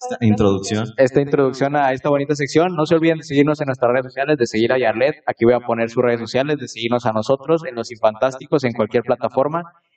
esta 0.02 0.16
introducción. 0.26 0.84
esta 0.96 1.20
introducción 1.20 1.76
a 1.76 1.92
esta 1.92 2.08
bonita 2.10 2.34
sección. 2.34 2.74
No 2.74 2.86
se 2.86 2.96
olviden 2.96 3.18
de 3.18 3.22
seguirnos 3.24 3.60
en 3.60 3.66
nuestras 3.66 3.92
redes 3.92 4.06
sociales, 4.06 4.36
de 4.36 4.46
seguir 4.46 4.72
a 4.72 4.78
Yarlet. 4.78 5.22
Aquí 5.26 5.44
voy 5.44 5.54
a 5.54 5.60
poner 5.60 5.90
sus 5.90 6.02
redes 6.02 6.18
sociales, 6.18 6.58
de 6.58 6.66
seguirnos 6.66 7.06
a 7.06 7.12
nosotros 7.12 7.62
en 7.64 7.76
Los 7.76 7.92
Infantásticos, 7.92 8.64
en 8.64 8.72
cualquier 8.72 9.04
plataforma 9.04 9.62